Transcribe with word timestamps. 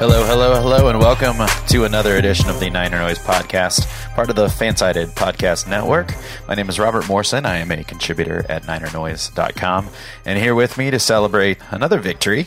Hello, 0.00 0.24
hello, 0.24 0.54
hello, 0.62 0.88
and 0.88 0.98
welcome 0.98 1.36
to 1.68 1.84
another 1.84 2.16
edition 2.16 2.48
of 2.48 2.58
the 2.58 2.70
Niner 2.70 3.00
Noise 3.00 3.18
Podcast, 3.18 3.86
part 4.14 4.30
of 4.30 4.34
the 4.34 4.46
Fansided 4.46 5.08
Podcast 5.08 5.68
Network. 5.68 6.14
My 6.48 6.54
name 6.54 6.70
is 6.70 6.78
Robert 6.78 7.06
Morrison. 7.06 7.44
I 7.44 7.58
am 7.58 7.70
a 7.70 7.84
contributor 7.84 8.46
at 8.48 8.62
NinerNoise.com, 8.62 9.90
and 10.24 10.38
here 10.38 10.54
with 10.54 10.78
me 10.78 10.90
to 10.90 10.98
celebrate 10.98 11.58
another 11.70 12.00
victory 12.00 12.46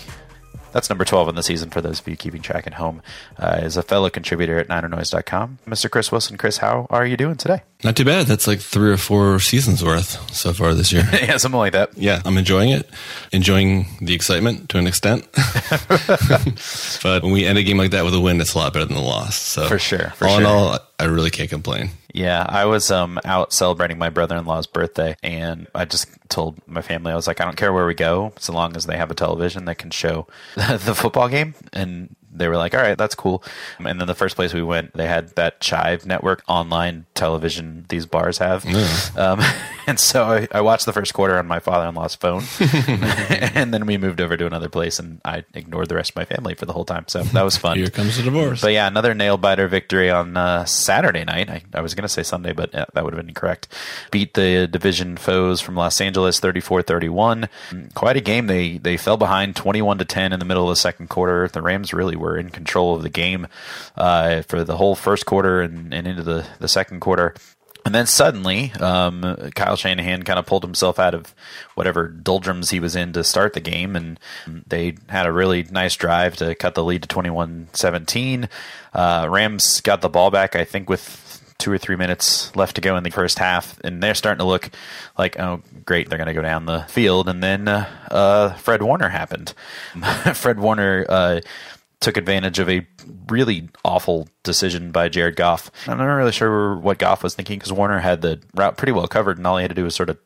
that's 0.73 0.89
number 0.89 1.05
12 1.05 1.29
in 1.29 1.35
the 1.35 1.43
season 1.43 1.69
for 1.69 1.81
those 1.81 1.99
of 1.99 2.07
you 2.07 2.17
keeping 2.17 2.41
track 2.41 2.67
at 2.67 2.73
home. 2.73 3.01
Uh, 3.37 3.61
is 3.63 3.77
a 3.77 3.83
fellow 3.83 4.09
contributor 4.09 4.59
at 4.59 4.67
NinerNoise.com, 4.67 5.59
Mr. 5.65 5.89
Chris 5.89 6.11
Wilson. 6.11 6.37
Chris, 6.37 6.57
how 6.57 6.87
are 6.89 7.05
you 7.05 7.15
doing 7.15 7.35
today? 7.35 7.61
Not 7.83 7.95
too 7.95 8.05
bad. 8.05 8.27
That's 8.27 8.47
like 8.47 8.59
three 8.59 8.91
or 8.91 8.97
four 8.97 9.39
seasons 9.39 9.83
worth 9.83 10.31
so 10.33 10.53
far 10.53 10.73
this 10.73 10.91
year. 10.91 11.07
yeah, 11.13 11.37
something 11.37 11.59
like 11.59 11.73
that. 11.73 11.97
Yeah, 11.97 12.21
I'm 12.25 12.37
enjoying 12.37 12.69
it. 12.69 12.89
Enjoying 13.31 13.85
the 14.01 14.13
excitement 14.13 14.69
to 14.69 14.77
an 14.77 14.87
extent. 14.87 15.27
but 17.03 17.23
when 17.23 17.31
we 17.31 17.45
end 17.45 17.57
a 17.57 17.63
game 17.63 17.77
like 17.77 17.91
that 17.91 18.03
with 18.03 18.13
a 18.13 18.19
win, 18.19 18.41
it's 18.41 18.53
a 18.53 18.57
lot 18.57 18.73
better 18.73 18.85
than 18.85 18.95
the 18.95 19.01
loss. 19.03 19.35
So 19.35 19.67
for 19.67 19.79
sure. 19.79 20.09
For 20.15 20.25
all 20.25 20.39
sure. 20.39 20.41
in 20.41 20.47
all, 20.47 20.79
I 20.99 21.05
really 21.05 21.29
can't 21.29 21.49
complain. 21.49 21.91
Yeah, 22.13 22.45
I 22.47 22.65
was 22.65 22.91
um, 22.91 23.19
out 23.25 23.51
celebrating 23.51 23.97
my 23.97 24.09
brother 24.09 24.37
in 24.37 24.45
law's 24.45 24.67
birthday, 24.67 25.15
and 25.23 25.67
I 25.73 25.85
just 25.85 26.07
told 26.29 26.55
my 26.67 26.83
family, 26.83 27.11
I 27.11 27.15
was 27.15 27.25
like, 27.25 27.41
I 27.41 27.45
don't 27.45 27.57
care 27.57 27.73
where 27.73 27.87
we 27.87 27.95
go, 27.95 28.33
so 28.37 28.53
long 28.53 28.75
as 28.77 28.85
they 28.85 28.97
have 28.97 29.09
a 29.09 29.15
television 29.15 29.65
that 29.65 29.79
can 29.79 29.89
show 29.89 30.27
the 30.55 30.93
football 30.95 31.27
game. 31.27 31.55
And 31.73 32.15
they 32.35 32.47
were 32.47 32.57
like, 32.57 32.73
all 32.73 32.81
right, 32.81 32.97
that's 32.97 33.15
cool. 33.15 33.43
And 33.79 33.99
then 33.99 34.07
the 34.07 34.15
first 34.15 34.35
place 34.35 34.53
we 34.53 34.63
went, 34.63 34.93
they 34.93 35.07
had 35.07 35.29
that 35.35 35.59
Chive 35.59 36.05
network 36.05 36.43
online 36.47 37.05
television 37.13 37.85
these 37.89 38.05
bars 38.05 38.39
have. 38.39 38.63
Mm. 38.63 39.17
Um, 39.17 39.41
and 39.87 39.99
so 39.99 40.23
I, 40.23 40.47
I, 40.51 40.61
watched 40.61 40.85
the 40.85 40.93
first 40.93 41.13
quarter 41.13 41.37
on 41.37 41.47
my 41.47 41.59
father 41.59 41.87
in 41.87 41.95
law's 41.95 42.15
phone. 42.15 42.43
and 42.59 43.73
then 43.73 43.85
we 43.85 43.97
moved 43.97 44.19
over 44.19 44.35
to 44.35 44.45
another 44.45 44.69
place 44.69 44.99
and 44.99 45.21
I 45.23 45.43
ignored 45.53 45.89
the 45.89 45.95
rest 45.95 46.11
of 46.11 46.15
my 46.15 46.25
family 46.25 46.55
for 46.55 46.65
the 46.65 46.73
whole 46.73 46.85
time. 46.85 47.05
So 47.07 47.23
that 47.23 47.43
was 47.43 47.57
fun. 47.57 47.77
Here 47.77 47.89
comes 47.89 48.17
the 48.17 48.23
divorce. 48.23 48.61
But 48.61 48.73
yeah, 48.73 48.87
another 48.87 49.13
nail 49.13 49.37
biter 49.37 49.67
victory 49.67 50.09
on 50.09 50.35
uh, 50.35 50.65
Saturday 50.65 51.23
night. 51.23 51.49
I, 51.49 51.61
I 51.73 51.81
was 51.81 51.93
going 51.93 52.03
to 52.03 52.09
say 52.09 52.23
Sunday, 52.23 52.53
but 52.53 52.71
yeah, 52.73 52.85
that 52.93 53.03
would 53.03 53.13
have 53.13 53.21
been 53.21 53.29
incorrect. 53.29 53.67
Beat 54.11 54.33
the 54.33 54.67
division 54.67 55.17
foes 55.17 55.61
from 55.61 55.75
Los 55.75 56.01
Angeles 56.01 56.39
34 56.39 56.81
31. 56.81 57.49
Quite 57.93 58.17
a 58.17 58.21
game. 58.21 58.47
They, 58.47 58.77
they 58.77 58.97
fell 58.97 59.17
behind 59.17 59.55
21 59.55 59.99
to 59.99 60.05
10 60.05 60.33
in 60.33 60.39
the 60.39 60.45
middle 60.45 60.63
of 60.63 60.69
the 60.69 60.75
second 60.75 61.09
quarter. 61.09 61.47
The 61.47 61.61
Rams 61.61 61.93
really 61.93 62.15
were 62.23 62.37
in 62.37 62.49
control 62.49 62.95
of 62.95 63.03
the 63.03 63.09
game 63.09 63.47
uh, 63.95 64.41
for 64.43 64.63
the 64.63 64.77
whole 64.77 64.95
first 64.95 65.25
quarter 65.25 65.61
and, 65.61 65.93
and 65.93 66.07
into 66.07 66.23
the, 66.23 66.47
the 66.59 66.67
second 66.67 67.01
quarter. 67.01 67.35
And 67.85 67.93
then 67.93 68.07
suddenly, 68.07 68.71
um, 68.79 69.51
Kyle 69.55 69.75
Shanahan 69.75 70.23
kind 70.23 70.39
of 70.39 70.45
pulled 70.45 70.63
himself 70.63 70.99
out 70.99 71.13
of 71.13 71.35
whatever 71.75 72.07
doldrums 72.07 72.69
he 72.69 72.79
was 72.79 72.95
in 72.95 73.11
to 73.13 73.25
start 73.25 73.53
the 73.53 73.59
game, 73.59 73.97
and 73.97 74.17
they 74.47 74.95
had 75.09 75.25
a 75.25 75.33
really 75.33 75.63
nice 75.63 75.95
drive 75.97 76.37
to 76.37 76.55
cut 76.55 76.75
the 76.75 76.83
lead 76.83 77.01
to 77.01 77.09
21 77.09 77.67
17. 77.73 78.47
Uh, 78.93 79.27
Rams 79.29 79.81
got 79.81 80.01
the 80.01 80.07
ball 80.07 80.31
back, 80.31 80.55
I 80.55 80.63
think, 80.63 80.89
with 80.89 81.23
two 81.57 81.71
or 81.71 81.77
three 81.77 81.95
minutes 81.95 82.55
left 82.55 82.75
to 82.75 82.81
go 82.81 82.95
in 82.95 83.03
the 83.03 83.09
first 83.09 83.39
half, 83.39 83.79
and 83.83 84.01
they're 84.01 84.15
starting 84.15 84.39
to 84.39 84.45
look 84.45 84.69
like, 85.17 85.39
oh, 85.39 85.61
great, 85.85 86.09
they're 86.09 86.17
going 86.17 86.27
to 86.27 86.33
go 86.33 86.41
down 86.41 86.65
the 86.65 86.85
field. 86.89 87.27
And 87.27 87.43
then 87.43 87.67
uh, 87.67 87.89
uh, 88.09 88.53
Fred 88.53 88.81
Warner 88.81 89.09
happened. 89.09 89.53
Fred 90.33 90.59
Warner 90.59 91.05
uh, 91.07 91.41
took 92.03 92.17
advantage 92.17 92.59
of 92.59 92.69
a 92.69 92.85
really 93.29 93.69
awful 93.83 94.27
decision 94.43 94.91
by 94.91 95.09
Jared 95.09 95.35
Goff. 95.35 95.71
I'm 95.87 95.97
not 95.97 96.05
really 96.05 96.31
sure 96.31 96.75
what 96.75 96.99
Goff 96.99 97.23
was 97.23 97.33
thinking 97.33 97.57
because 97.57 97.71
Warner 97.71 97.99
had 97.99 98.21
the 98.21 98.41
route 98.53 98.77
pretty 98.77 98.91
well 98.91 99.07
covered, 99.07 99.37
and 99.37 99.47
all 99.47 99.57
he 99.57 99.63
had 99.63 99.71
to 99.71 99.75
do 99.75 99.85
was 99.85 99.95
sort 99.95 100.09
of 100.09 100.19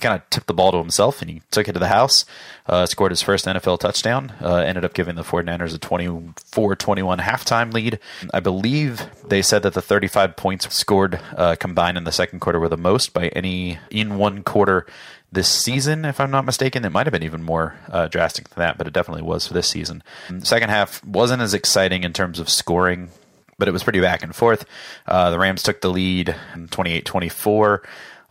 kind 0.00 0.14
of 0.14 0.28
took 0.28 0.46
the 0.46 0.54
ball 0.54 0.72
to 0.72 0.78
himself 0.78 1.22
and 1.22 1.30
he 1.30 1.40
took 1.52 1.68
it 1.68 1.72
to 1.72 1.78
the 1.78 1.88
house, 1.88 2.24
uh, 2.66 2.84
scored 2.84 3.12
his 3.12 3.22
first 3.22 3.46
NFL 3.46 3.78
touchdown, 3.78 4.32
uh, 4.40 4.56
ended 4.56 4.84
up 4.84 4.92
giving 4.92 5.14
the 5.14 5.22
49ers 5.22 5.74
a 5.74 5.78
24 5.78 6.74
21 6.74 7.18
halftime 7.20 7.72
lead. 7.72 7.98
I 8.32 8.40
believe 8.40 9.06
they 9.28 9.40
said 9.40 9.62
that 9.62 9.74
the 9.74 9.82
35 9.82 10.36
points 10.36 10.74
scored 10.74 11.20
uh, 11.36 11.56
combined 11.56 11.96
in 11.96 12.04
the 12.04 12.12
second 12.12 12.40
quarter 12.40 12.58
were 12.58 12.68
the 12.68 12.76
most 12.76 13.12
by 13.12 13.28
any 13.28 13.78
in 13.90 14.18
one 14.18 14.42
quarter 14.42 14.84
this 15.34 15.48
season, 15.48 16.04
if 16.04 16.20
I'm 16.20 16.30
not 16.30 16.44
mistaken. 16.44 16.84
It 16.84 16.92
might 16.92 17.06
have 17.06 17.12
been 17.12 17.22
even 17.22 17.42
more 17.42 17.76
uh, 17.88 18.08
drastic 18.08 18.48
than 18.48 18.60
that, 18.60 18.78
but 18.78 18.86
it 18.86 18.92
definitely 18.92 19.22
was 19.22 19.46
for 19.46 19.54
this 19.54 19.68
season. 19.68 20.02
The 20.28 20.46
second 20.46 20.70
half 20.70 21.04
wasn't 21.04 21.42
as 21.42 21.54
exciting 21.54 22.04
in 22.04 22.12
terms 22.12 22.38
of 22.38 22.48
scoring, 22.48 23.10
but 23.58 23.68
it 23.68 23.72
was 23.72 23.82
pretty 23.82 24.00
back 24.00 24.22
and 24.22 24.34
forth. 24.34 24.64
Uh, 25.06 25.30
the 25.30 25.38
Rams 25.38 25.62
took 25.62 25.80
the 25.80 25.90
lead 25.90 26.34
28 26.70 27.04
24. 27.04 27.82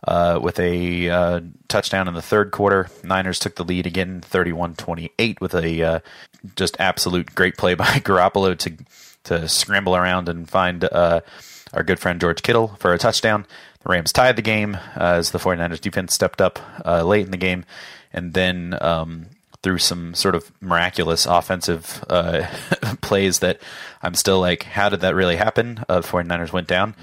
Uh, 0.06 0.38
with 0.42 0.60
a 0.60 1.08
uh, 1.08 1.40
touchdown 1.68 2.08
in 2.08 2.12
the 2.12 2.20
third 2.20 2.50
quarter. 2.50 2.90
Niners 3.02 3.38
took 3.38 3.56
the 3.56 3.64
lead 3.64 3.86
again, 3.86 4.20
31-28, 4.20 5.40
with 5.40 5.54
a 5.54 5.82
uh, 5.82 6.00
just 6.56 6.76
absolute 6.78 7.34
great 7.34 7.56
play 7.56 7.72
by 7.74 7.86
Garoppolo 7.86 8.58
to 8.58 8.76
to 9.24 9.48
scramble 9.48 9.96
around 9.96 10.28
and 10.28 10.46
find 10.46 10.84
uh, 10.84 11.20
our 11.72 11.82
good 11.82 11.98
friend 11.98 12.20
George 12.20 12.42
Kittle 12.42 12.76
for 12.78 12.92
a 12.92 12.98
touchdown. 12.98 13.46
The 13.84 13.90
Rams 13.90 14.12
tied 14.12 14.36
the 14.36 14.42
game 14.42 14.74
uh, 14.74 15.14
as 15.18 15.30
the 15.30 15.38
49ers 15.38 15.80
defense 15.80 16.14
stepped 16.14 16.40
up 16.40 16.58
uh, 16.84 17.04
late 17.04 17.24
in 17.24 17.30
the 17.30 17.36
game, 17.36 17.64
and 18.12 18.34
then 18.34 18.76
um, 18.80 19.26
through 19.62 19.78
some 19.78 20.14
sort 20.14 20.34
of 20.34 20.50
miraculous 20.60 21.26
offensive 21.26 22.04
plays 23.00 23.38
that 23.38 23.60
I'm 24.02 24.14
still 24.14 24.40
like, 24.40 24.64
how 24.64 24.88
did 24.88 25.00
that 25.00 25.14
really 25.14 25.36
happen? 25.36 25.84
the 25.88 26.00
49ers 26.00 26.52
went 26.52 26.66
down 26.66 26.94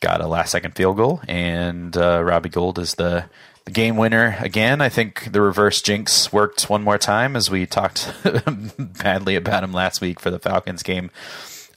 got 0.00 0.20
a 0.20 0.26
last 0.26 0.50
second 0.50 0.74
field 0.74 0.96
goal, 0.96 1.20
and 1.28 1.96
uh, 1.96 2.22
Robbie 2.22 2.48
Gould 2.48 2.78
is 2.78 2.94
the 2.94 3.26
the 3.66 3.70
game 3.70 3.96
winner 3.96 4.36
again. 4.40 4.80
I 4.80 4.88
think 4.88 5.32
the 5.32 5.42
reverse 5.42 5.82
jinx 5.82 6.32
worked 6.32 6.70
one 6.70 6.82
more 6.82 6.96
time 6.96 7.36
as 7.36 7.50
we 7.50 7.66
talked 7.66 8.10
badly 8.78 9.36
about 9.36 9.62
him 9.62 9.72
last 9.72 10.00
week 10.00 10.18
for 10.18 10.30
the 10.30 10.38
Falcons 10.38 10.82
game, 10.82 11.10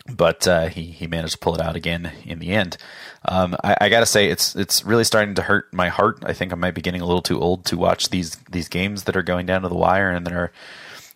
but 0.07 0.48
uh, 0.48 0.68
he 0.68 0.83
he 0.83 1.07
managed 1.07 1.33
to 1.33 1.39
pull 1.39 1.56
it 1.56 1.62
out 1.62 1.75
again 1.75 2.13
in 2.25 2.39
the 2.39 2.51
end. 2.51 2.77
Um, 3.25 3.56
I, 3.64 3.75
I 3.81 3.90
got 3.90 4.02
to 4.02 4.06
say 4.06 4.28
it's 4.28 4.56
it's 4.56 4.84
really 4.84 5.04
starting 5.04 5.36
to 5.36 5.42
hurt 5.42 5.74
my 5.74 5.90
heart. 5.90 6.20
I 6.24 6.34
think 6.34 6.52
I 6.52 6.56
might 6.56 6.75
be 6.75 6.81
getting 6.81 7.02
a 7.02 7.06
little 7.06 7.22
too 7.22 7.40
old 7.40 7.66
to 7.66 7.78
watch 7.78 8.10
these 8.10 8.36
these 8.50 8.68
games 8.68 9.04
that 9.04 9.16
are 9.16 9.24
going 9.24 9.46
down 9.46 9.62
to 9.62 9.70
the 9.70 9.75
wire 9.75 10.12
and 10.12 10.25
that 10.25 10.34
are 10.34 10.52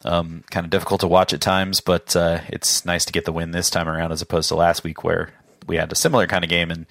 um, 0.05 0.43
kind 0.49 0.65
of 0.65 0.69
difficult 0.69 1.01
to 1.01 1.07
watch 1.07 1.33
at 1.33 1.41
times. 1.41 1.81
But 1.81 2.15
uh, 2.15 2.41
it's 2.49 2.85
nice 2.85 3.05
to 3.05 3.13
get 3.13 3.25
the 3.25 3.33
win 3.33 3.51
this 3.51 3.69
time 3.69 3.89
around 3.89 4.11
as 4.11 4.21
opposed 4.21 4.49
to 4.49 4.55
last 4.55 4.83
week 4.83 5.03
where 5.03 5.33
we 5.67 5.75
had 5.75 5.91
a 5.91 5.95
similar 5.95 6.27
kind 6.27 6.43
of 6.43 6.49
game 6.49 6.71
and 6.71 6.85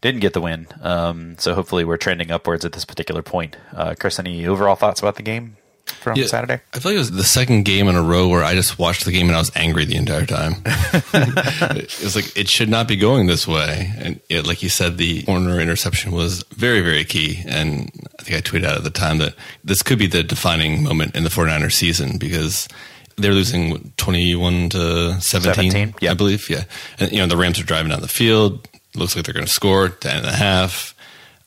didn't 0.00 0.20
get 0.20 0.32
the 0.32 0.40
win. 0.40 0.66
Um, 0.80 1.36
so 1.38 1.54
hopefully 1.54 1.84
we're 1.84 1.98
trending 1.98 2.30
upwards 2.30 2.64
at 2.64 2.72
this 2.72 2.86
particular 2.86 3.22
point. 3.22 3.56
Uh, 3.72 3.94
Chris, 3.98 4.18
any 4.18 4.46
overall 4.46 4.74
thoughts 4.74 5.00
about 5.00 5.16
the 5.16 5.22
game? 5.22 5.56
From 6.02 6.16
yeah, 6.16 6.26
Saturday, 6.26 6.60
I 6.74 6.78
feel 6.80 6.90
like 6.90 6.96
it 6.96 6.98
was 6.98 7.10
the 7.12 7.24
second 7.24 7.64
game 7.64 7.86
in 7.86 7.94
a 7.94 8.02
row 8.02 8.28
where 8.28 8.42
I 8.42 8.54
just 8.54 8.78
watched 8.78 9.04
the 9.04 9.12
game 9.12 9.28
and 9.28 9.36
I 9.36 9.38
was 9.38 9.52
angry 9.54 9.84
the 9.84 9.96
entire 9.96 10.26
time. 10.26 10.54
it 10.64 12.02
was 12.02 12.16
like 12.16 12.36
it 12.36 12.48
should 12.48 12.68
not 12.68 12.88
be 12.88 12.96
going 12.96 13.26
this 13.26 13.46
way, 13.46 13.92
and 13.98 14.20
it, 14.28 14.46
like 14.46 14.62
you 14.62 14.68
said, 14.68 14.98
the 14.98 15.24
Warner 15.28 15.60
interception 15.60 16.12
was 16.12 16.42
very, 16.50 16.80
very 16.80 17.04
key. 17.04 17.42
And 17.46 17.90
I 18.18 18.22
think 18.22 18.36
I 18.36 18.40
tweeted 18.40 18.64
out 18.64 18.76
at 18.76 18.84
the 18.84 18.90
time 18.90 19.18
that 19.18 19.34
this 19.62 19.82
could 19.82 19.98
be 19.98 20.06
the 20.06 20.22
defining 20.22 20.82
moment 20.82 21.14
in 21.14 21.22
the 21.22 21.30
49ers 21.30 21.72
season 21.72 22.18
because 22.18 22.68
they're 23.16 23.32
losing 23.32 23.92
21 23.96 24.70
to 24.70 25.20
17, 25.20 25.70
17 25.70 25.94
yep. 26.00 26.10
I 26.10 26.14
believe. 26.14 26.50
Yeah. 26.50 26.64
And, 26.98 27.12
you 27.12 27.18
know, 27.18 27.26
the 27.26 27.36
Rams 27.36 27.60
are 27.60 27.64
driving 27.64 27.90
down 27.90 28.00
the 28.00 28.08
field. 28.08 28.68
Looks 28.94 29.14
like 29.14 29.24
they're 29.24 29.34
going 29.34 29.46
to 29.46 29.52
score 29.52 29.88
10 29.88 30.18
and 30.18 30.26
a 30.26 30.32
half. 30.32 30.94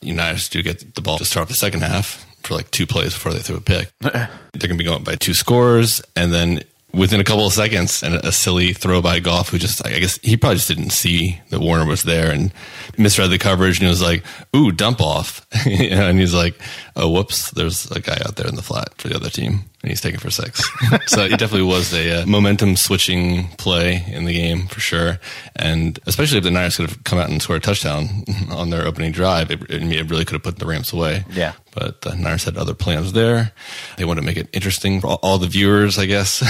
United 0.00 0.50
do 0.50 0.62
get 0.62 0.94
the 0.94 1.00
ball 1.00 1.18
to 1.18 1.24
start 1.24 1.42
off 1.42 1.48
the 1.48 1.54
second 1.54 1.82
half 1.82 2.26
for 2.46 2.54
like 2.54 2.70
two 2.70 2.86
plays 2.86 3.14
before 3.14 3.32
they 3.32 3.40
threw 3.40 3.56
a 3.56 3.60
pick. 3.60 3.90
they're 4.00 4.28
going 4.54 4.70
to 4.70 4.76
be 4.76 4.84
going 4.84 5.04
by 5.04 5.16
two 5.16 5.34
scores. 5.34 6.00
And 6.14 6.32
then 6.32 6.62
within 6.92 7.20
a 7.20 7.24
couple 7.24 7.46
of 7.46 7.52
seconds 7.52 8.02
and 8.02 8.14
a 8.14 8.32
silly 8.32 8.72
throw 8.72 9.02
by 9.02 9.20
Goff, 9.20 9.50
who 9.50 9.58
just, 9.58 9.84
I 9.86 9.98
guess 9.98 10.18
he 10.22 10.36
probably 10.36 10.56
just 10.56 10.68
didn't 10.68 10.90
see 10.90 11.40
that 11.50 11.60
Warner 11.60 11.84
was 11.84 12.02
there 12.04 12.30
and 12.30 12.52
misread 12.96 13.30
the 13.30 13.38
coverage 13.38 13.78
and 13.78 13.84
he 13.84 13.90
was 13.90 14.02
like, 14.02 14.24
ooh, 14.54 14.72
dump 14.72 15.00
off. 15.00 15.46
and 15.66 16.18
he's 16.18 16.34
like, 16.34 16.58
oh, 16.94 17.10
whoops, 17.10 17.50
there's 17.50 17.90
a 17.90 18.00
guy 18.00 18.18
out 18.26 18.36
there 18.36 18.46
in 18.46 18.54
the 18.54 18.62
flat 18.62 18.94
for 18.98 19.08
the 19.08 19.16
other 19.16 19.30
team 19.30 19.64
and 19.86 19.92
he's 19.92 20.00
taken 20.00 20.18
for 20.18 20.30
six. 20.30 20.68
so 21.06 21.22
it 21.22 21.38
definitely 21.38 21.62
was 21.62 21.94
a 21.94 22.22
uh, 22.22 22.26
momentum 22.26 22.74
switching 22.74 23.46
play 23.50 24.04
in 24.08 24.24
the 24.24 24.32
game 24.32 24.66
for 24.66 24.80
sure. 24.80 25.20
And 25.54 25.96
especially 26.06 26.38
if 26.38 26.44
the 26.44 26.50
Niners 26.50 26.76
could 26.76 26.90
have 26.90 27.04
come 27.04 27.20
out 27.20 27.30
and 27.30 27.40
scored 27.40 27.62
a 27.62 27.64
touchdown 27.64 28.24
on 28.50 28.70
their 28.70 28.84
opening 28.84 29.12
drive, 29.12 29.52
it, 29.52 29.62
it 29.70 30.10
really 30.10 30.24
could 30.24 30.32
have 30.32 30.42
put 30.42 30.58
the 30.58 30.66
Rams 30.66 30.92
away. 30.92 31.24
Yeah. 31.30 31.52
But 31.72 32.00
the 32.00 32.16
Niners 32.16 32.42
had 32.42 32.56
other 32.56 32.74
plans 32.74 33.12
there. 33.12 33.52
They 33.96 34.04
wanted 34.04 34.22
to 34.22 34.26
make 34.26 34.38
it 34.38 34.48
interesting 34.52 35.00
for 35.00 35.06
all 35.22 35.38
the 35.38 35.46
viewers, 35.46 36.00
I 36.00 36.06
guess, 36.06 36.42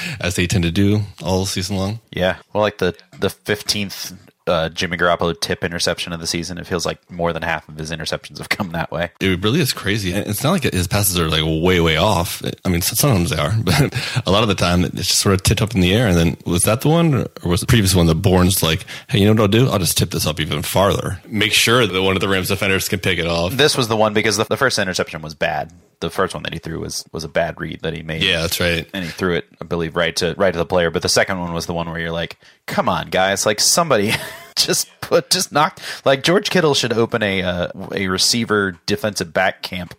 as 0.20 0.34
they 0.34 0.48
tend 0.48 0.64
to 0.64 0.72
do 0.72 1.02
all 1.22 1.46
season 1.46 1.76
long. 1.76 2.00
Yeah. 2.10 2.38
Well, 2.52 2.62
like 2.62 2.78
the, 2.78 2.96
the 3.20 3.28
15th 3.28 4.16
uh, 4.46 4.68
Jimmy 4.68 4.96
Garoppolo 4.96 5.38
tip 5.38 5.64
interception 5.64 6.12
of 6.12 6.20
the 6.20 6.26
season. 6.26 6.58
It 6.58 6.66
feels 6.66 6.86
like 6.86 7.10
more 7.10 7.32
than 7.32 7.42
half 7.42 7.68
of 7.68 7.76
his 7.76 7.90
interceptions 7.90 8.38
have 8.38 8.48
come 8.48 8.70
that 8.70 8.90
way. 8.90 9.10
It 9.20 9.42
really 9.42 9.60
is 9.60 9.72
crazy. 9.72 10.12
It's 10.12 10.42
not 10.42 10.52
like 10.52 10.62
his 10.64 10.88
passes 10.88 11.18
are 11.18 11.28
like 11.28 11.42
way, 11.44 11.80
way 11.80 11.96
off. 11.96 12.42
I 12.64 12.68
mean, 12.68 12.82
sometimes 12.82 13.30
they 13.30 13.36
are, 13.36 13.52
but 13.64 14.22
a 14.26 14.30
lot 14.30 14.42
of 14.42 14.48
the 14.48 14.54
time 14.54 14.84
it's 14.84 15.08
just 15.08 15.20
sort 15.20 15.34
of 15.34 15.42
tipped 15.42 15.62
up 15.62 15.74
in 15.74 15.80
the 15.80 15.94
air. 15.94 16.08
And 16.08 16.16
then 16.16 16.36
was 16.46 16.62
that 16.62 16.80
the 16.80 16.88
one 16.88 17.14
or 17.14 17.28
was 17.44 17.60
the 17.60 17.66
previous 17.66 17.94
one 17.94 18.06
that 18.06 18.16
Bourne's 18.16 18.62
like, 18.62 18.84
hey, 19.08 19.18
you 19.18 19.26
know 19.26 19.32
what 19.32 19.40
I'll 19.40 19.48
do? 19.48 19.68
I'll 19.68 19.78
just 19.78 19.96
tip 19.96 20.10
this 20.10 20.26
up 20.26 20.40
even 20.40 20.62
farther. 20.62 21.20
Make 21.26 21.52
sure 21.52 21.86
that 21.86 22.02
one 22.02 22.16
of 22.16 22.20
the 22.20 22.28
Rams 22.28 22.48
defenders 22.48 22.88
can 22.88 23.00
pick 23.00 23.18
it 23.18 23.26
off. 23.26 23.52
This 23.52 23.76
was 23.76 23.88
the 23.88 23.96
one 23.96 24.14
because 24.14 24.36
the, 24.36 24.44
the 24.44 24.56
first 24.56 24.78
interception 24.78 25.22
was 25.22 25.34
bad 25.34 25.72
the 26.02 26.10
first 26.10 26.34
one 26.34 26.42
that 26.42 26.52
he 26.52 26.58
threw 26.58 26.80
was 26.80 27.04
was 27.12 27.24
a 27.24 27.28
bad 27.28 27.58
read 27.58 27.80
that 27.80 27.94
he 27.94 28.02
made. 28.02 28.22
Yeah, 28.22 28.42
that's 28.42 28.60
right. 28.60 28.86
And 28.92 29.04
he 29.04 29.10
threw 29.10 29.36
it, 29.36 29.48
I 29.60 29.64
believe, 29.64 29.96
right 29.96 30.14
to 30.16 30.34
right 30.36 30.52
to 30.52 30.58
the 30.58 30.66
player. 30.66 30.90
But 30.90 31.00
the 31.00 31.08
second 31.08 31.40
one 31.40 31.54
was 31.54 31.64
the 31.66 31.72
one 31.72 31.88
where 31.88 31.98
you're 31.98 32.12
like, 32.12 32.36
"Come 32.66 32.88
on, 32.88 33.08
guys! 33.08 33.46
Like 33.46 33.60
somebody 33.60 34.12
just 34.56 34.88
put 35.00 35.30
just 35.30 35.52
knock 35.52 35.80
like 36.04 36.22
George 36.22 36.50
Kittle 36.50 36.74
should 36.74 36.92
open 36.92 37.22
a 37.22 37.42
uh, 37.42 37.68
a 37.92 38.08
receiver 38.08 38.78
defensive 38.86 39.32
back 39.32 39.62
camp 39.62 39.94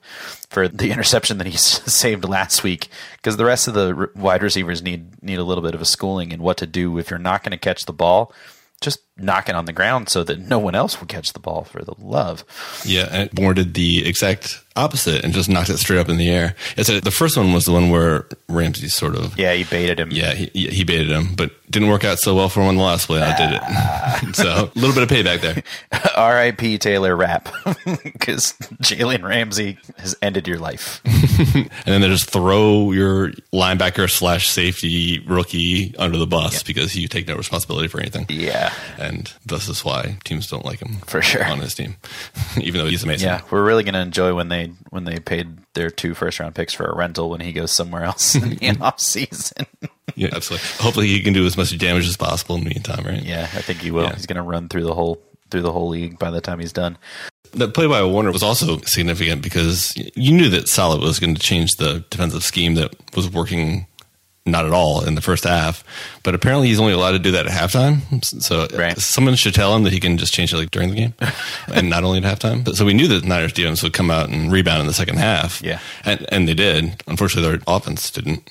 for 0.49 0.67
the 0.67 0.91
interception 0.91 1.39
that 1.39 1.47
he 1.47 1.57
saved 1.57 2.25
last 2.25 2.63
week 2.63 2.89
because 3.17 3.37
the 3.37 3.45
rest 3.45 3.67
of 3.67 3.73
the 3.73 4.09
wide 4.15 4.43
receivers 4.43 4.83
need 4.83 5.23
need 5.23 5.39
a 5.39 5.43
little 5.43 5.63
bit 5.63 5.73
of 5.73 5.81
a 5.81 5.85
schooling 5.85 6.31
in 6.31 6.41
what 6.41 6.57
to 6.57 6.67
do 6.67 6.97
if 6.97 7.09
you're 7.09 7.19
not 7.19 7.43
going 7.43 7.51
to 7.51 7.57
catch 7.57 7.85
the 7.85 7.93
ball 7.93 8.31
just 8.81 8.99
knock 9.17 9.47
it 9.47 9.55
on 9.55 9.65
the 9.65 9.73
ground 9.73 10.09
so 10.09 10.23
that 10.23 10.39
no 10.39 10.57
one 10.57 10.75
else 10.75 10.99
will 10.99 11.07
catch 11.07 11.33
the 11.33 11.39
ball 11.39 11.63
for 11.63 11.83
the 11.83 11.93
love. 11.99 12.43
Yeah, 12.83 13.07
and 13.11 13.31
Bourne 13.31 13.55
did 13.55 13.73
the 13.73 14.07
exact 14.07 14.63
opposite 14.75 15.23
and 15.23 15.33
just 15.33 15.49
knocked 15.49 15.69
it 15.69 15.77
straight 15.77 15.99
up 15.99 16.09
in 16.09 16.17
the 16.17 16.29
air. 16.29 16.55
It's 16.77 16.89
a, 16.89 16.99
the 16.99 17.11
first 17.11 17.37
one 17.37 17.53
was 17.53 17.65
the 17.65 17.71
one 17.71 17.89
where 17.89 18.27
Ramsey 18.49 18.87
sort 18.87 19.15
of 19.15 19.37
yeah 19.37 19.53
he 19.53 19.63
baited 19.63 19.99
him. 19.99 20.09
Yeah, 20.11 20.33
he, 20.33 20.67
he 20.67 20.83
baited 20.83 21.09
him, 21.09 21.35
but 21.35 21.51
didn't 21.69 21.89
work 21.89 22.03
out 22.03 22.19
so 22.19 22.35
well 22.35 22.49
for 22.49 22.61
him 22.61 22.67
on 22.67 22.77
the 22.77 22.83
last 22.83 23.07
play. 23.07 23.21
I 23.21 23.35
did 23.37 23.59
it, 23.61 24.35
so 24.35 24.71
a 24.75 24.79
little 24.79 24.93
bit 24.93 25.03
of 25.03 25.09
payback 25.09 25.41
there. 25.41 25.63
R.I.P. 26.15 26.77
Taylor 26.77 27.15
Rapp 27.15 27.49
because 28.03 28.53
Jalen 28.81 29.23
Ramsey 29.23 29.77
has 29.97 30.15
ended 30.21 30.47
your 30.47 30.59
life. 30.59 31.01
and 31.05 31.69
then 31.85 32.01
they 32.01 32.07
just 32.07 32.29
throw 32.29 32.91
your 32.91 33.29
linebacker 33.51 34.09
slash 34.09 34.49
safety 34.49 35.19
rookie 35.27 35.95
under 35.97 36.17
the 36.17 36.27
bus 36.27 36.53
yeah. 36.55 36.59
because 36.65 36.95
you 36.95 37.07
take 37.07 37.27
no 37.27 37.35
responsibility 37.35 37.87
for 37.87 37.99
anything. 37.99 38.25
Yeah, 38.29 38.73
and 39.03 39.33
this 39.45 39.67
is 39.67 39.83
why 39.83 40.17
teams 40.23 40.47
don't 40.47 40.65
like 40.65 40.79
him 40.79 40.97
for 41.05 41.21
sure 41.21 41.45
on 41.45 41.59
his 41.59 41.75
team, 41.75 41.97
even 42.57 42.79
though 42.79 42.87
he's 42.89 43.03
amazing. 43.03 43.27
Yeah, 43.27 43.41
we're 43.51 43.65
really 43.65 43.83
going 43.83 43.93
to 43.93 43.99
enjoy 44.01 44.33
when 44.33 44.49
they 44.49 44.71
when 44.89 45.03
they 45.03 45.19
paid 45.19 45.57
their 45.73 45.89
two 45.89 46.13
first 46.13 46.39
round 46.39 46.55
picks 46.55 46.73
for 46.73 46.85
a 46.85 46.95
rental 46.95 47.29
when 47.29 47.41
he 47.41 47.51
goes 47.53 47.71
somewhere 47.71 48.03
else 48.03 48.35
in 48.35 48.49
the 48.49 48.77
off 48.81 48.99
season. 48.99 49.65
yeah, 50.15 50.29
absolutely. 50.33 50.67
Hopefully, 50.79 51.07
he 51.07 51.21
can 51.21 51.33
do 51.33 51.45
as 51.45 51.57
much 51.57 51.77
damage 51.77 52.07
as 52.07 52.17
possible 52.17 52.55
in 52.55 52.63
the 52.63 52.69
meantime, 52.69 53.05
right? 53.05 53.23
Yeah, 53.23 53.43
I 53.53 53.61
think 53.61 53.79
he 53.79 53.91
will. 53.91 54.03
Yeah. 54.03 54.15
He's 54.15 54.25
going 54.25 54.37
to 54.37 54.43
run 54.43 54.69
through 54.69 54.83
the 54.83 54.93
whole 54.93 55.21
through 55.51 55.61
the 55.61 55.71
whole 55.71 55.89
league 55.89 56.17
by 56.17 56.31
the 56.31 56.41
time 56.41 56.59
he's 56.59 56.73
done. 56.73 56.97
That 57.53 57.75
play 57.75 57.85
by 57.85 58.03
Warner 58.03 58.31
was 58.31 58.41
also 58.41 58.79
significant 58.81 59.43
because 59.43 59.95
you 60.15 60.33
knew 60.33 60.49
that 60.49 60.67
Saleh 60.67 60.99
was 60.99 61.19
going 61.19 61.35
to 61.35 61.41
change 61.41 61.75
the 61.75 62.03
defensive 62.09 62.43
scheme 62.43 62.73
that 62.75 62.95
was 63.15 63.29
working 63.29 63.85
not 64.45 64.65
at 64.65 64.71
all 64.71 65.05
in 65.05 65.15
the 65.15 65.21
first 65.21 65.45
half. 65.45 65.83
But 66.21 66.35
apparently, 66.35 66.67
he's 66.67 66.79
only 66.79 66.93
allowed 66.93 67.11
to 67.11 67.19
do 67.19 67.31
that 67.31 67.47
at 67.47 67.51
halftime. 67.51 68.23
So 68.23 68.67
right. 68.77 68.97
someone 68.97 69.35
should 69.35 69.53
tell 69.53 69.75
him 69.75 69.83
that 69.83 69.93
he 69.93 69.99
can 69.99 70.17
just 70.17 70.33
change 70.33 70.53
it 70.53 70.57
like 70.57 70.71
during 70.71 70.89
the 70.89 70.95
game, 70.95 71.13
and 71.73 71.89
not 71.89 72.03
only 72.03 72.23
at 72.23 72.23
halftime. 72.23 72.63
But 72.63 72.75
so 72.75 72.85
we 72.85 72.93
knew 72.93 73.07
that 73.09 73.23
Niners 73.23 73.53
defense 73.53 73.83
would 73.83 73.93
come 73.93 74.09
out 74.09 74.29
and 74.29 74.51
rebound 74.51 74.81
in 74.81 74.87
the 74.87 74.93
second 74.93 75.17
half. 75.17 75.61
Yeah, 75.61 75.79
and, 76.05 76.25
and 76.29 76.47
they 76.47 76.53
did. 76.53 77.01
Unfortunately, 77.07 77.49
their 77.49 77.61
offense 77.67 78.09
didn't, 78.11 78.49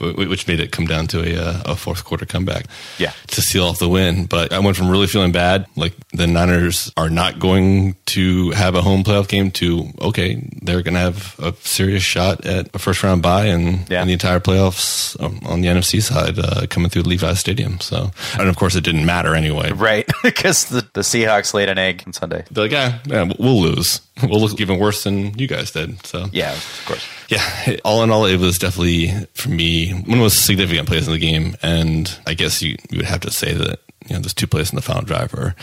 which 0.00 0.46
made 0.46 0.60
it 0.60 0.72
come 0.72 0.86
down 0.86 1.06
to 1.08 1.20
a, 1.20 1.40
uh, 1.40 1.62
a 1.66 1.76
fourth 1.76 2.04
quarter 2.04 2.26
comeback. 2.26 2.66
Yeah, 2.98 3.12
to 3.28 3.42
seal 3.42 3.64
off 3.64 3.78
the 3.78 3.88
win. 3.88 4.26
But 4.26 4.52
I 4.52 4.58
went 4.58 4.76
from 4.76 4.90
really 4.90 5.06
feeling 5.06 5.32
bad, 5.32 5.66
like 5.76 5.94
the 6.10 6.26
Niners 6.26 6.92
are 6.96 7.10
not 7.10 7.38
going 7.38 7.96
to 8.06 8.50
have 8.50 8.74
a 8.74 8.82
home 8.82 9.04
playoff 9.04 9.28
game, 9.28 9.50
to 9.52 9.86
okay, 10.00 10.48
they're 10.62 10.82
going 10.82 10.94
to 10.94 11.00
have 11.00 11.38
a 11.38 11.54
serious 11.60 12.02
shot 12.02 12.44
at 12.44 12.74
a 12.74 12.78
first 12.78 13.02
round 13.02 13.22
bye 13.22 13.46
and, 13.46 13.88
yeah. 13.88 14.00
and 14.00 14.08
the 14.08 14.12
entire 14.14 14.40
playoffs 14.40 14.91
on 15.20 15.60
the 15.60 15.68
NFC 15.68 16.02
side. 16.02 16.38
Uh, 16.38 16.66
coming 16.68 16.90
through 16.90 17.02
Levi 17.02 17.34
Stadium. 17.34 17.80
So, 17.80 18.10
and 18.38 18.48
of 18.48 18.56
course, 18.56 18.74
it 18.74 18.84
didn't 18.84 19.06
matter 19.06 19.34
anyway. 19.34 19.72
Right. 19.72 20.08
Because 20.22 20.66
the, 20.66 20.86
the 20.92 21.00
Seahawks 21.00 21.52
laid 21.52 21.68
an 21.68 21.78
egg 21.78 22.04
on 22.06 22.12
Sunday. 22.12 22.44
They're 22.50 22.64
like, 22.64 22.72
yeah, 22.72 23.00
yeah, 23.06 23.32
we'll 23.38 23.60
lose. 23.60 24.00
We'll 24.22 24.40
look 24.40 24.60
even 24.60 24.78
worse 24.78 25.04
than 25.04 25.36
you 25.38 25.46
guys 25.48 25.72
did. 25.72 26.04
So, 26.06 26.26
yeah, 26.32 26.52
of 26.52 26.84
course. 26.86 27.06
Yeah. 27.28 27.76
All 27.84 28.02
in 28.02 28.10
all, 28.10 28.24
it 28.24 28.38
was 28.38 28.58
definitely, 28.58 29.08
for 29.34 29.50
me, 29.50 29.92
one 29.92 30.00
of 30.00 30.06
the 30.06 30.16
most 30.16 30.46
significant 30.46 30.88
plays 30.88 31.06
in 31.06 31.12
the 31.12 31.18
game. 31.18 31.56
And 31.62 32.16
I 32.26 32.34
guess 32.34 32.62
you, 32.62 32.76
you 32.90 32.98
would 32.98 33.06
have 33.06 33.20
to 33.20 33.30
say 33.30 33.52
that, 33.52 33.80
you 34.08 34.14
know, 34.14 34.20
those 34.22 34.34
two 34.34 34.46
plays 34.46 34.70
in 34.70 34.76
the 34.76 34.82
final 34.82 35.02
drive 35.02 35.34
are 35.34 35.54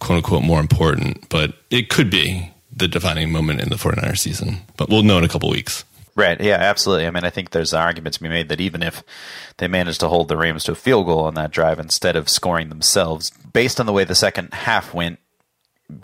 quote 0.00 0.16
unquote 0.18 0.42
more 0.42 0.60
important, 0.60 1.28
but 1.28 1.54
it 1.70 1.88
could 1.88 2.10
be 2.10 2.52
the 2.74 2.88
defining 2.88 3.32
moment 3.32 3.60
in 3.60 3.68
the 3.68 3.76
49ers 3.76 4.18
season. 4.18 4.58
But 4.76 4.88
we'll 4.88 5.02
know 5.02 5.18
in 5.18 5.24
a 5.24 5.28
couple 5.28 5.50
weeks. 5.50 5.84
Right. 6.18 6.40
Yeah, 6.40 6.56
absolutely. 6.56 7.06
I 7.06 7.12
mean, 7.12 7.22
I 7.22 7.30
think 7.30 7.50
there's 7.50 7.72
an 7.72 7.78
argument 7.78 8.16
to 8.16 8.22
be 8.22 8.28
made 8.28 8.48
that 8.48 8.60
even 8.60 8.82
if 8.82 9.04
they 9.58 9.68
managed 9.68 10.00
to 10.00 10.08
hold 10.08 10.26
the 10.26 10.36
Rams 10.36 10.64
to 10.64 10.72
a 10.72 10.74
field 10.74 11.06
goal 11.06 11.20
on 11.20 11.34
that 11.34 11.52
drive 11.52 11.78
instead 11.78 12.16
of 12.16 12.28
scoring 12.28 12.70
themselves, 12.70 13.30
based 13.30 13.78
on 13.78 13.86
the 13.86 13.92
way 13.92 14.02
the 14.02 14.16
second 14.16 14.52
half 14.52 14.92
went, 14.92 15.20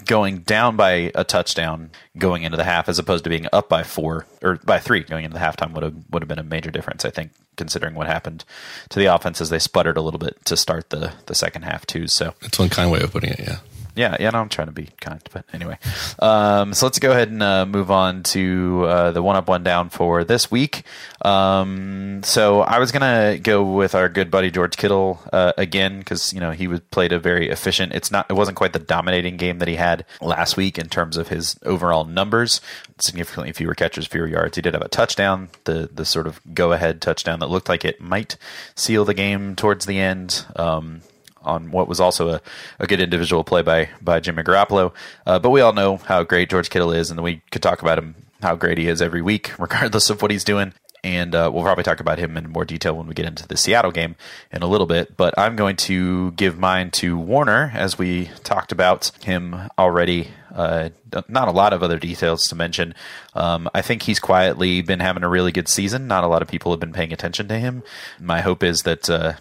going 0.07 0.39
down 0.39 0.77
by 0.77 1.11
a 1.17 1.25
touchdown 1.25 1.91
going 2.17 2.45
into 2.45 2.57
the 2.57 2.63
half 2.63 2.89
as 2.89 3.01
opposed 3.01 3.25
to 3.25 3.29
being 3.29 3.49
up 3.53 3.69
by 3.69 3.83
four 3.83 4.25
or 4.41 4.61
by 4.65 4.79
three 4.79 5.01
going 5.01 5.25
into 5.25 5.37
the 5.37 5.45
halftime 5.45 5.73
would 5.73 5.83
have 5.83 5.97
would 6.11 6.23
have 6.23 6.29
been 6.29 6.39
a 6.39 6.45
major 6.45 6.71
difference. 6.71 7.05
I 7.05 7.11
think 7.11 7.33
considering 7.57 7.97
what 7.97 8.07
happened 8.07 8.45
to 8.91 9.01
the 9.01 9.07
offense 9.07 9.41
as 9.41 9.51
they 9.51 9.59
sputtered 9.59 9.97
a 9.97 10.01
little 10.01 10.21
bit 10.21 10.43
to 10.45 10.57
start 10.57 10.91
the 10.91 11.13
the 11.27 11.35
second 11.35 11.63
half 11.63 11.87
too. 11.87 12.07
So 12.07 12.35
that's 12.41 12.59
one 12.59 12.71
kind 12.71 12.91
way 12.91 13.01
of 13.01 13.11
putting 13.11 13.31
it. 13.31 13.41
Yeah. 13.41 13.59
Yeah, 13.97 14.17
yeah, 14.19 14.31
no, 14.31 14.41
I'm 14.41 14.49
trying 14.49 14.67
to 14.67 14.73
be 14.73 14.89
kind, 15.01 15.21
but 15.33 15.45
anyway. 15.53 15.79
Um, 16.19 16.75
so 16.75 16.87
let's 16.87 16.99
go 16.99 17.13
ahead 17.13 17.29
and 17.29 17.43
uh, 17.43 17.65
move 17.65 17.91
on 17.93 18.25
to 18.25 18.85
uh, 18.87 19.13
the 19.13 19.23
one 19.23 19.37
up, 19.37 19.47
one 19.47 19.63
down 19.63 19.89
for 19.89 20.25
this 20.25 20.51
week. 20.51 20.83
Um, 21.25 22.23
so 22.25 22.63
I 22.63 22.81
was 22.81 22.91
gonna 22.91 23.39
go 23.39 23.63
with 23.63 23.95
our 23.95 24.09
good 24.09 24.31
buddy 24.31 24.51
George 24.51 24.77
Kittle 24.77 25.21
uh, 25.33 25.53
again 25.57 26.01
because 26.01 26.33
you 26.33 26.41
know 26.41 26.51
he 26.51 26.67
was 26.67 26.81
played 26.81 27.13
a 27.13 27.21
very 27.21 27.49
efficient. 27.49 27.95
It's 27.95 28.11
not, 28.11 28.27
it 28.29 28.35
wasn't 28.35 28.57
quite 28.57 28.73
the 28.73 28.81
dominating 28.81 29.37
game 29.37 29.61
that 29.61 29.69
he 29.69 29.77
had 29.77 30.05
last 30.21 30.57
week 30.57 30.77
in 30.79 30.89
terms 30.89 31.17
of 31.17 31.29
his 31.29 31.57
overall 31.65 32.05
numbers. 32.05 32.61
Significantly 33.01 33.53
fewer 33.53 33.75
catches, 33.75 34.07
fewer 34.07 34.27
yards. 34.27 34.57
He 34.57 34.63
did 34.63 34.75
have 34.75 34.83
a 34.83 34.89
touchdown, 34.89 35.51
the 35.65 35.89
the 35.93 36.05
sort 36.05 36.27
of 36.27 36.41
go 36.53 36.73
ahead 36.73 37.01
touchdown 37.01 37.39
that 37.41 37.49
looked 37.49 37.69
like 37.69 37.85
it 37.85 38.01
might 38.01 38.37
seal 38.75 39.05
the 39.05 39.15
game 39.15 39.55
towards 39.55 39.87
the 39.87 40.01
end. 40.01 40.45
Um, 40.57 41.03
on 41.45 41.71
what 41.71 41.89
was 41.89 42.01
also 42.01 42.31
a, 42.31 42.41
a 42.79 42.87
good 42.87 43.01
individual 43.01 43.45
play 43.45 43.63
by 43.63 43.91
by 44.01 44.21
Jimmy 44.21 44.43
Garoppolo. 44.43 44.93
Uh, 45.27 45.39
but 45.39 45.51
we 45.51 45.61
all 45.61 45.73
know 45.73 45.97
how 45.97 46.23
great 46.23 46.51
George 46.51 46.71
Kittle 46.71 46.93
is, 46.93 47.11
and 47.11 47.23
we 47.23 47.43
could 47.51 47.63
talk 47.63 47.83
about 47.83 47.99
him 47.99 48.15
how 48.45 48.55
great 48.55 48.79
he 48.79 48.89
is 48.89 49.03
every 49.03 49.23
week, 49.23 49.53
regardless 49.59 50.11
of 50.11 50.23
what 50.23 50.31
he's 50.31 50.45
doing. 50.45 50.73
And 51.03 51.35
uh, 51.35 51.51
we'll 51.53 51.65
probably 51.65 51.85
talk 51.85 52.01
about 52.01 52.19
him 52.19 52.35
in 52.39 52.51
more 52.51 52.65
detail 52.65 52.97
when 52.97 53.07
we 53.07 53.13
get 53.13 53.27
into 53.27 53.47
the 53.47 53.59
Seattle 53.59 53.91
game 53.91 54.17
in 54.51 54.63
a 54.63 54.67
little 54.67 54.87
bit. 54.87 55.19
But 55.19 55.39
I'm 55.39 55.55
going 55.55 55.77
to 55.77 56.31
give 56.33 56.59
mine 56.59 56.91
to 56.93 57.19
Warner, 57.19 57.71
as 57.75 57.99
we 57.99 58.31
talked 58.43 58.73
about 58.73 59.13
him 59.23 59.69
already. 59.79 60.29
Uh, 60.55 60.91
not 61.29 61.49
a 61.49 61.51
lot 61.51 61.75
of 61.75 61.83
other 61.83 61.99
details 61.99 62.49
to 62.49 62.55
mention. 62.55 62.95
Um, 63.35 63.69
I 63.75 63.83
think 63.83 64.03
he's 64.03 64.19
quietly 64.19 64.81
been 64.81 65.01
having 65.01 65.25
a 65.25 65.29
really 65.29 65.53
good 65.53 65.69
season. 65.69 66.07
Not 66.07 66.25
a 66.25 66.29
lot 66.29 66.41
of 66.41 66.49
people 66.49 66.73
have 66.73 66.81
been 66.81 66.93
paying 66.93 67.13
attention 67.13 67.49
to 67.49 67.59
him. 67.59 67.83
My 68.19 68.41
hope 68.41 68.63
is 68.63 68.83
that 68.83 69.11
uh, 69.11 69.35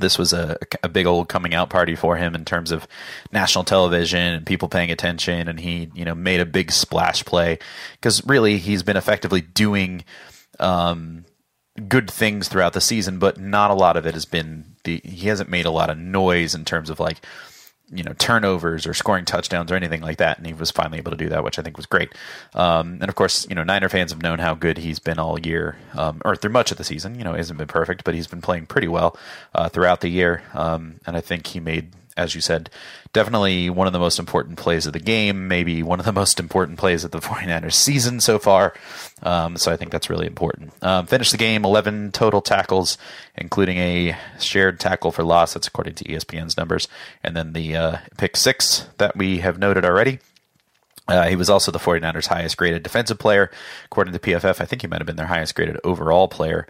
this 0.00 0.18
was 0.18 0.32
a, 0.32 0.56
a 0.82 0.88
big 0.88 1.06
old 1.06 1.28
coming 1.28 1.54
out 1.54 1.70
party 1.70 1.94
for 1.94 2.16
him 2.16 2.34
in 2.34 2.44
terms 2.44 2.72
of 2.72 2.86
national 3.32 3.64
television 3.64 4.34
and 4.34 4.46
people 4.46 4.68
paying 4.68 4.90
attention. 4.90 5.48
And 5.48 5.60
he 5.60 5.90
you 5.94 6.04
know 6.04 6.14
made 6.14 6.40
a 6.40 6.46
big 6.46 6.72
splash 6.72 7.24
play 7.24 7.58
because 7.92 8.26
really 8.26 8.58
he's 8.58 8.82
been 8.82 8.96
effectively 8.96 9.40
doing 9.40 10.04
um, 10.58 11.24
good 11.88 12.10
things 12.10 12.48
throughout 12.48 12.72
the 12.72 12.80
season 12.80 13.18
but 13.18 13.38
not 13.38 13.70
a 13.70 13.74
lot 13.74 13.96
of 13.96 14.04
it 14.04 14.12
has 14.12 14.26
been 14.26 14.64
the 14.84 15.00
he 15.04 15.28
hasn't 15.28 15.48
made 15.48 15.64
a 15.64 15.70
lot 15.70 15.88
of 15.88 15.96
noise 15.96 16.54
in 16.54 16.64
terms 16.64 16.90
of 16.90 17.00
like 17.00 17.20
you 17.92 18.04
know 18.04 18.12
turnovers 18.18 18.86
or 18.86 18.94
scoring 18.94 19.24
touchdowns 19.24 19.72
or 19.72 19.74
anything 19.74 20.00
like 20.00 20.18
that, 20.18 20.38
and 20.38 20.46
he 20.46 20.52
was 20.52 20.70
finally 20.70 20.98
able 20.98 21.10
to 21.10 21.16
do 21.16 21.28
that, 21.28 21.44
which 21.44 21.58
I 21.58 21.62
think 21.62 21.76
was 21.76 21.86
great. 21.86 22.12
Um, 22.54 22.98
and 23.00 23.08
of 23.08 23.14
course, 23.14 23.46
you 23.48 23.54
know 23.54 23.64
Niner 23.64 23.88
fans 23.88 24.12
have 24.12 24.22
known 24.22 24.38
how 24.38 24.54
good 24.54 24.78
he's 24.78 24.98
been 24.98 25.18
all 25.18 25.38
year, 25.38 25.76
um, 25.94 26.22
or 26.24 26.36
through 26.36 26.52
much 26.52 26.70
of 26.70 26.78
the 26.78 26.84
season. 26.84 27.16
You 27.16 27.24
know, 27.24 27.34
hasn't 27.34 27.58
been 27.58 27.68
perfect, 27.68 28.04
but 28.04 28.14
he's 28.14 28.26
been 28.26 28.42
playing 28.42 28.66
pretty 28.66 28.88
well 28.88 29.16
uh, 29.54 29.68
throughout 29.68 30.00
the 30.00 30.08
year. 30.08 30.42
Um, 30.54 31.00
and 31.06 31.16
I 31.16 31.20
think 31.20 31.48
he 31.48 31.60
made 31.60 31.92
as 32.16 32.34
you 32.34 32.40
said, 32.40 32.70
definitely 33.12 33.70
one 33.70 33.86
of 33.86 33.92
the 33.92 33.98
most 33.98 34.18
important 34.18 34.58
plays 34.58 34.86
of 34.86 34.92
the 34.92 35.00
game, 35.00 35.48
maybe 35.48 35.82
one 35.82 35.98
of 35.98 36.06
the 36.06 36.12
most 36.12 36.38
important 36.40 36.78
plays 36.78 37.04
of 37.04 37.10
the 37.10 37.18
49ers 37.20 37.74
season 37.74 38.20
so 38.20 38.38
far. 38.38 38.74
Um, 39.22 39.56
so 39.56 39.72
I 39.72 39.76
think 39.76 39.90
that's 39.90 40.10
really 40.10 40.26
important. 40.26 40.72
Um, 40.82 41.06
finished 41.06 41.32
the 41.32 41.38
game 41.38 41.64
11 41.64 42.12
total 42.12 42.40
tackles, 42.40 42.98
including 43.36 43.78
a 43.78 44.16
shared 44.38 44.80
tackle 44.80 45.12
for 45.12 45.24
loss. 45.24 45.54
That's 45.54 45.66
according 45.66 45.94
to 45.96 46.04
ESPN's 46.04 46.56
numbers. 46.56 46.88
And 47.22 47.36
then 47.36 47.52
the 47.52 47.76
uh, 47.76 47.96
pick 48.16 48.36
six 48.36 48.86
that 48.98 49.16
we 49.16 49.38
have 49.38 49.58
noted 49.58 49.84
already. 49.84 50.18
Uh, 51.08 51.26
he 51.26 51.34
was 51.34 51.50
also 51.50 51.72
the 51.72 51.78
49ers' 51.78 52.28
highest 52.28 52.56
graded 52.56 52.84
defensive 52.84 53.18
player. 53.18 53.50
According 53.86 54.12
to 54.12 54.20
PFF, 54.20 54.60
I 54.60 54.64
think 54.64 54.82
he 54.82 54.88
might 54.88 55.00
have 55.00 55.06
been 55.06 55.16
their 55.16 55.26
highest 55.26 55.56
graded 55.56 55.78
overall 55.82 56.28
player 56.28 56.68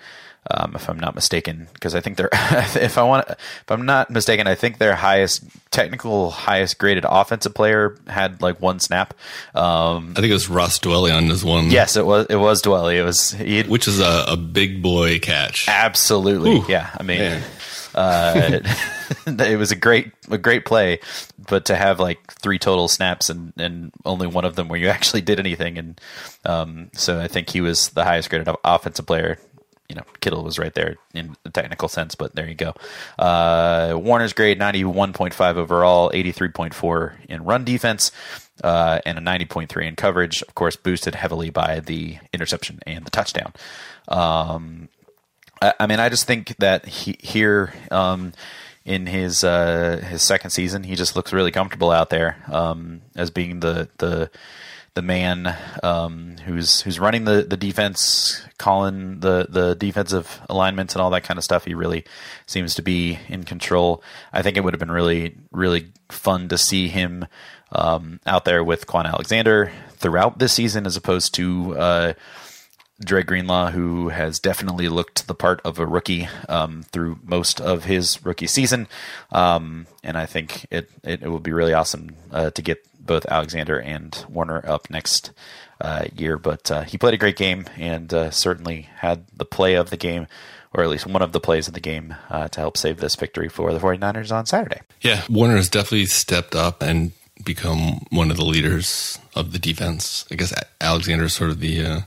um, 0.49 0.73
if 0.75 0.89
I'm 0.89 0.99
not 0.99 1.15
mistaken, 1.15 1.69
because 1.75 1.95
I 1.95 2.01
think 2.01 2.17
they're 2.17 2.31
if 2.33 2.97
I 2.97 3.03
want 3.03 3.29
if 3.29 3.71
I'm 3.71 3.85
not 3.85 4.11
mistaken, 4.11 4.47
I 4.47 4.55
think 4.55 4.79
their 4.79 4.95
highest 4.95 5.45
technical 5.71 6.31
highest 6.31 6.79
graded 6.79 7.05
offensive 7.09 7.55
player 7.55 7.97
had 8.07 8.41
like 8.41 8.61
one 8.61 8.81
snap. 8.81 9.15
Um, 9.55 10.13
I 10.17 10.21
think 10.21 10.31
it 10.31 10.35
was 10.35 10.49
Ross 10.49 10.79
Dwelley 10.79 11.15
on 11.15 11.29
this 11.29 11.45
one. 11.45 11.71
Yes, 11.71 11.97
it 11.97 12.07
was. 12.07 12.27
It 12.31 12.37
was 12.37 12.63
Dwelley. 12.63 12.97
It 12.97 13.05
was 13.05 13.33
which 13.69 13.87
is 13.87 14.01
a, 14.01 14.25
a, 14.29 14.37
big 14.37 14.83
boy 14.83 15.19
catch. 15.19 15.69
Absolutely, 15.69 16.57
Ooh, 16.57 16.65
yeah. 16.69 16.91
I 16.99 17.03
mean. 17.03 17.43
Uh, 17.93 18.61
it 19.27 19.59
was 19.59 19.73
a 19.73 19.77
great 19.77 20.13
a 20.31 20.39
great 20.39 20.65
play, 20.65 21.01
but 21.49 21.65
to 21.65 21.75
have 21.75 21.99
like 21.99 22.33
three 22.33 22.59
total 22.59 22.87
snaps 22.87 23.29
and, 23.29 23.53
and 23.57 23.91
only 24.05 24.29
one 24.29 24.45
of 24.45 24.55
them 24.55 24.69
where 24.69 24.79
you 24.79 24.89
actually 24.97 25.23
did 25.23 25.41
anything, 25.41 25.77
and 25.77 26.01
um, 26.45 26.91
so 26.93 27.19
I 27.21 27.27
think 27.27 27.51
he 27.51 27.61
was 27.61 27.91
the 27.91 28.05
highest 28.05 28.31
graded 28.31 28.49
offensive 28.65 29.07
player 29.07 29.39
you 29.91 29.97
know, 29.97 30.05
Kittle 30.21 30.45
was 30.45 30.57
right 30.57 30.73
there 30.73 30.97
in 31.13 31.37
the 31.43 31.51
technical 31.51 31.89
sense, 31.89 32.15
but 32.15 32.37
there 32.37 32.49
you 32.49 32.55
go. 32.55 32.75
Uh, 33.19 33.99
Warner's 34.01 34.33
grade 34.33 34.59
91.5 34.59 35.57
overall, 35.57 36.13
83.4 36.13 37.15
in 37.29 37.43
run 37.43 37.65
defense, 37.65 38.13
uh, 38.63 39.01
and 39.05 39.19
a 39.19 39.21
90.3 39.21 39.89
in 39.89 39.97
coverage. 39.97 40.43
Of 40.43 40.55
course, 40.55 40.77
boosted 40.77 41.17
heavily 41.17 41.51
by 41.51 41.81
the 41.81 42.19
interception 42.33 42.79
and 42.87 43.05
the 43.05 43.11
touchdown. 43.11 43.53
Um, 44.07 44.89
I, 45.61 45.75
I, 45.81 45.87
mean, 45.89 45.99
I 45.99 46.09
just 46.09 46.25
think 46.25 46.55
that 46.59 46.87
he, 46.87 47.17
here 47.19 47.75
um, 47.91 48.33
in 48.85 49.07
his 49.07 49.43
uh, 49.43 50.05
his 50.09 50.23
second 50.23 50.51
season, 50.51 50.85
he 50.85 50.95
just 50.95 51.17
looks 51.17 51.33
really 51.33 51.51
comfortable 51.51 51.91
out 51.91 52.11
there 52.11 52.37
um, 52.47 53.03
as 53.17 53.31
being 53.31 53.59
the 53.59 53.89
the 53.99 54.31
the 54.95 55.03
man 55.03 55.57
um, 55.83 56.37
who's 56.45 56.81
who's 56.81 56.99
running 56.99 57.25
the, 57.25 57.43
the 57.49 57.57
defense, 57.57 58.45
calling 58.59 59.21
the, 59.21 59.47
the 59.49 59.75
defensive 59.75 60.41
alignments 60.49 60.95
and 60.95 61.03
all 61.03 61.11
that 61.11 61.25
kind 61.25 61.39
of 61.39 61.45
stuff. 61.45 61.65
He 61.65 61.75
really 61.75 62.05
seems 62.47 62.75
to 62.75 62.83
be 62.83 63.19
in 63.29 63.45
control. 63.45 64.03
I 64.33 64.43
think 64.43 64.57
it 64.57 64.65
would 64.65 64.75
have 64.75 64.81
been 64.81 64.91
really 64.91 65.37
really 65.53 65.93
fun 66.11 66.49
to 66.49 66.59
see 66.59 66.89
him 66.89 67.27
um, 67.73 68.21
out 68.27 68.45
there 68.45 68.65
with 68.65 68.87
Kwon 68.87 69.07
Alexander 69.07 69.71
throughout 69.93 70.39
this 70.39 70.53
season, 70.53 70.87
as 70.87 70.97
opposed 70.97 71.35
to 71.35 71.79
uh, 71.79 72.13
Dre 73.01 73.23
Greenlaw, 73.23 73.71
who 73.71 74.11
has 74.11 74.39
definitely 74.39 74.89
looked 74.89 75.27
the 75.27 75.35
part 75.35 75.61
of 75.65 75.79
a 75.79 75.87
rookie 75.87 76.29
um, 76.49 76.85
through 76.93 77.19
most 77.23 77.61
of 77.61 77.85
his 77.85 78.25
rookie 78.25 78.47
season, 78.47 78.89
um, 79.33 79.87
and 80.05 80.19
I 80.19 80.27
think 80.27 80.67
it, 80.71 80.91
it, 81.03 81.23
it 81.23 81.29
would 81.29 81.43
be 81.43 81.53
really 81.53 81.73
awesome 81.73 82.11
uh, 82.31 82.51
to 82.51 82.63
get 82.63 82.85
both 82.99 83.27
Alexander 83.27 83.79
and 83.79 84.25
Warner 84.29 84.63
up 84.67 84.91
next 84.91 85.33
uh, 85.81 86.05
year. 86.15 86.39
But 86.39 86.71
uh, 86.71 86.83
he 86.83 86.99
played 86.99 87.15
a 87.15 87.19
great 87.19 87.37
game 87.37 87.67
and 87.77 88.13
uh, 88.13 88.31
certainly 88.31 88.89
had 88.97 89.27
the 89.35 89.45
play 89.45 89.75
of 89.75 89.91
the 89.91 89.97
game, 89.97 90.27
or 90.75 90.83
at 90.83 90.91
least 90.91 91.07
one 91.07 91.23
of 91.23 91.33
the 91.33 91.41
plays 91.41 91.69
of 91.69 91.75
the 91.75 91.81
game, 91.81 92.15
uh, 92.29 92.49
to 92.49 92.61
help 92.61 92.77
save 92.77 92.99
this 92.99 93.17
victory 93.17 93.49
for 93.49 93.73
the 93.73 93.79
49ers 93.79 94.31
on 94.31 94.47
Saturday. 94.47 94.81
Yeah, 95.01 95.23
Warner 95.29 95.57
has 95.57 95.69
definitely 95.69 96.07
stepped 96.07 96.55
up 96.55 96.83
and 96.83 97.13
become 97.43 98.07
one 98.11 98.31
of 98.31 98.37
the 98.37 98.45
leaders 98.45 99.19
of 99.35 99.53
the 99.53 99.59
defense. 99.59 100.27
I 100.31 100.35
guess 100.35 100.53
Alexander 100.81 101.25
is 101.25 101.35
sort 101.35 101.51
of 101.51 101.61
the 101.61 101.85
uh, 101.85 102.01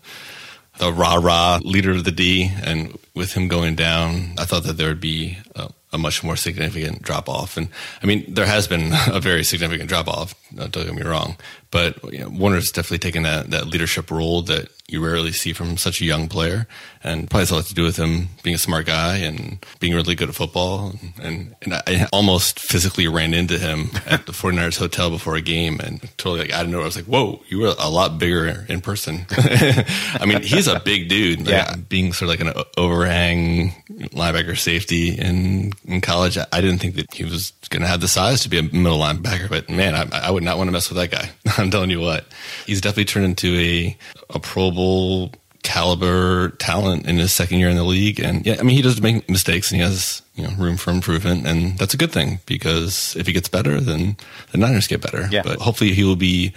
the 0.77 0.91
rah 0.91 1.15
rah 1.15 1.59
leader 1.63 1.91
of 1.91 2.03
the 2.03 2.11
D, 2.11 2.51
and 2.63 2.97
with 3.13 3.33
him 3.33 3.47
going 3.47 3.75
down, 3.75 4.33
I 4.37 4.45
thought 4.45 4.63
that 4.63 4.77
there 4.77 4.87
would 4.87 5.01
be 5.01 5.37
uh, 5.55 5.69
a 5.91 5.97
much 5.97 6.23
more 6.23 6.35
significant 6.35 7.01
drop 7.01 7.29
off. 7.29 7.57
And 7.57 7.69
I 8.01 8.05
mean, 8.05 8.25
there 8.33 8.47
has 8.47 8.67
been 8.67 8.91
a 9.07 9.19
very 9.19 9.43
significant 9.43 9.89
drop 9.89 10.07
off. 10.07 10.35
Don't 10.55 10.71
get 10.71 10.93
me 10.93 11.01
wrong, 11.01 11.37
but 11.71 11.97
you 12.13 12.19
know, 12.19 12.29
Warner's 12.29 12.71
definitely 12.71 12.99
taken 12.99 13.23
that 13.23 13.49
that 13.51 13.67
leadership 13.67 14.11
role 14.11 14.41
that 14.43 14.69
you 14.87 15.03
rarely 15.03 15.31
see 15.31 15.53
from 15.53 15.77
such 15.77 16.01
a 16.01 16.05
young 16.05 16.27
player, 16.27 16.67
and 17.03 17.29
probably 17.29 17.41
has 17.41 17.51
a 17.51 17.55
lot 17.55 17.65
to 17.65 17.73
do 17.73 17.83
with 17.83 17.97
him 17.97 18.27
being 18.43 18.55
a 18.55 18.59
smart 18.59 18.85
guy 18.85 19.17
and 19.17 19.65
being 19.79 19.93
really 19.93 20.13
good 20.13 20.29
at 20.29 20.35
football. 20.35 20.93
And, 21.21 21.55
and 21.61 21.73
I 21.73 22.07
almost 22.11 22.59
physically 22.59 23.07
ran 23.07 23.33
into 23.33 23.57
him 23.57 23.89
at 24.05 24.25
the 24.25 24.31
49ers 24.33 24.77
hotel 24.77 25.09
before 25.09 25.35
a 25.35 25.41
game, 25.41 25.79
and 25.79 26.01
totally 26.17 26.41
like 26.41 26.53
I 26.53 26.61
don't 26.61 26.71
know. 26.71 26.81
I 26.81 26.85
was 26.85 26.95
like, 26.95 27.05
"Whoa, 27.05 27.41
you 27.47 27.59
were 27.59 27.73
a 27.79 27.89
lot 27.89 28.19
bigger 28.19 28.65
in 28.69 28.81
person." 28.81 29.25
I 29.31 30.25
mean, 30.27 30.43
he's 30.43 30.67
a 30.67 30.79
big 30.79 31.09
dude. 31.09 31.39
Like, 31.39 31.49
yeah, 31.49 31.75
being 31.75 32.13
sort 32.13 32.29
of 32.31 32.39
like 32.39 32.55
an 32.55 32.63
overhang 32.77 33.71
linebacker 34.11 34.57
safety 34.57 35.09
in 35.09 35.73
in 35.85 36.01
college, 36.01 36.37
I 36.37 36.61
didn't 36.61 36.79
think 36.79 36.95
that 36.95 37.13
he 37.13 37.23
was 37.23 37.51
going 37.69 37.81
to 37.81 37.87
have 37.87 38.01
the 38.01 38.07
size 38.07 38.41
to 38.41 38.49
be 38.49 38.59
a 38.59 38.63
middle 38.63 38.99
linebacker. 38.99 39.49
But 39.49 39.69
man, 39.69 39.95
I, 39.95 40.27
I 40.27 40.29
would 40.29 40.42
not 40.43 40.57
want 40.57 40.67
to 40.67 40.71
mess 40.71 40.89
with 40.89 40.97
that 40.97 41.11
guy. 41.11 41.29
I'm 41.57 41.71
telling 41.71 41.89
you 41.89 41.99
what, 41.99 42.25
he's 42.65 42.81
definitely 42.81 43.05
turned 43.05 43.25
into 43.25 43.57
a 43.57 43.97
a 44.29 44.39
Pro 44.39 44.71
Bowl 44.71 45.31
caliber 45.63 46.49
talent 46.59 47.05
in 47.07 47.17
his 47.17 47.31
second 47.31 47.57
year 47.59 47.69
in 47.69 47.77
the 47.77 47.83
league. 47.83 48.19
And 48.19 48.45
yeah, 48.45 48.57
I 48.59 48.63
mean, 48.63 48.75
he 48.75 48.81
does 48.81 49.01
make 49.01 49.29
mistakes 49.29 49.71
and 49.71 49.79
he 49.79 49.87
has 49.87 50.21
you 50.35 50.43
know 50.43 50.53
room 50.57 50.77
for 50.77 50.91
improvement, 50.91 51.47
and 51.47 51.77
that's 51.77 51.93
a 51.93 51.97
good 51.97 52.11
thing 52.11 52.39
because 52.45 53.15
if 53.15 53.27
he 53.27 53.33
gets 53.33 53.49
better, 53.49 53.79
then 53.79 54.17
the 54.51 54.57
Niners 54.57 54.87
get 54.87 55.01
better. 55.01 55.27
Yeah. 55.31 55.41
But 55.43 55.59
hopefully, 55.59 55.93
he 55.93 56.03
will 56.03 56.15
be 56.15 56.53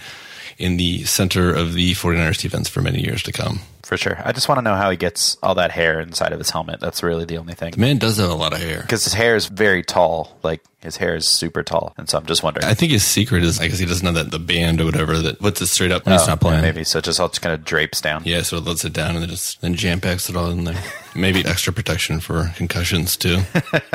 in 0.57 0.77
the 0.77 1.03
center 1.03 1.53
of 1.53 1.73
the 1.73 1.93
49ers 1.93 2.41
defense 2.41 2.69
for 2.69 2.81
many 2.81 3.01
years 3.01 3.23
to 3.23 3.31
come 3.31 3.59
for 3.87 3.97
sure. 3.97 4.17
I 4.23 4.33
just 4.33 4.49
want 4.49 4.57
to 4.59 4.61
know 4.61 4.75
how 4.75 4.89
he 4.91 4.97
gets 4.97 5.37
all 5.41 5.55
that 5.55 5.71
hair 5.71 6.01
inside 6.01 6.33
of 6.33 6.39
his 6.39 6.49
helmet. 6.49 6.79
That's 6.81 7.01
really 7.01 7.25
the 7.25 7.37
only 7.37 7.53
thing. 7.53 7.71
The 7.71 7.79
man 7.79 7.97
does 7.97 8.17
have 8.17 8.29
a 8.29 8.35
lot 8.35 8.53
of 8.53 8.59
hair 8.59 8.81
because 8.81 9.05
his 9.05 9.13
hair 9.13 9.35
is 9.35 9.47
very 9.47 9.81
tall. 9.81 10.37
Like 10.43 10.61
his 10.81 10.97
hair 10.97 11.15
is 11.15 11.27
super 11.27 11.63
tall, 11.63 11.93
and 11.97 12.07
so 12.09 12.17
I'm 12.17 12.25
just 12.25 12.43
wondering. 12.43 12.65
I 12.65 12.73
think 12.73 12.91
his 12.91 13.05
secret 13.05 13.43
is 13.43 13.59
I 13.59 13.67
guess 13.67 13.79
he 13.79 13.85
doesn't 13.85 14.05
know 14.05 14.11
that 14.21 14.29
the 14.29 14.39
band 14.39 14.81
or 14.81 14.85
whatever 14.85 15.17
that 15.19 15.39
puts 15.39 15.61
it 15.61 15.67
straight 15.67 15.91
up 15.91 16.05
when 16.05 16.15
oh, 16.15 16.17
he's 16.17 16.27
not 16.27 16.41
playing. 16.41 16.57
Yeah, 16.57 16.71
maybe 16.71 16.83
so. 16.83 16.99
It 16.99 17.05
just 17.05 17.19
all 17.19 17.29
just 17.29 17.41
kind 17.41 17.55
of 17.55 17.63
drapes 17.63 18.01
down. 18.01 18.23
Yeah, 18.25 18.41
so 18.41 18.57
it 18.57 18.65
lets 18.65 18.83
it 18.83 18.93
down 18.93 19.15
and 19.15 19.21
then 19.21 19.29
just 19.29 19.61
then 19.61 19.73
jam 19.73 20.01
packs 20.01 20.29
it 20.29 20.35
all 20.35 20.51
in 20.51 20.65
there. 20.65 20.83
maybe 21.15 21.45
extra 21.45 21.71
protection 21.71 22.19
for 22.19 22.51
concussions 22.55 23.15
too. 23.15 23.39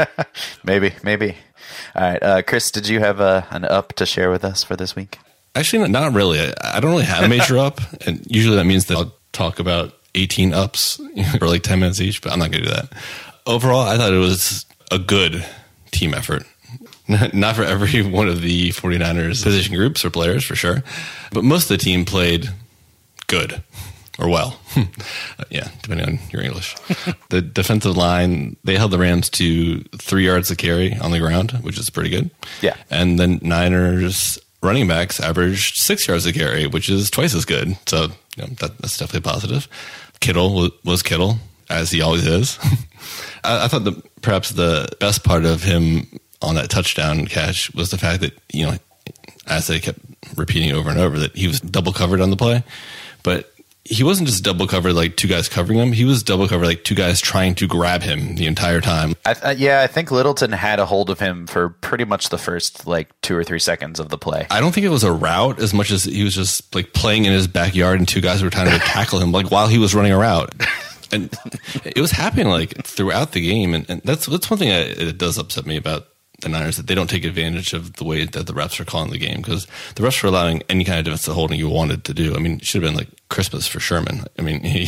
maybe, 0.65 0.95
maybe. 1.03 1.37
All 1.95 2.03
right, 2.03 2.23
uh, 2.23 2.43
Chris, 2.43 2.71
did 2.71 2.89
you 2.89 3.01
have 3.01 3.21
a, 3.21 3.47
an 3.51 3.65
up 3.65 3.93
to 3.95 4.07
share 4.07 4.31
with 4.31 4.45
us 4.45 4.65
for 4.65 4.75
this 4.75 4.97
week? 4.97 5.19
Actually, 5.55 5.89
not 5.89 6.15
really. 6.15 6.41
I 6.63 6.81
don't 6.81 6.91
really 6.91 7.05
have 7.05 7.25
a 7.25 7.29
major 7.29 7.59
up, 7.59 7.81
and 8.07 8.25
usually 8.31 8.57
that 8.57 8.65
means 8.65 8.87
that 8.87 8.97
I'll 8.97 9.15
talk 9.33 9.59
about 9.59 9.95
18 10.15 10.55
ups 10.55 11.01
for 11.39 11.47
like 11.47 11.63
10 11.63 11.81
minutes 11.81 12.01
each, 12.01 12.23
but 12.23 12.33
I'm 12.33 12.39
not 12.39 12.51
going 12.51 12.65
to 12.65 12.69
do 12.69 12.75
that. 12.75 12.93
Overall, 13.47 13.83
I 13.83 13.97
thought 13.99 14.13
it 14.13 14.19
was 14.19 14.65
a 14.91 14.99
good 14.99 15.45
team 15.91 16.15
effort. 16.15 16.45
Not 17.35 17.57
for 17.57 17.65
every 17.65 18.03
one 18.03 18.29
of 18.29 18.41
the 18.41 18.71
49ers 18.71 19.43
position 19.43 19.75
groups 19.75 20.05
or 20.05 20.11
players, 20.11 20.45
for 20.45 20.55
sure, 20.55 20.83
but 21.33 21.45
most 21.45 21.65
of 21.65 21.69
the 21.77 21.79
team 21.79 22.05
played 22.05 22.49
good 23.27 23.63
or 24.19 24.29
well. 24.29 24.59
yeah, 25.51 25.69
depending 25.83 26.07
on 26.07 26.19
your 26.31 26.43
English. 26.43 26.77
the 27.31 27.43
defensive 27.43 27.97
line, 27.97 28.57
they 28.65 28.77
held 28.77 28.93
the 28.93 28.99
Rams 28.99 29.29
to 29.31 29.83
three 29.99 30.25
yards 30.25 30.51
of 30.51 30.59
carry 30.59 30.95
on 30.95 31.11
the 31.11 31.19
ground, 31.19 31.53
which 31.63 31.79
is 31.79 31.91
pretty 31.91 32.11
good. 32.11 32.31
Yeah. 32.61 32.77
And 32.91 33.19
then 33.19 33.41
Niners 33.43 34.39
running 34.63 34.87
backs 34.87 35.21
averaged 35.21 35.77
six 35.77 36.07
yards 36.07 36.25
a 36.27 36.33
carry, 36.33 36.67
which 36.67 36.89
is 36.89 37.11
twice 37.11 37.35
as 37.35 37.45
good. 37.45 37.77
So 37.87 38.09
you 38.37 38.45
know, 38.45 38.47
that, 38.61 38.79
that's 38.79 38.97
definitely 38.97 39.29
positive. 39.31 39.69
Kittle 40.21 40.71
was 40.85 41.03
Kittle, 41.03 41.37
as 41.69 41.91
he 41.91 42.01
always 42.01 42.27
is. 42.27 42.59
I, 43.45 43.65
I, 43.65 43.69
thought 43.69 43.85
the 43.85 44.01
perhaps 44.21 44.51
the 44.51 44.89
best 45.01 45.25
part 45.25 45.45
of 45.45 45.63
him 45.63 46.07
on 46.41 46.55
that 46.55 46.71
touchdown 46.71 47.27
catch 47.27 47.75
was 47.75 47.91
the 47.91 47.99
fact 47.99 48.21
that 48.21 48.39
you 48.53 48.67
know, 48.67 48.77
as 49.49 49.67
they 49.67 49.81
kept 49.81 49.99
repeating 50.37 50.73
over 50.73 50.91
and 50.91 50.99
over, 50.99 51.19
that 51.19 51.37
he 51.37 51.49
was 51.49 51.61
double 51.61 51.93
covered 51.93 52.21
on 52.21 52.31
the 52.31 52.37
play, 52.37 52.63
but 53.23 53.52
he 53.85 54.05
wasn't 54.05 54.29
just 54.29 54.45
double 54.45 54.67
covered 54.67 54.93
like 54.93 55.17
two 55.17 55.27
guys 55.27 55.49
covering 55.49 55.79
him. 55.79 55.93
He 55.93 56.05
was 56.05 56.23
double 56.23 56.47
covered 56.47 56.67
like 56.67 56.85
two 56.85 56.95
guys 56.95 57.21
trying 57.21 57.55
to 57.57 57.67
grab 57.67 58.03
him 58.03 58.37
the 58.37 58.47
entire 58.47 58.81
time. 58.81 59.15
I 59.27 59.35
th- 59.35 59.59
yeah, 59.59 59.81
I 59.83 59.89
think 59.89 60.11
Littleton 60.11 60.53
had 60.53 60.79
a 60.79 60.87
hold 60.87 61.11
of 61.11 61.19
him 61.19 61.47
for 61.47 61.71
pretty 61.71 62.05
much 62.05 62.29
the 62.29 62.39
first 62.39 62.87
like 62.87 63.09
two 63.23 63.37
or 63.37 63.43
three 63.43 63.59
seconds 63.59 63.99
of 63.99 64.09
the 64.09 64.19
play. 64.19 64.47
I 64.51 64.61
don't 64.61 64.73
think 64.73 64.87
it 64.87 64.91
was 64.91 65.03
a 65.03 65.13
route 65.13 65.59
as 65.61 65.75
much 65.75 65.91
as 65.91 66.05
he 66.05 66.23
was 66.23 66.35
just 66.35 66.73
like 66.75 66.93
playing 66.93 67.25
in 67.25 67.33
his 67.33 67.49
backyard 67.49 67.99
and 67.99 68.07
two 68.07 68.21
guys 68.21 68.43
were 68.43 68.51
trying 68.51 68.71
to 68.71 68.79
tackle 68.85 69.19
him 69.19 69.33
like 69.33 69.51
while 69.51 69.67
he 69.67 69.79
was 69.79 69.95
running 69.95 70.13
a 70.13 70.19
route. 70.19 70.55
And 71.11 71.29
it 71.85 72.01
was 72.01 72.13
happening 72.13 72.47
like 72.49 72.85
throughout 72.87 73.33
the 73.33 73.41
game, 73.47 73.75
and, 73.75 73.85
and 73.91 74.01
that's 74.03 74.25
that's 74.27 74.49
one 74.49 74.59
thing 74.59 74.69
that 74.71 75.19
does 75.19 75.37
upset 75.37 75.67
me 75.67 75.77
about 75.77 76.07
the 76.43 76.49
Niners 76.49 76.77
that 76.77 76.87
they 76.87 76.95
don't 76.95 77.09
take 77.09 77.25
advantage 77.25 77.73
of 77.73 77.95
the 77.95 78.05
way 78.05 78.25
that 78.25 78.47
the 78.47 78.53
refs 78.53 78.79
are 78.79 78.85
calling 78.85 79.11
the 79.11 79.19
game 79.19 79.41
because 79.41 79.67
the 79.95 80.03
refs 80.03 80.23
are 80.23 80.27
allowing 80.27 80.63
any 80.69 80.85
kind 80.85 80.99
of 80.99 81.05
defensive 81.05 81.35
holding 81.35 81.59
you 81.59 81.69
wanted 81.69 82.05
to 82.05 82.15
do. 82.15 82.35
I 82.35 82.39
mean, 82.39 82.57
it 82.57 82.67
should 82.67 82.83
have 82.83 82.93
been 82.93 82.99
like 82.99 83.09
Christmas 83.29 83.67
for 83.67 83.81
Sherman. 83.81 84.25
I 84.39 84.43
mean, 84.43 84.63
he 84.65 84.85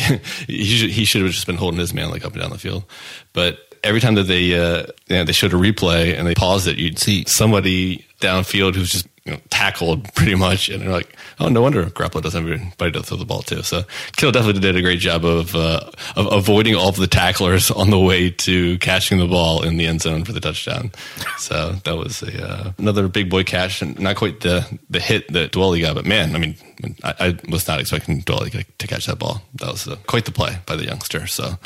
he 0.46 0.64
should, 0.64 0.90
he 0.90 1.04
should 1.04 1.22
have 1.22 1.30
just 1.30 1.46
been 1.46 1.56
holding 1.56 1.80
his 1.80 1.94
man 1.94 2.10
like 2.10 2.24
up 2.24 2.32
and 2.32 2.42
down 2.42 2.50
the 2.50 2.58
field. 2.58 2.84
But 3.32 3.58
every 3.82 4.00
time 4.00 4.14
that 4.16 4.24
they 4.24 4.58
uh, 4.58 4.86
you 5.08 5.16
know, 5.16 5.24
they 5.24 5.32
showed 5.32 5.52
a 5.52 5.56
replay 5.56 6.18
and 6.18 6.26
they 6.26 6.34
paused 6.34 6.66
it, 6.66 6.78
you'd 6.78 6.98
see 6.98 7.24
somebody 7.26 8.04
downfield 8.20 8.74
who's 8.74 8.90
just 8.90 9.08
you 9.24 9.32
know, 9.32 9.40
tackled 9.48 10.12
pretty 10.14 10.34
much, 10.34 10.68
and 10.68 10.82
they're 10.82 10.90
like, 10.90 11.16
"Oh, 11.40 11.48
no 11.48 11.62
wonder 11.62 11.84
Garoppolo 11.86 12.22
doesn't 12.22 12.46
have 12.46 12.60
anybody 12.60 12.92
to 12.92 13.02
throw 13.02 13.16
the 13.16 13.24
ball 13.24 13.42
to." 13.42 13.62
So 13.62 13.84
Kittle 14.16 14.32
definitely 14.32 14.60
did 14.60 14.76
a 14.76 14.82
great 14.82 14.98
job 14.98 15.24
of 15.24 15.54
uh, 15.56 15.90
of 16.14 16.30
avoiding 16.30 16.74
all 16.74 16.90
of 16.90 16.96
the 16.96 17.06
tacklers 17.06 17.70
on 17.70 17.88
the 17.88 17.98
way 17.98 18.28
to 18.30 18.78
catching 18.78 19.18
the 19.18 19.26
ball 19.26 19.62
in 19.62 19.78
the 19.78 19.86
end 19.86 20.02
zone 20.02 20.24
for 20.24 20.32
the 20.32 20.40
touchdown. 20.40 20.92
So 21.38 21.72
that 21.84 21.96
was 21.96 22.22
a, 22.22 22.46
uh, 22.46 22.72
another 22.76 23.08
big 23.08 23.30
boy 23.30 23.44
catch, 23.44 23.80
and 23.80 23.98
not 23.98 24.16
quite 24.16 24.40
the 24.40 24.66
the 24.90 25.00
hit 25.00 25.32
that 25.32 25.52
Dwelley 25.52 25.80
got, 25.80 25.94
but 25.94 26.04
man, 26.04 26.36
I 26.36 26.38
mean, 26.38 26.56
I, 27.02 27.14
I 27.18 27.38
was 27.48 27.66
not 27.66 27.80
expecting 27.80 28.22
Dwelley 28.22 28.66
to 28.76 28.86
catch 28.86 29.06
that 29.06 29.18
ball. 29.18 29.40
That 29.54 29.72
was 29.72 29.88
uh, 29.88 29.96
quite 30.06 30.26
the 30.26 30.32
play 30.32 30.58
by 30.66 30.76
the 30.76 30.84
youngster. 30.84 31.26
So 31.26 31.58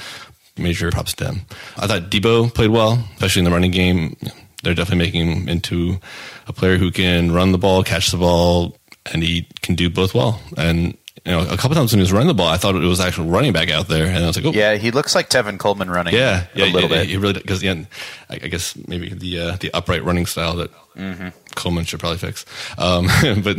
major 0.57 0.91
props 0.91 1.15
to 1.15 1.27
him. 1.27 1.41
I 1.77 1.87
thought 1.87 2.11
Deebo 2.11 2.55
played 2.55 2.71
well, 2.71 3.05
especially 3.15 3.41
in 3.41 3.45
the 3.45 3.51
running 3.51 3.71
game 3.71 4.17
they're 4.63 4.75
definitely 4.75 5.05
making 5.05 5.31
him 5.31 5.49
into 5.49 5.99
a 6.47 6.53
player 6.53 6.77
who 6.77 6.91
can 6.91 7.33
run 7.33 7.53
the 7.53 7.59
ball, 7.59 7.83
catch 7.83 8.11
the 8.11 8.17
ball, 8.17 8.77
and 9.13 9.23
he 9.23 9.47
can 9.63 9.75
do 9.75 9.89
both 9.89 10.15
well. 10.15 10.41
And 10.57 10.97
you 11.25 11.33
know, 11.33 11.43
a 11.43 11.57
couple 11.57 11.75
times 11.75 11.93
when 11.93 11.99
he 11.99 12.03
was 12.03 12.13
running 12.13 12.29
the 12.29 12.35
ball, 12.35 12.49
I 12.49 12.57
thought 12.57 12.75
it 12.75 12.79
was 12.79 13.01
actual 13.01 13.27
running 13.27 13.53
back 13.53 13.71
out 13.71 13.89
there, 13.89 14.07
and 14.07 14.25
I 14.25 14.27
was 14.27 14.37
like, 14.37 14.47
"Oh, 14.47 14.53
yeah." 14.57 14.77
He 14.77 14.91
looks 14.91 15.15
like 15.15 15.29
Tevin 15.29 15.59
Coleman 15.59 15.91
running. 15.91 16.15
Yeah, 16.15 16.47
yeah, 16.55 16.65
a 16.65 16.73
little 16.73 16.89
yeah, 16.89 17.01
bit. 17.01 17.09
He 17.09 17.17
really 17.19 17.35
because 17.35 17.63
yeah, 17.63 17.85
I, 18.31 18.35
I 18.35 18.49
guess 18.49 18.75
maybe 18.87 19.11
the 19.13 19.41
uh, 19.41 19.57
the 19.57 19.71
upright 19.75 20.05
running 20.05 20.25
style 20.25 20.57
that 20.57 20.71
mm-hmm. 20.97 21.29
Coleman 21.55 21.85
should 21.85 22.01
probably 22.01 22.19
fix, 22.19 22.47
um, 22.79 23.07
but 23.43 23.59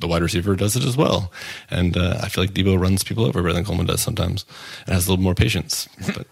the 0.00 0.06
wide 0.06 0.22
receiver 0.22 0.56
does 0.56 0.76
it 0.76 0.84
as 0.84 0.96
well, 0.96 1.30
and 1.70 1.96
uh, 1.96 2.20
I 2.22 2.28
feel 2.30 2.44
like 2.44 2.54
Deebo 2.54 2.80
runs 2.80 3.04
people 3.04 3.26
over 3.26 3.42
better 3.42 3.52
than 3.52 3.64
Coleman 3.64 3.86
does 3.86 4.00
sometimes, 4.00 4.46
and 4.86 4.94
has 4.94 5.06
a 5.06 5.10
little 5.10 5.22
more 5.22 5.34
patience, 5.34 5.88
but 6.14 6.26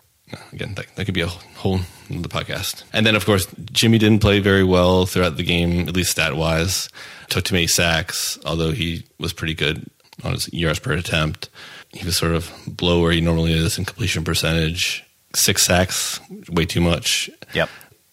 again, 0.52 0.74
that, 0.74 0.86
that 0.96 1.04
could 1.04 1.14
be 1.14 1.20
a 1.20 1.26
whole 1.26 1.80
the 2.10 2.28
podcast. 2.28 2.84
And 2.92 3.04
then, 3.04 3.14
of 3.14 3.26
course, 3.26 3.46
Jimmy 3.72 3.98
didn't 3.98 4.20
play 4.20 4.40
very 4.40 4.64
well 4.64 5.06
throughout 5.06 5.36
the 5.36 5.42
game, 5.42 5.88
at 5.88 5.94
least 5.94 6.10
stat 6.10 6.36
wise. 6.36 6.88
Took 7.28 7.44
too 7.44 7.54
many 7.54 7.66
sacks, 7.66 8.38
although 8.44 8.72
he 8.72 9.04
was 9.18 9.32
pretty 9.32 9.54
good 9.54 9.84
on 10.24 10.32
his 10.32 10.52
yards 10.52 10.78
per 10.78 10.92
attempt. 10.92 11.48
He 11.92 12.04
was 12.04 12.16
sort 12.16 12.32
of 12.32 12.52
below 12.76 13.00
where 13.00 13.12
he 13.12 13.20
normally 13.20 13.52
is 13.52 13.78
in 13.78 13.84
completion 13.84 14.24
percentage. 14.24 15.04
Six 15.34 15.62
sacks, 15.62 16.20
way 16.50 16.64
too 16.64 16.80
much. 16.80 17.30
Yep. 17.54 17.68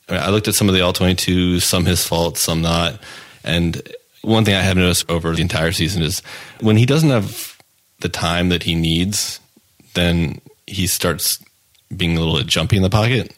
I, 0.09 0.11
mean, 0.11 0.21
I 0.21 0.29
looked 0.29 0.47
at 0.47 0.55
some 0.55 0.67
of 0.67 0.75
the 0.75 0.81
all 0.81 0.93
22, 0.93 1.59
some 1.61 1.85
his 1.85 2.05
fault, 2.05 2.37
some 2.37 2.61
not. 2.61 3.01
And 3.43 3.81
one 4.21 4.43
thing 4.43 4.55
I 4.55 4.61
have 4.61 4.77
noticed 4.77 5.09
over 5.09 5.33
the 5.33 5.41
entire 5.41 5.71
season 5.71 6.03
is 6.03 6.21
when 6.59 6.77
he 6.77 6.85
doesn't 6.85 7.09
have 7.09 7.57
the 7.99 8.09
time 8.09 8.49
that 8.49 8.63
he 8.63 8.75
needs, 8.75 9.39
then 9.93 10.41
he 10.67 10.87
starts 10.87 11.39
being 11.95 12.15
a 12.15 12.19
little 12.19 12.37
bit 12.37 12.47
jumpy 12.47 12.77
in 12.77 12.83
the 12.83 12.89
pocket, 12.89 13.35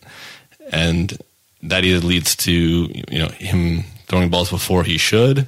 and 0.72 1.18
that 1.64 1.84
either 1.84 2.06
leads 2.06 2.36
to 2.36 2.52
you 2.52 3.20
know 3.20 3.30
him 3.30 3.84
throwing 4.08 4.30
balls 4.30 4.50
before 4.50 4.84
he 4.84 4.98
should, 4.98 5.48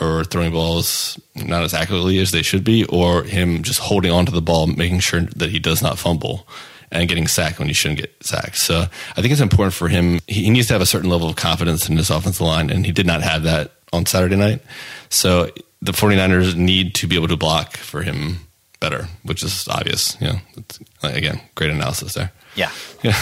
or 0.00 0.24
throwing 0.24 0.52
balls 0.52 1.18
not 1.34 1.62
as 1.62 1.74
accurately 1.74 2.18
as 2.18 2.30
they 2.30 2.42
should 2.42 2.64
be, 2.64 2.84
or 2.86 3.24
him 3.24 3.62
just 3.62 3.80
holding 3.80 4.10
onto 4.10 4.32
the 4.32 4.42
ball, 4.42 4.66
making 4.66 5.00
sure 5.00 5.22
that 5.22 5.50
he 5.50 5.58
does 5.58 5.82
not 5.82 5.98
fumble 5.98 6.46
and 6.90 7.08
getting 7.08 7.26
sacked 7.26 7.58
when 7.58 7.68
he 7.68 7.74
shouldn't 7.74 8.00
get 8.00 8.14
sacked. 8.24 8.56
So 8.56 8.82
I 8.82 9.20
think 9.20 9.30
it's 9.30 9.40
important 9.40 9.74
for 9.74 9.88
him. 9.88 10.20
He 10.26 10.48
needs 10.48 10.68
to 10.68 10.72
have 10.72 10.80
a 10.80 10.86
certain 10.86 11.10
level 11.10 11.28
of 11.28 11.36
confidence 11.36 11.88
in 11.88 11.96
his 11.96 12.10
offensive 12.10 12.40
line, 12.40 12.70
and 12.70 12.86
he 12.86 12.92
did 12.92 13.06
not 13.06 13.22
have 13.22 13.42
that 13.42 13.72
on 13.92 14.06
Saturday 14.06 14.36
night. 14.36 14.62
So 15.10 15.50
the 15.82 15.92
49ers 15.92 16.56
need 16.56 16.94
to 16.96 17.06
be 17.06 17.16
able 17.16 17.28
to 17.28 17.36
block 17.36 17.76
for 17.76 18.02
him 18.02 18.47
better, 18.80 19.08
which 19.22 19.42
is 19.42 19.66
obvious. 19.68 20.16
You 20.20 20.28
know, 20.28 20.38
again, 21.02 21.40
great 21.54 21.70
analysis 21.70 22.14
there. 22.14 22.32
Yeah. 22.54 22.70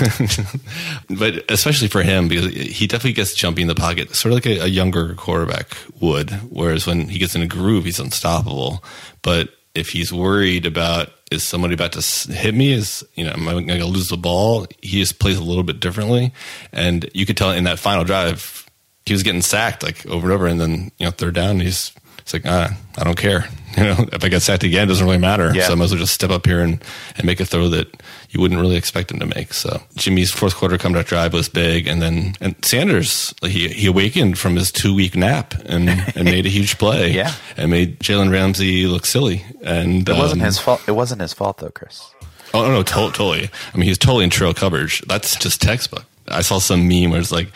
but 1.11 1.45
especially 1.51 1.89
for 1.89 2.03
him, 2.03 2.29
because 2.29 2.53
he 2.53 2.87
definitely 2.87 3.13
gets 3.13 3.35
jumpy 3.35 3.63
in 3.63 3.69
the 3.69 3.75
pocket, 3.75 4.15
sort 4.15 4.33
of 4.33 4.37
like 4.37 4.47
a, 4.47 4.65
a, 4.65 4.67
younger 4.67 5.15
quarterback 5.15 5.77
would. 6.01 6.31
Whereas 6.51 6.87
when 6.87 7.09
he 7.09 7.19
gets 7.19 7.35
in 7.35 7.43
a 7.43 7.47
groove, 7.47 7.85
he's 7.85 8.01
unstoppable. 8.01 8.83
But 9.23 9.51
if 9.75 9.91
he's 9.91 10.13
worried 10.13 10.65
about 10.65 11.11
is 11.31 11.43
somebody 11.43 11.75
about 11.75 11.93
to 11.93 12.33
hit 12.33 12.55
me? 12.55 12.73
Is 12.73 13.05
you 13.15 13.25
know, 13.25 13.33
am 13.33 13.49
I 13.49 13.53
going 13.53 13.67
to 13.67 13.87
lose 13.87 14.09
the 14.09 14.17
ball? 14.17 14.67
He 14.81 15.01
just 15.01 15.19
plays 15.19 15.39
a 15.39 15.43
little 15.43 15.65
bit 15.65 15.81
differently, 15.81 16.33
and 16.73 17.09
you 17.15 17.27
could 17.27 17.37
tell 17.37 17.51
in 17.51 17.65
that 17.65 17.79
final 17.79 18.05
drive, 18.05 18.67
he 19.05 19.13
was 19.13 19.23
getting 19.23 19.43
sacked 19.43 19.83
like 19.83 20.07
over 20.07 20.27
and 20.27 20.33
over, 20.33 20.47
and 20.47 20.61
then 20.61 20.93
you 20.99 21.07
know, 21.07 21.11
third 21.11 21.35
down, 21.35 21.61
he's 21.61 21.93
it's 22.27 22.35
like 22.35 22.43
ah, 22.45 22.77
I 22.99 23.05
don't 23.05 23.17
care. 23.17 23.49
You 23.77 23.85
know, 23.85 24.09
if 24.11 24.25
I 24.25 24.31
get 24.31 24.41
sacked 24.41 24.65
again, 24.65 24.85
it 24.85 24.87
doesn't 24.87 25.05
really 25.05 25.19
matter. 25.19 25.53
Yeah. 25.55 25.67
So 25.67 25.73
I 25.73 25.75
might 25.75 25.85
as 25.85 25.91
well 25.91 26.01
just 26.01 26.15
step 26.15 26.31
up 26.31 26.47
here 26.47 26.61
and, 26.63 26.83
and 27.19 27.27
make 27.27 27.41
a 27.41 27.45
throw 27.45 27.69
that 27.69 27.95
you 28.31 28.41
wouldn't 28.41 28.59
really 28.59 28.77
expect 28.77 29.11
him 29.11 29.19
to 29.19 29.27
make. 29.27 29.53
So 29.53 29.83
Jimmy's 29.97 30.31
fourth 30.31 30.55
quarter 30.55 30.79
comeback 30.79 31.05
drive 31.05 31.35
was 31.35 31.51
big, 31.51 31.87
and 31.87 32.01
then 32.01 32.37
and 32.41 32.55
Sanders 32.65 33.35
he 33.43 33.69
he 33.69 33.87
awakened 33.87 34.39
from 34.39 34.57
his 34.57 34.73
two 34.73 34.95
week 34.95 35.15
nap 35.15 35.53
and 35.67 35.91
and 35.91 36.25
made 36.25 36.47
a 36.47 36.49
huge 36.49 36.79
play. 36.79 37.11
yeah, 37.11 37.35
and 37.59 37.71
made 37.71 38.01
Jalen 38.01 38.33
Ramsey 38.33 38.87
look 38.87 39.05
silly. 39.05 39.45
And 39.63 40.09
it 40.09 40.17
wasn't 40.17 40.41
um, 40.41 40.47
his 40.47 40.59
fault. 40.59 40.81
It 40.89 40.93
wasn't 40.93 41.21
his 41.21 41.35
fault 41.35 41.59
though, 41.59 41.69
Chris. 41.69 42.15
Oh 42.55 42.63
no, 42.63 42.73
no, 42.73 42.83
totally. 42.83 43.51
I 43.75 43.77
mean, 43.77 43.89
he's 43.89 43.99
totally 43.99 44.25
in 44.25 44.31
trail 44.31 44.55
coverage. 44.55 45.03
That's 45.03 45.37
just 45.37 45.61
textbook. 45.61 46.07
I 46.29 46.41
saw 46.41 46.61
some 46.61 46.89
meme 46.89 47.11
where 47.11 47.21
it's 47.21 47.31
like, 47.31 47.53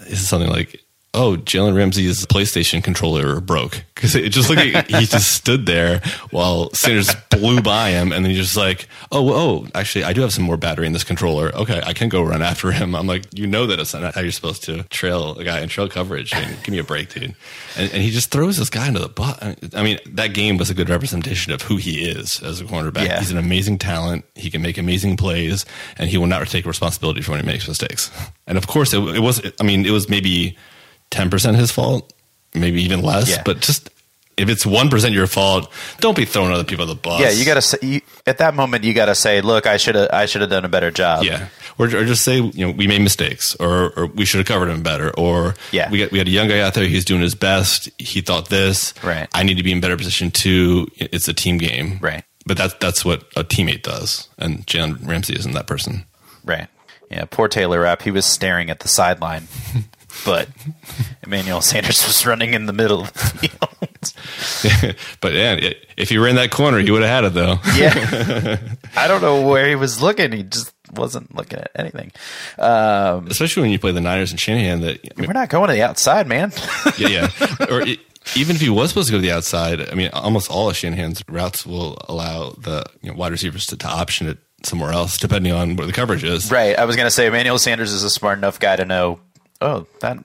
this 0.00 0.22
is 0.22 0.28
something 0.28 0.50
like 0.50 0.81
oh, 1.14 1.36
Jalen 1.36 1.76
Ramsey's 1.76 2.24
PlayStation 2.26 2.82
controller 2.82 3.40
broke 3.40 3.84
because 3.94 4.14
it 4.14 4.30
just 4.30 4.48
looked 4.48 4.74
like 4.74 4.86
he 4.88 5.06
just 5.06 5.32
stood 5.32 5.66
there 5.66 6.00
while 6.30 6.70
Sanders 6.72 7.14
blew 7.30 7.60
by 7.60 7.90
him, 7.90 8.12
and 8.12 8.24
then 8.24 8.30
he's 8.30 8.40
just 8.40 8.56
like, 8.56 8.88
oh, 9.10 9.32
oh, 9.32 9.66
actually, 9.74 10.04
I 10.04 10.12
do 10.12 10.22
have 10.22 10.32
some 10.32 10.44
more 10.44 10.56
battery 10.56 10.86
in 10.86 10.92
this 10.92 11.04
controller. 11.04 11.54
Okay, 11.54 11.82
I 11.84 11.92
can 11.92 12.08
go 12.08 12.22
run 12.22 12.42
after 12.42 12.72
him. 12.72 12.94
I'm 12.94 13.06
like, 13.06 13.26
you 13.34 13.46
know 13.46 13.66
that 13.66 13.78
it's 13.78 13.94
not 13.94 14.14
how 14.14 14.20
you're 14.20 14.32
supposed 14.32 14.64
to 14.64 14.84
trail 14.84 15.38
a 15.38 15.44
guy 15.44 15.60
in 15.60 15.68
trail 15.68 15.88
coverage. 15.88 16.34
I 16.34 16.40
mean, 16.40 16.56
give 16.62 16.72
me 16.72 16.78
a 16.78 16.84
break, 16.84 17.12
dude. 17.12 17.34
And, 17.76 17.92
and, 17.92 18.02
he 18.02 18.10
just 18.10 18.30
throws 18.30 18.56
this 18.56 18.70
guy 18.70 18.88
into 18.88 19.00
the 19.00 19.08
butt. 19.08 19.42
I 19.74 19.82
mean, 19.82 19.98
that 20.06 20.34
game 20.34 20.56
was 20.56 20.70
a 20.70 20.74
good 20.74 20.88
representation 20.88 21.52
of 21.52 21.62
who 21.62 21.76
he 21.76 22.08
is 22.08 22.42
as 22.42 22.60
a 22.60 22.64
cornerback. 22.64 23.06
Yeah. 23.06 23.18
He's 23.18 23.30
an 23.30 23.38
amazing 23.38 23.78
talent. 23.78 24.24
He 24.34 24.50
can 24.50 24.62
make 24.62 24.78
amazing 24.78 25.16
plays, 25.16 25.64
and 25.98 26.08
he 26.08 26.16
will 26.16 26.26
not 26.26 26.46
take 26.48 26.66
responsibility 26.66 27.20
for 27.20 27.32
when 27.32 27.40
he 27.40 27.46
makes 27.46 27.68
mistakes. 27.68 28.10
And 28.46 28.58
of 28.58 28.66
course, 28.66 28.92
it, 28.92 29.00
it 29.14 29.20
was. 29.20 29.40
I 29.60 29.62
mean, 29.62 29.86
it 29.86 29.90
was 29.90 30.08
maybe 30.08 30.56
10% 31.12 31.54
his 31.54 31.70
fault, 31.70 32.12
maybe 32.54 32.82
even 32.82 33.02
less. 33.02 33.30
Yeah. 33.30 33.42
But 33.44 33.60
just 33.60 33.88
if 34.36 34.48
it's 34.48 34.64
1% 34.64 35.12
your 35.12 35.26
fault, 35.26 35.70
don't 36.00 36.16
be 36.16 36.24
throwing 36.24 36.52
other 36.52 36.64
people 36.64 36.86
the 36.86 36.94
bus. 36.94 37.20
Yeah, 37.20 37.30
you 37.30 37.44
got 37.44 37.62
to. 37.62 38.00
At 38.26 38.38
that 38.38 38.54
moment, 38.54 38.82
you 38.82 38.94
got 38.94 39.06
to 39.06 39.14
say, 39.14 39.42
"Look, 39.42 39.66
I 39.66 39.76
should 39.76 39.94
have, 39.94 40.08
I 40.10 40.24
should 40.26 40.40
have 40.40 40.48
done 40.50 40.64
a 40.64 40.68
better 40.70 40.90
job." 40.90 41.24
Yeah, 41.24 41.48
or, 41.78 41.84
or 41.86 42.04
just 42.06 42.22
say, 42.24 42.36
you 42.40 42.66
know, 42.66 42.70
we 42.72 42.86
made 42.86 43.02
mistakes, 43.02 43.54
or, 43.56 43.92
or 43.94 44.06
we 44.06 44.24
should 44.24 44.38
have 44.38 44.46
covered 44.46 44.70
him 44.70 44.82
better, 44.82 45.10
or 45.18 45.54
Yeah. 45.70 45.90
we 45.90 45.98
got 45.98 46.12
we 46.12 46.18
had 46.18 46.28
a 46.28 46.30
young 46.30 46.48
guy 46.48 46.60
out 46.60 46.72
there. 46.74 46.86
He's 46.86 47.04
doing 47.04 47.20
his 47.20 47.34
best. 47.34 47.90
He 47.98 48.22
thought 48.22 48.48
this. 48.48 48.94
Right. 49.04 49.28
I 49.34 49.42
need 49.42 49.58
to 49.58 49.62
be 49.62 49.70
in 49.70 49.80
better 49.80 49.96
position 49.98 50.30
too. 50.30 50.86
It's 50.96 51.28
a 51.28 51.34
team 51.34 51.58
game. 51.58 51.98
Right. 52.00 52.24
But 52.46 52.56
that's 52.56 52.74
that's 52.80 53.04
what 53.04 53.24
a 53.36 53.44
teammate 53.44 53.82
does, 53.82 54.28
and 54.38 54.66
Jalen 54.66 55.06
Ramsey 55.06 55.34
isn't 55.36 55.52
that 55.52 55.66
person. 55.66 56.06
Right. 56.42 56.68
Yeah. 57.10 57.26
Poor 57.30 57.48
Taylor 57.48 57.80
Rapp. 57.80 58.00
He 58.02 58.10
was 58.10 58.24
staring 58.24 58.70
at 58.70 58.80
the 58.80 58.88
sideline, 58.88 59.46
but 60.24 60.48
Emmanuel 61.22 61.60
Sanders 61.60 62.06
was 62.06 62.24
running 62.26 62.54
in 62.54 62.66
the 62.66 62.72
middle 62.72 63.02
of 63.02 63.12
the 63.12 63.48
field. 63.48 64.96
but 65.20 65.32
yeah, 65.32 65.72
if 65.96 66.08
he 66.08 66.18
were 66.18 66.28
in 66.28 66.36
that 66.36 66.50
corner, 66.50 66.78
he 66.78 66.90
would 66.90 67.02
have 67.02 67.10
had 67.10 67.24
it 67.24 67.34
though. 67.34 67.58
yeah. 67.76 68.58
I 68.96 69.08
don't 69.08 69.22
know 69.22 69.46
where 69.46 69.68
he 69.68 69.74
was 69.74 70.02
looking. 70.02 70.32
He 70.32 70.42
just 70.42 70.72
wasn't 70.92 71.34
looking 71.34 71.58
at 71.58 71.70
anything. 71.74 72.12
Um, 72.58 73.26
Especially 73.28 73.62
when 73.62 73.70
you 73.70 73.78
play 73.78 73.92
the 73.92 74.00
Niners 74.00 74.30
and 74.30 74.40
Shanahan. 74.40 74.80
That 74.82 75.00
we're 75.16 75.32
not 75.32 75.48
going 75.48 75.68
to 75.68 75.74
the 75.74 75.82
outside, 75.82 76.26
man. 76.26 76.52
yeah, 76.98 77.08
yeah. 77.08 77.28
Or 77.68 77.80
it, 77.80 78.00
even 78.36 78.56
if 78.56 78.62
he 78.62 78.70
was 78.70 78.90
supposed 78.90 79.08
to 79.08 79.12
go 79.12 79.18
to 79.18 79.22
the 79.22 79.32
outside, 79.32 79.88
I 79.90 79.94
mean, 79.94 80.10
almost 80.12 80.50
all 80.50 80.70
of 80.70 80.76
Shanahan's 80.76 81.22
routes 81.28 81.66
will 81.66 81.96
allow 82.08 82.50
the 82.50 82.84
you 83.00 83.10
know, 83.10 83.16
wide 83.16 83.32
receivers 83.32 83.66
to, 83.66 83.76
to 83.78 83.88
option 83.88 84.28
it 84.28 84.38
somewhere 84.64 84.92
else, 84.92 85.18
depending 85.18 85.52
on 85.52 85.76
where 85.76 85.86
the 85.86 85.92
coverage 85.92 86.22
is. 86.22 86.50
right. 86.50 86.78
I 86.78 86.84
was 86.84 86.94
going 86.96 87.06
to 87.06 87.10
say 87.10 87.26
Emmanuel 87.26 87.58
Sanders 87.58 87.92
is 87.92 88.04
a 88.04 88.10
smart 88.10 88.38
enough 88.38 88.60
guy 88.60 88.76
to 88.76 88.84
know, 88.84 89.20
oh, 89.62 89.86
that 90.00 90.18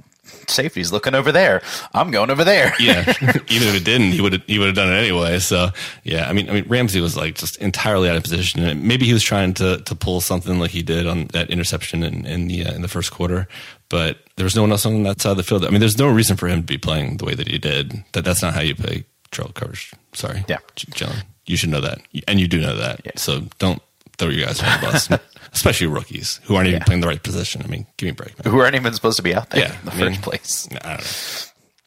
safety's 0.48 0.92
looking 0.92 1.16
over 1.16 1.32
there. 1.32 1.62
I'm 1.94 2.12
going 2.12 2.30
over 2.30 2.44
there. 2.44 2.74
yeah, 2.80 3.02
even 3.48 3.68
if 3.70 3.76
it 3.76 3.86
didn't, 3.86 4.12
he 4.12 4.22
would 4.22 4.34
have 4.34 4.44
he 4.46 4.60
would 4.60 4.68
have 4.68 4.76
done 4.76 4.90
it 4.92 4.98
anyway. 4.98 5.40
So 5.40 5.70
yeah, 6.04 6.30
I 6.30 6.34
mean, 6.34 6.50
I 6.50 6.54
mean, 6.54 6.66
Ramsey 6.68 7.00
was 7.02 7.16
like 7.16 7.36
just 7.36 7.58
entirely 7.58 8.10
out 8.10 8.16
of 8.18 8.24
position, 8.24 8.62
and 8.64 8.84
maybe 8.84 9.06
he 9.06 9.14
was 9.14 9.24
trying 9.24 9.54
to 9.56 9.78
to 9.82 9.96
pull 9.96 10.20
something 10.22 10.60
like 10.60 10.72
he 10.72 10.84
did 10.84 11.08
on 11.08 11.28
that 11.28 11.50
interception 11.50 12.04
in, 12.04 12.26
in 12.26 12.48
the 12.48 12.66
uh, 12.66 12.74
in 12.74 12.82
the 12.82 12.88
first 12.88 13.12
quarter, 13.12 13.48
but 13.90 14.18
there 14.36 14.44
was 14.44 14.56
no 14.56 14.62
one 14.64 14.72
else 14.72 14.86
on 14.86 15.04
that 15.04 15.22
side 15.22 15.32
of 15.32 15.38
the 15.38 15.44
field. 15.44 15.66
I 15.66 15.70
mean, 15.70 15.80
there's 15.80 15.98
no 15.98 16.10
reason 16.10 16.36
for 16.38 16.48
him 16.48 16.60
to 16.62 16.66
be 16.66 16.78
playing 16.78 17.18
the 17.18 17.26
way 17.26 17.36
that 17.36 17.48
he 17.48 17.58
did. 17.58 18.04
That 18.14 18.26
that's 18.26 18.42
not 18.42 18.54
how 18.54 18.62
you 18.62 18.76
play 18.76 19.06
trail 19.32 19.52
coverage. 19.54 19.94
Sorry, 20.14 20.44
Yeah. 20.48 20.58
J- 20.76 21.06
Jalen, 21.06 21.24
you 21.46 21.58
should 21.58 21.70
know 21.70 21.82
that, 21.82 22.00
and 22.28 22.40
you 22.40 22.48
do 22.48 22.60
know 22.62 22.76
that. 22.76 23.02
Yeah. 23.06 23.12
So 23.16 23.42
don't 23.60 23.82
throw 24.18 24.30
you 24.30 24.46
guys 24.46 24.62
under 24.62 24.86
the 24.86 24.92
bus, 24.92 25.10
especially 25.54 25.88
rookies 25.88 26.40
who 26.44 26.56
aren't 26.56 26.68
even 26.68 26.80
Yeah. 26.82 26.86
playing 26.86 27.02
the 27.02 27.08
right 27.08 27.22
position. 27.22 27.62
I 27.64 27.68
mean, 27.68 27.86
give 27.98 28.08
me 28.08 28.12
a 28.12 28.14
break, 28.16 28.44
man. 28.44 28.52
Who 28.54 28.60
aren't 28.60 28.76
even 28.76 28.94
supposed 28.94 29.18
to 29.18 29.24
be 29.24 29.34
out 29.36 29.50
there 29.52 29.62
Yeah, 29.62 29.80
in 29.80 29.86
the 29.86 29.92
I 29.92 29.96
mean- 29.96 30.10
first 30.14 30.22
place. 30.22 30.68
I 30.72 30.88
don't 30.90 30.98
know. 31.00 31.04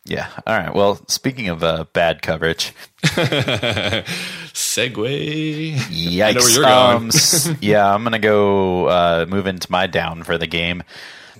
Yeah. 0.06 0.28
All 0.46 0.56
right. 0.58 0.74
Well, 0.74 0.98
speaking 1.08 1.48
of 1.50 1.62
uh, 1.62 1.84
bad 1.92 2.22
coverage, 2.22 2.72
Segue. 4.52 5.74
Yikes. 5.74 6.22
I 6.22 6.32
know 6.32 6.40
where 6.40 6.50
you're 6.50 6.62
going. 6.64 6.96
Um, 7.04 7.10
yeah, 7.60 7.94
I'm 7.94 8.02
going 8.02 8.12
to 8.12 8.18
go 8.18 8.86
uh, 8.86 9.26
move 9.28 9.46
into 9.46 9.70
my 9.70 9.86
down 9.86 10.22
for 10.24 10.38
the 10.38 10.46
game. 10.46 10.82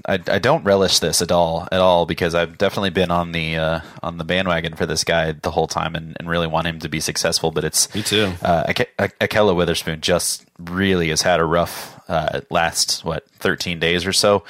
I, 0.06 0.14
I 0.26 0.38
don't 0.38 0.64
relish 0.64 0.98
this 0.98 1.20
at 1.22 1.30
all, 1.30 1.68
at 1.70 1.80
all, 1.80 2.06
because 2.06 2.34
I've 2.34 2.58
definitely 2.58 2.90
been 2.90 3.10
on 3.10 3.32
the 3.32 3.56
uh, 3.56 3.80
on 4.02 4.18
the 4.18 4.24
bandwagon 4.24 4.74
for 4.74 4.86
this 4.86 5.04
guy 5.04 5.32
the 5.32 5.50
whole 5.50 5.66
time, 5.66 5.94
and, 5.94 6.16
and 6.18 6.28
really 6.28 6.46
want 6.46 6.66
him 6.66 6.78
to 6.80 6.88
be 6.88 7.00
successful. 7.00 7.50
But 7.50 7.64
it's 7.64 7.94
Me 7.94 8.02
too. 8.02 8.32
Uh, 8.42 8.64
Ake- 8.68 8.92
Ake- 8.98 9.18
Ahkello 9.18 9.54
Witherspoon 9.54 10.00
just 10.00 10.44
really 10.58 11.08
has 11.10 11.22
had 11.22 11.40
a 11.40 11.44
rough 11.44 12.00
uh, 12.08 12.40
last 12.50 13.04
what 13.04 13.28
13 13.38 13.78
days 13.78 14.06
or 14.06 14.12
so. 14.12 14.44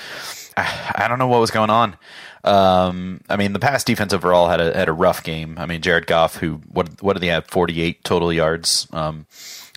I, 0.56 0.92
I 1.04 1.08
don't 1.08 1.18
know 1.18 1.28
what 1.28 1.40
was 1.40 1.50
going 1.50 1.70
on. 1.70 1.96
Um, 2.42 3.20
I 3.28 3.36
mean, 3.36 3.52
the 3.52 3.58
pass 3.58 3.84
defense 3.84 4.12
overall 4.12 4.48
had 4.48 4.60
a 4.60 4.76
had 4.76 4.88
a 4.88 4.92
rough 4.92 5.22
game. 5.22 5.56
I 5.58 5.66
mean, 5.66 5.82
Jared 5.82 6.06
Goff, 6.06 6.36
who 6.36 6.60
what 6.72 7.02
what 7.02 7.14
did 7.14 7.22
he 7.22 7.28
have? 7.28 7.46
48 7.46 8.02
total 8.04 8.32
yards. 8.32 8.86
Um, 8.92 9.26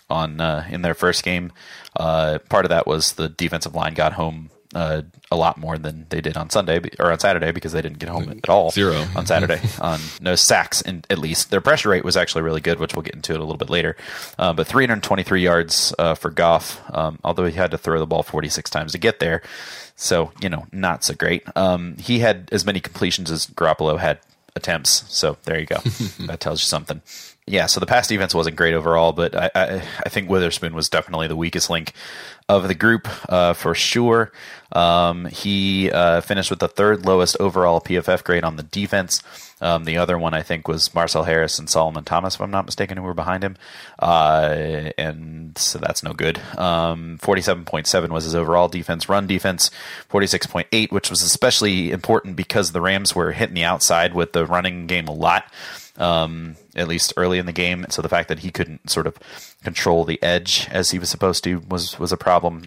on 0.09 0.39
uh, 0.39 0.67
in 0.69 0.81
their 0.83 0.93
first 0.93 1.23
game. 1.23 1.51
Uh, 1.95 2.37
part 2.49 2.65
of 2.65 2.69
that 2.69 2.85
was 2.85 3.13
the 3.13 3.29
defensive 3.29 3.73
line 3.73 3.93
got 3.93 4.13
home 4.13 4.49
uh, 4.75 5.01
a 5.31 5.35
lot 5.35 5.57
more 5.57 5.77
than 5.77 6.05
they 6.09 6.21
did 6.21 6.37
on 6.37 6.49
Sunday 6.49 6.81
or 6.99 7.11
on 7.11 7.19
Saturday 7.19 7.51
because 7.51 7.71
they 7.71 7.81
didn't 7.81 7.99
get 7.99 8.09
home 8.09 8.29
at 8.29 8.49
all. 8.49 8.71
Zero. 8.71 9.05
on 9.15 9.25
Saturday. 9.25 9.61
on 9.79 9.99
no 10.21 10.35
sacks, 10.35 10.81
in, 10.81 11.03
at 11.09 11.19
least 11.19 11.51
their 11.51 11.61
pressure 11.61 11.89
rate 11.89 12.03
was 12.03 12.17
actually 12.17 12.43
really 12.43 12.61
good, 12.61 12.79
which 12.79 12.95
we'll 12.95 13.03
get 13.03 13.15
into 13.15 13.33
it 13.33 13.37
a 13.37 13.43
little 13.43 13.57
bit 13.57 13.69
later. 13.69 13.95
Uh, 14.37 14.53
but 14.53 14.67
323 14.67 15.41
yards 15.41 15.93
uh, 15.99 16.15
for 16.15 16.29
Goff, 16.29 16.81
um, 16.93 17.19
although 17.23 17.45
he 17.45 17.53
had 17.53 17.71
to 17.71 17.77
throw 17.77 17.99
the 17.99 18.07
ball 18.07 18.23
46 18.23 18.69
times 18.69 18.91
to 18.93 18.97
get 18.97 19.19
there. 19.19 19.41
So 19.95 20.31
you 20.41 20.49
know, 20.49 20.65
not 20.71 21.03
so 21.03 21.13
great. 21.13 21.43
Um, 21.55 21.97
he 21.97 22.19
had 22.19 22.49
as 22.51 22.65
many 22.65 22.79
completions 22.79 23.31
as 23.31 23.47
Garoppolo 23.47 23.99
had 23.99 24.19
attempts. 24.55 25.05
So 25.07 25.37
there 25.43 25.59
you 25.59 25.65
go. 25.65 25.77
that 26.27 26.39
tells 26.39 26.61
you 26.61 26.67
something. 26.67 27.01
Yeah, 27.45 27.65
so 27.65 27.81
the 27.81 27.85
pass 27.85 28.07
defense 28.07 28.33
wasn't 28.33 28.55
great 28.55 28.73
overall, 28.73 29.11
but 29.11 29.35
I, 29.35 29.51
I, 29.53 29.83
I 30.05 30.09
think 30.09 30.29
Witherspoon 30.29 30.73
was 30.73 30.87
definitely 30.87 31.27
the 31.27 31.35
weakest 31.35 31.69
link 31.69 31.91
of 32.47 32.69
the 32.69 32.75
group 32.75 33.07
uh, 33.29 33.51
for 33.51 33.75
sure. 33.75 34.31
Um, 34.71 35.25
he 35.25 35.91
uh, 35.91 36.21
finished 36.21 36.49
with 36.49 36.59
the 36.59 36.69
third 36.69 37.05
lowest 37.05 37.35
overall 37.41 37.81
PFF 37.81 38.23
grade 38.23 38.45
on 38.45 38.55
the 38.55 38.63
defense. 38.63 39.21
Um, 39.59 39.83
the 39.83 39.97
other 39.97 40.17
one 40.17 40.33
I 40.33 40.41
think 40.41 40.69
was 40.69 40.93
Marcel 40.93 41.23
Harris 41.23 41.59
and 41.59 41.69
Solomon 41.69 42.05
Thomas, 42.05 42.35
if 42.35 42.41
I'm 42.41 42.51
not 42.51 42.65
mistaken, 42.65 42.97
who 42.97 43.03
were 43.03 43.13
behind 43.13 43.43
him, 43.43 43.57
uh, 43.99 44.91
and 44.97 45.57
so 45.57 45.79
that's 45.79 46.01
no 46.01 46.13
good. 46.13 46.39
Um, 46.57 47.19
47.7 47.21 48.09
was 48.09 48.23
his 48.23 48.35
overall 48.35 48.69
defense. 48.69 49.09
Run 49.09 49.27
defense 49.27 49.69
46.8, 50.09 50.91
which 50.93 51.09
was 51.09 51.21
especially 51.21 51.91
important 51.91 52.37
because 52.37 52.71
the 52.71 52.81
Rams 52.81 53.13
were 53.13 53.33
hitting 53.33 53.55
the 53.55 53.63
outside 53.65 54.13
with 54.13 54.31
the 54.31 54.45
running 54.45 54.87
game 54.87 55.07
a 55.07 55.13
lot 55.13 55.45
um, 55.97 56.55
at 56.75 56.87
least 56.87 57.13
early 57.17 57.37
in 57.37 57.45
the 57.45 57.51
game. 57.51 57.85
So 57.89 58.01
the 58.01 58.09
fact 58.09 58.29
that 58.29 58.39
he 58.39 58.51
couldn't 58.51 58.89
sort 58.89 59.07
of 59.07 59.17
control 59.63 60.05
the 60.05 60.21
edge 60.23 60.67
as 60.71 60.91
he 60.91 60.99
was 60.99 61.09
supposed 61.09 61.43
to 61.45 61.59
was 61.69 61.99
was 61.99 62.11
a 62.11 62.17
problem. 62.17 62.63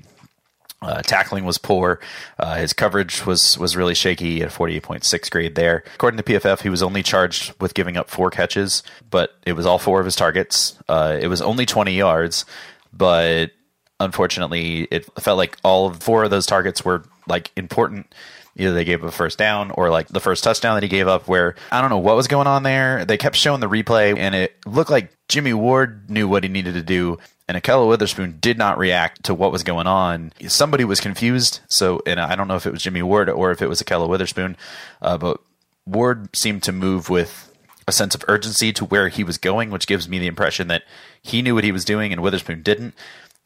Uh, 0.82 1.00
tackling 1.00 1.44
was 1.44 1.56
poor. 1.56 1.98
Uh, 2.38 2.56
his 2.56 2.72
coverage 2.72 3.24
was 3.24 3.56
was 3.58 3.76
really 3.76 3.94
shaky 3.94 4.42
at 4.42 4.50
48.6 4.50 5.30
grade 5.30 5.54
there. 5.54 5.82
According 5.94 6.18
to 6.18 6.22
PFF, 6.22 6.60
he 6.60 6.68
was 6.68 6.82
only 6.82 7.02
charged 7.02 7.54
with 7.60 7.74
giving 7.74 7.96
up 7.96 8.10
four 8.10 8.30
catches, 8.30 8.82
but 9.10 9.34
it 9.46 9.54
was 9.54 9.64
all 9.64 9.78
four 9.78 10.00
of 10.00 10.04
his 10.04 10.16
targets. 10.16 10.78
Uh, 10.88 11.16
it 11.20 11.28
was 11.28 11.40
only 11.40 11.64
20 11.64 11.94
yards, 11.94 12.44
but 12.92 13.52
unfortunately, 13.98 14.86
it 14.90 15.06
felt 15.20 15.38
like 15.38 15.56
all 15.64 15.92
four 15.92 16.24
of 16.24 16.30
those 16.30 16.46
targets 16.46 16.84
were 16.84 17.04
like 17.26 17.50
important. 17.56 18.14
Either 18.56 18.72
they 18.72 18.84
gave 18.84 19.02
up 19.02 19.08
a 19.08 19.12
first 19.12 19.38
down 19.38 19.70
or 19.72 19.90
like 19.90 20.08
the 20.08 20.20
first 20.20 20.42
touchdown 20.42 20.74
that 20.76 20.82
he 20.82 20.88
gave 20.88 21.08
up, 21.08 21.28
where 21.28 21.54
I 21.70 21.80
don't 21.80 21.90
know 21.90 21.98
what 21.98 22.16
was 22.16 22.26
going 22.26 22.46
on 22.46 22.62
there. 22.62 23.04
They 23.04 23.18
kept 23.18 23.36
showing 23.36 23.60
the 23.60 23.68
replay, 23.68 24.16
and 24.16 24.34
it 24.34 24.56
looked 24.66 24.90
like 24.90 25.12
Jimmy 25.28 25.52
Ward 25.52 26.08
knew 26.10 26.26
what 26.26 26.42
he 26.42 26.48
needed 26.48 26.74
to 26.74 26.82
do, 26.82 27.18
and 27.48 27.62
Ahkello 27.62 27.88
Witherspoon 27.88 28.38
did 28.40 28.58
not 28.58 28.78
react 28.78 29.24
to 29.24 29.34
what 29.34 29.52
was 29.52 29.62
going 29.62 29.86
on. 29.86 30.32
Somebody 30.48 30.84
was 30.84 31.00
confused, 31.00 31.60
so 31.68 32.00
and 32.06 32.18
I 32.18 32.34
don't 32.34 32.48
know 32.48 32.56
if 32.56 32.66
it 32.66 32.72
was 32.72 32.82
Jimmy 32.82 33.02
Ward 33.02 33.28
or 33.28 33.50
if 33.50 33.60
it 33.60 33.68
was 33.68 33.82
Ahkello 33.82 34.08
Witherspoon, 34.08 34.56
uh, 35.02 35.18
but 35.18 35.40
Ward 35.86 36.34
seemed 36.34 36.62
to 36.64 36.72
move 36.72 37.10
with 37.10 37.52
a 37.86 37.92
sense 37.92 38.14
of 38.14 38.24
urgency 38.26 38.72
to 38.72 38.84
where 38.84 39.08
he 39.08 39.22
was 39.22 39.38
going, 39.38 39.70
which 39.70 39.86
gives 39.86 40.08
me 40.08 40.18
the 40.18 40.26
impression 40.26 40.68
that 40.68 40.82
he 41.22 41.42
knew 41.42 41.54
what 41.54 41.64
he 41.64 41.72
was 41.72 41.84
doing 41.84 42.12
and 42.12 42.22
Witherspoon 42.22 42.62
didn't. 42.62 42.94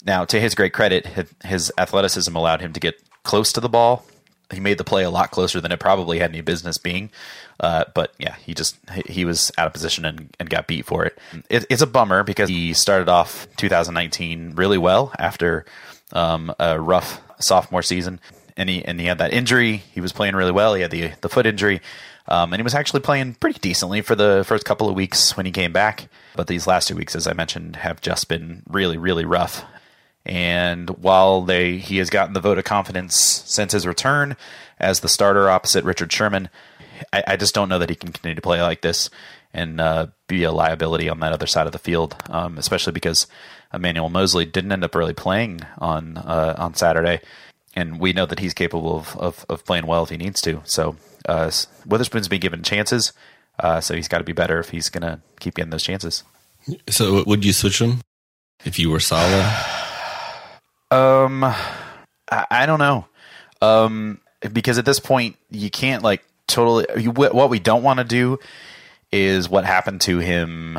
Now, 0.04 0.24
to 0.24 0.40
his 0.40 0.54
great 0.54 0.72
credit, 0.72 1.06
his 1.44 1.70
athleticism 1.76 2.34
allowed 2.34 2.62
him 2.62 2.72
to 2.72 2.80
get 2.80 3.02
close 3.22 3.52
to 3.52 3.60
the 3.60 3.68
ball. 3.68 4.06
He 4.52 4.60
made 4.60 4.78
the 4.78 4.84
play 4.84 5.04
a 5.04 5.10
lot 5.10 5.30
closer 5.30 5.60
than 5.60 5.72
it 5.72 5.80
probably 5.80 6.18
had 6.18 6.30
any 6.30 6.40
business 6.40 6.78
being. 6.78 7.10
Uh, 7.58 7.84
but 7.94 8.12
yeah, 8.18 8.36
he 8.36 8.54
just 8.54 8.76
he 9.06 9.24
was 9.24 9.52
out 9.58 9.66
of 9.66 9.72
position 9.72 10.04
and, 10.04 10.34
and 10.40 10.48
got 10.48 10.66
beat 10.66 10.86
for 10.86 11.04
it. 11.04 11.18
it. 11.48 11.66
It's 11.68 11.82
a 11.82 11.86
bummer 11.86 12.22
because 12.24 12.48
he 12.48 12.72
started 12.72 13.08
off 13.08 13.46
2019 13.56 14.54
really 14.56 14.78
well 14.78 15.12
after 15.18 15.64
um, 16.12 16.54
a 16.58 16.80
rough 16.80 17.20
sophomore 17.38 17.82
season, 17.82 18.20
and 18.56 18.68
he 18.68 18.84
and 18.84 18.98
he 19.00 19.06
had 19.06 19.18
that 19.18 19.32
injury. 19.32 19.76
He 19.92 20.00
was 20.00 20.12
playing 20.12 20.36
really 20.36 20.52
well. 20.52 20.74
He 20.74 20.82
had 20.82 20.90
the 20.90 21.12
the 21.20 21.28
foot 21.28 21.46
injury. 21.46 21.80
Um, 22.28 22.52
and 22.52 22.60
he 22.60 22.62
was 22.62 22.74
actually 22.74 23.00
playing 23.00 23.34
pretty 23.34 23.58
decently 23.58 24.02
for 24.02 24.14
the 24.14 24.44
first 24.46 24.64
couple 24.64 24.88
of 24.88 24.94
weeks 24.94 25.36
when 25.36 25.46
he 25.46 25.52
came 25.52 25.72
back. 25.72 26.08
But 26.36 26.46
these 26.46 26.66
last 26.66 26.86
two 26.86 26.94
weeks, 26.94 27.16
as 27.16 27.26
I 27.26 27.32
mentioned, 27.32 27.76
have 27.76 28.00
just 28.00 28.28
been 28.28 28.62
really, 28.68 28.96
really 28.96 29.24
rough. 29.24 29.64
And 30.26 30.90
while 30.90 31.42
they 31.42 31.78
he 31.78 31.98
has 31.98 32.10
gotten 32.10 32.34
the 32.34 32.40
vote 32.40 32.58
of 32.58 32.64
confidence 32.64 33.16
since 33.16 33.72
his 33.72 33.86
return 33.86 34.36
as 34.78 35.00
the 35.00 35.08
starter 35.08 35.48
opposite 35.48 35.84
Richard 35.84 36.12
Sherman, 36.12 36.48
I, 37.12 37.24
I 37.28 37.36
just 37.36 37.54
don't 37.54 37.68
know 37.68 37.78
that 37.78 37.90
he 37.90 37.96
can 37.96 38.12
continue 38.12 38.34
to 38.34 38.42
play 38.42 38.60
like 38.62 38.82
this 38.82 39.10
and 39.52 39.80
uh, 39.80 40.06
be 40.28 40.44
a 40.44 40.52
liability 40.52 41.08
on 41.08 41.20
that 41.20 41.32
other 41.32 41.46
side 41.46 41.66
of 41.66 41.72
the 41.72 41.78
field, 41.78 42.16
um, 42.28 42.58
especially 42.58 42.92
because 42.92 43.26
Emmanuel 43.72 44.10
Moseley 44.10 44.44
didn't 44.44 44.72
end 44.72 44.84
up 44.84 44.94
really 44.94 45.14
playing 45.14 45.60
on 45.78 46.18
uh, 46.18 46.54
on 46.58 46.74
Saturday, 46.74 47.20
and 47.74 47.98
we 48.00 48.12
know 48.12 48.26
that 48.26 48.38
he's 48.40 48.54
capable 48.54 48.96
of, 48.96 49.16
of, 49.16 49.46
of 49.48 49.64
playing 49.64 49.86
well 49.86 50.02
if 50.04 50.10
he 50.10 50.16
needs 50.16 50.40
to. 50.42 50.62
So 50.64 50.96
uh, 51.28 51.50
Witherspoon's 51.86 52.28
been 52.28 52.40
given 52.40 52.62
chances, 52.62 53.12
uh, 53.58 53.80
so 53.80 53.94
he's 53.94 54.08
got 54.08 54.18
to 54.18 54.24
be 54.24 54.32
better 54.32 54.58
if 54.58 54.70
he's 54.70 54.88
going 54.88 55.02
to 55.02 55.20
keep 55.40 55.54
getting 55.54 55.70
those 55.70 55.84
chances. 55.84 56.24
So 56.88 57.24
would 57.24 57.44
you 57.44 57.52
switch 57.52 57.80
him 57.80 58.00
if 58.64 58.78
you 58.78 58.90
were 58.90 59.00
Saleh? 59.00 59.79
Um, 60.90 61.44
I, 61.44 62.46
I 62.50 62.66
don't 62.66 62.78
know. 62.78 63.06
Um, 63.62 64.20
because 64.52 64.78
at 64.78 64.84
this 64.84 65.00
point 65.00 65.36
you 65.50 65.70
can't 65.70 66.02
like 66.02 66.24
totally. 66.46 66.86
You, 66.96 67.10
what 67.10 67.50
we 67.50 67.58
don't 67.58 67.82
want 67.82 67.98
to 67.98 68.04
do 68.04 68.38
is 69.12 69.48
what 69.48 69.64
happened 69.64 70.00
to 70.02 70.18
him. 70.18 70.78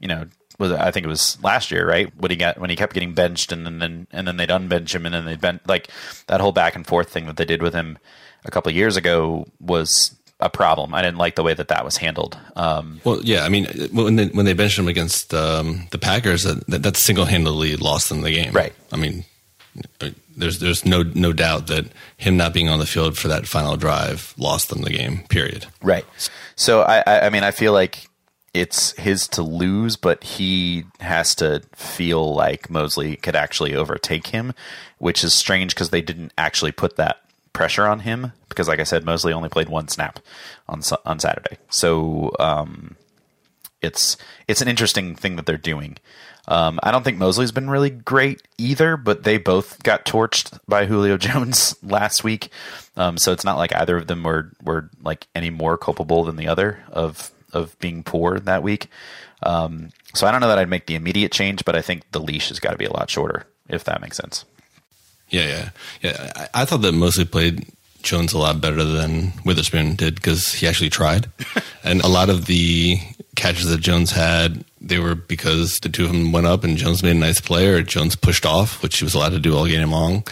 You 0.00 0.08
know, 0.08 0.26
was 0.58 0.72
I 0.72 0.90
think 0.90 1.04
it 1.04 1.08
was 1.08 1.42
last 1.42 1.70
year, 1.70 1.86
right? 1.86 2.12
When 2.16 2.30
he 2.30 2.36
got 2.36 2.58
when 2.58 2.70
he 2.70 2.76
kept 2.76 2.94
getting 2.94 3.14
benched 3.14 3.52
and 3.52 3.66
then, 3.66 3.78
then 3.78 4.06
and 4.12 4.26
then 4.26 4.36
they'd 4.36 4.48
unbench 4.48 4.94
him 4.94 5.06
and 5.06 5.14
then 5.14 5.24
they'd 5.26 5.40
bench 5.40 5.62
like 5.66 5.88
that 6.26 6.40
whole 6.40 6.52
back 6.52 6.74
and 6.74 6.86
forth 6.86 7.10
thing 7.10 7.26
that 7.26 7.36
they 7.36 7.44
did 7.44 7.62
with 7.62 7.74
him 7.74 7.98
a 8.44 8.50
couple 8.50 8.70
of 8.70 8.76
years 8.76 8.96
ago 8.96 9.46
was 9.60 10.16
a 10.40 10.50
problem. 10.50 10.94
I 10.94 11.02
didn't 11.02 11.18
like 11.18 11.36
the 11.36 11.42
way 11.42 11.54
that 11.54 11.68
that 11.68 11.84
was 11.84 11.96
handled. 11.96 12.36
Um, 12.56 13.00
well, 13.04 13.20
yeah, 13.22 13.44
I 13.44 13.48
mean, 13.48 13.66
when 13.92 14.16
they, 14.16 14.26
when 14.26 14.44
they 14.44 14.54
benched 14.54 14.78
him 14.78 14.88
against 14.88 15.32
um, 15.32 15.86
the 15.92 15.98
Packers, 15.98 16.42
that, 16.42 16.66
that 16.66 16.96
single 16.96 17.26
handedly 17.26 17.76
lost 17.76 18.08
them 18.08 18.22
the 18.22 18.32
game. 18.32 18.52
Right. 18.52 18.72
I 18.90 18.96
mean, 18.96 19.24
there's 20.36 20.58
there's 20.58 20.84
no 20.84 21.02
no 21.02 21.32
doubt 21.32 21.66
that 21.68 21.86
him 22.16 22.36
not 22.36 22.52
being 22.52 22.68
on 22.68 22.78
the 22.78 22.86
field 22.86 23.16
for 23.16 23.28
that 23.28 23.46
final 23.46 23.76
drive 23.76 24.34
lost 24.36 24.68
them 24.68 24.82
the 24.82 24.90
game. 24.90 25.24
Period. 25.28 25.66
Right. 25.82 26.06
So 26.56 26.82
I 26.82 27.26
I 27.26 27.30
mean 27.30 27.44
I 27.44 27.50
feel 27.50 27.72
like 27.72 28.08
it's 28.54 28.92
his 28.98 29.26
to 29.28 29.42
lose, 29.42 29.96
but 29.96 30.22
he 30.22 30.84
has 31.00 31.34
to 31.36 31.62
feel 31.74 32.34
like 32.34 32.68
Moseley 32.68 33.16
could 33.16 33.34
actually 33.34 33.74
overtake 33.74 34.28
him, 34.28 34.52
which 34.98 35.24
is 35.24 35.32
strange 35.32 35.74
because 35.74 35.90
they 35.90 36.02
didn't 36.02 36.32
actually 36.36 36.72
put 36.72 36.96
that 36.96 37.22
pressure 37.54 37.86
on 37.86 38.00
him 38.00 38.32
because, 38.48 38.68
like 38.68 38.80
I 38.80 38.84
said, 38.84 39.04
Moseley 39.04 39.32
only 39.32 39.48
played 39.48 39.68
one 39.68 39.88
snap 39.88 40.20
on 40.68 40.82
on 41.06 41.18
Saturday. 41.18 41.56
So 41.70 42.32
um, 42.38 42.96
it's 43.80 44.16
it's 44.48 44.60
an 44.60 44.68
interesting 44.68 45.14
thing 45.14 45.36
that 45.36 45.46
they're 45.46 45.56
doing. 45.56 45.96
Um, 46.48 46.80
I 46.82 46.90
don't 46.90 47.04
think 47.04 47.18
Moseley's 47.18 47.52
been 47.52 47.70
really 47.70 47.90
great 47.90 48.42
either, 48.58 48.96
but 48.96 49.22
they 49.22 49.38
both 49.38 49.82
got 49.82 50.04
torched 50.04 50.58
by 50.66 50.86
Julio 50.86 51.16
Jones 51.18 51.76
last 51.82 52.24
week. 52.24 52.50
Um, 52.96 53.16
so 53.16 53.32
it's 53.32 53.44
not 53.44 53.56
like 53.56 53.74
either 53.74 53.96
of 53.96 54.06
them 54.06 54.22
were 54.22 54.50
were 54.62 54.90
like 55.02 55.26
any 55.34 55.50
more 55.50 55.78
culpable 55.78 56.24
than 56.24 56.36
the 56.36 56.48
other 56.48 56.82
of 56.90 57.30
of 57.52 57.78
being 57.78 58.02
poor 58.02 58.38
that 58.40 58.62
week. 58.62 58.88
Um, 59.42 59.90
so 60.14 60.26
I 60.26 60.30
don't 60.30 60.40
know 60.40 60.48
that 60.48 60.58
I'd 60.58 60.68
make 60.68 60.86
the 60.86 60.94
immediate 60.94 61.32
change, 61.32 61.64
but 61.64 61.76
I 61.76 61.82
think 61.82 62.10
the 62.12 62.20
leash 62.20 62.48
has 62.48 62.60
got 62.60 62.72
to 62.72 62.78
be 62.78 62.84
a 62.84 62.92
lot 62.92 63.10
shorter, 63.10 63.44
if 63.68 63.84
that 63.84 64.00
makes 64.00 64.16
sense. 64.16 64.44
Yeah, 65.30 65.46
yeah, 65.46 65.70
yeah. 66.02 66.32
I, 66.36 66.62
I 66.62 66.64
thought 66.64 66.82
that 66.82 66.92
Moseley 66.92 67.24
played 67.24 67.66
Jones 68.02 68.32
a 68.32 68.38
lot 68.38 68.60
better 68.60 68.84
than 68.84 69.32
Witherspoon 69.44 69.96
did 69.96 70.16
because 70.16 70.52
he 70.52 70.66
actually 70.66 70.90
tried, 70.90 71.30
and 71.84 72.00
a 72.02 72.08
lot 72.08 72.30
of 72.30 72.46
the 72.46 72.98
catches 73.36 73.68
that 73.68 73.80
Jones 73.80 74.10
had, 74.10 74.64
they 74.80 74.98
were 74.98 75.14
because 75.14 75.80
the 75.80 75.88
two 75.88 76.04
of 76.04 76.12
them 76.12 76.32
went 76.32 76.46
up 76.46 76.64
and 76.64 76.76
Jones 76.76 77.02
made 77.02 77.16
a 77.16 77.18
nice 77.18 77.40
play 77.40 77.68
or 77.68 77.82
Jones 77.82 78.16
pushed 78.16 78.44
off, 78.44 78.82
which 78.82 78.98
he 78.98 79.04
was 79.04 79.14
allowed 79.14 79.30
to 79.30 79.38
do 79.38 79.56
all 79.56 79.66
game 79.66 79.90
long. 79.90 80.24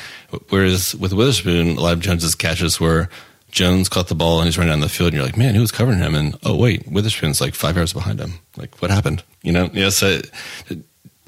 Whereas 0.49 0.95
with 0.95 1.13
Witherspoon, 1.13 1.77
a 1.77 1.81
lot 1.81 1.95
of 1.95 2.01
Jones's 2.01 2.35
catches 2.35 2.79
were 2.79 3.09
Jones 3.51 3.89
caught 3.89 4.09
the 4.09 4.15
ball 4.15 4.39
and 4.39 4.47
he's 4.47 4.59
running 4.59 4.73
down 4.73 4.81
the 4.81 4.89
field, 4.89 5.09
and 5.09 5.17
you're 5.17 5.25
like, 5.25 5.37
man, 5.37 5.55
who 5.55 5.61
was 5.61 5.73
covering 5.73 5.99
him? 5.99 6.15
And 6.15 6.37
oh 6.45 6.57
wait, 6.57 6.87
Witherspoon's 6.87 7.41
like 7.41 7.55
five 7.55 7.77
yards 7.77 7.93
behind 7.93 8.21
him. 8.21 8.35
Like, 8.57 8.81
what 8.81 8.91
happened? 8.91 9.23
You 9.43 9.53
know? 9.53 9.71
Yeah. 9.73 9.89
So 9.89 10.21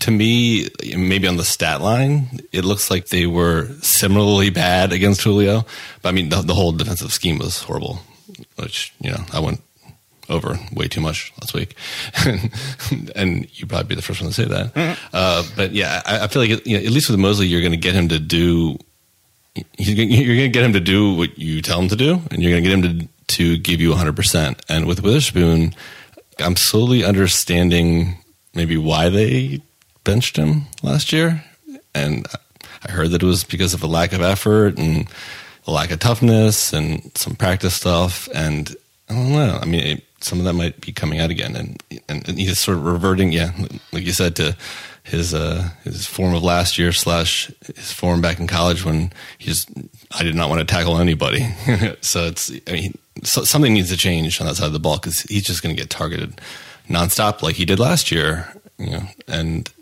to 0.01 0.11
me, 0.11 0.69
maybe 0.97 1.27
on 1.27 1.37
the 1.37 1.45
stat 1.45 1.81
line, 1.81 2.41
it 2.53 2.65
looks 2.65 2.91
like 2.91 3.09
they 3.09 3.27
were 3.27 3.69
similarly 3.81 4.51
bad 4.51 4.93
against 4.93 5.23
Julio. 5.23 5.65
But 6.03 6.11
I 6.11 6.13
mean, 6.13 6.29
the, 6.29 6.43
the 6.43 6.55
whole 6.55 6.73
defensive 6.73 7.13
scheme 7.13 7.39
was 7.39 7.63
horrible, 7.63 8.01
which 8.57 8.93
you 9.01 9.11
know 9.11 9.25
I 9.33 9.41
went 9.41 9.63
over 10.29 10.59
way 10.73 10.89
too 10.89 11.01
much 11.01 11.33
last 11.41 11.55
week, 11.55 11.75
and 13.15 13.49
you'd 13.59 13.69
probably 13.69 13.89
be 13.89 13.95
the 13.95 14.03
first 14.03 14.21
one 14.21 14.31
to 14.31 14.35
say 14.35 14.45
that. 14.45 14.75
Mm-hmm. 14.75 15.07
Uh, 15.13 15.45
but 15.57 15.73
yeah, 15.73 16.03
I, 16.07 16.25
I 16.25 16.27
feel 16.29 16.43
like 16.43 16.67
you 16.67 16.79
know, 16.79 16.85
at 16.85 16.91
least 16.91 17.11
with 17.11 17.19
Moseley, 17.19 17.47
you're 17.47 17.61
going 17.61 17.73
to 17.73 17.79
get 17.79 17.95
him 17.95 18.09
to 18.09 18.19
do 18.19 18.79
you're 19.55 19.97
going 19.97 20.09
to 20.09 20.49
get 20.49 20.65
him 20.65 20.73
to 20.73 20.81
do 20.81 21.15
what 21.15 21.39
you 21.39 21.61
tell 21.61 21.81
him 21.81 21.89
to 21.89 21.97
do, 21.97 22.21
and 22.31 22.43
you're 22.43 22.53
going 22.53 22.65
to 22.65 22.69
get 22.69 22.79
him 22.79 22.83
to 22.83 23.09
to 23.37 23.57
give 23.59 23.81
you 23.81 23.91
100. 23.91 24.15
percent 24.17 24.63
And 24.69 24.87
with 24.87 25.03
Witherspoon, 25.03 25.75
I'm 26.39 26.57
slowly 26.57 27.05
understanding 27.05 28.19
maybe 28.55 28.77
why 28.77 29.09
they 29.09 29.63
benched 30.05 30.37
him 30.37 30.67
last 30.83 31.13
year, 31.13 31.45
and 31.95 32.27
I 32.87 32.91
heard 32.91 33.11
that 33.11 33.23
it 33.23 33.27
was 33.27 33.45
because 33.45 33.75
of 33.75 33.83
a 33.83 33.87
lack 33.87 34.13
of 34.13 34.21
effort 34.21 34.79
and 34.79 35.07
a 35.67 35.71
lack 35.71 35.91
of 35.91 36.01
toughness 36.01 36.73
and 36.73 37.13
some 37.17 37.37
practice 37.37 37.75
stuff. 37.75 38.29
And 38.35 38.75
I 39.09 39.15
don't 39.15 39.33
know. 39.33 39.59
I 39.61 39.65
mean, 39.65 39.81
it, 39.81 40.05
some 40.23 40.39
of 40.39 40.45
that 40.45 40.55
might 40.55 40.81
be 40.81 40.93
coming 40.93 41.19
out 41.19 41.31
again, 41.31 41.57
and, 41.57 41.83
and, 42.09 42.29
and 42.29 42.39
he's 42.39 42.59
sort 42.59 42.79
of 42.79 42.85
reverting, 42.85 43.33
yeah, 43.33 43.53
like 43.93 44.05
you 44.05 44.13
said, 44.13 44.37
to 44.37 44.57
his 45.05 45.35
uh, 45.35 45.71
his 45.85 46.07
form 46.07 46.35
of 46.35 46.43
last 46.43 46.79
year 46.79 46.93
slash 46.93 47.51
his 47.75 47.93
form 47.93 48.21
back 48.21 48.39
in 48.39 48.47
college 48.47 48.85
when 48.85 49.13
he 49.39 49.47
just 49.47 49.69
I 50.13 50.23
did 50.23 50.35
not 50.35 50.49
want 50.49 50.61
to 50.61 50.65
tackle 50.65 50.99
anybody. 50.99 51.41
so 52.01 52.27
it's 52.27 52.53
I 52.69 52.73
mean 52.73 52.99
so, 53.25 53.45
something 53.45 53.75
needs 53.75 53.91
to 53.91 53.97
change 53.97 54.41
on 54.41 54.47
that 54.47 54.57
side 54.57 54.67
of 54.67 54.73
the 54.73 54.81
ball 54.81 54.97
because 54.97 55.23
he's 55.23 55.45
just 55.45 55.63
going 55.63 55.75
to 55.75 55.81
get 55.81 55.91
targeted 55.91 56.41
nonstop 56.89 57.43
like 57.43 57.57
he 57.57 57.65
did 57.65 57.79
last 57.79 58.11
year, 58.11 58.53
you 58.79 58.91
know, 58.91 59.03
and 59.29 59.73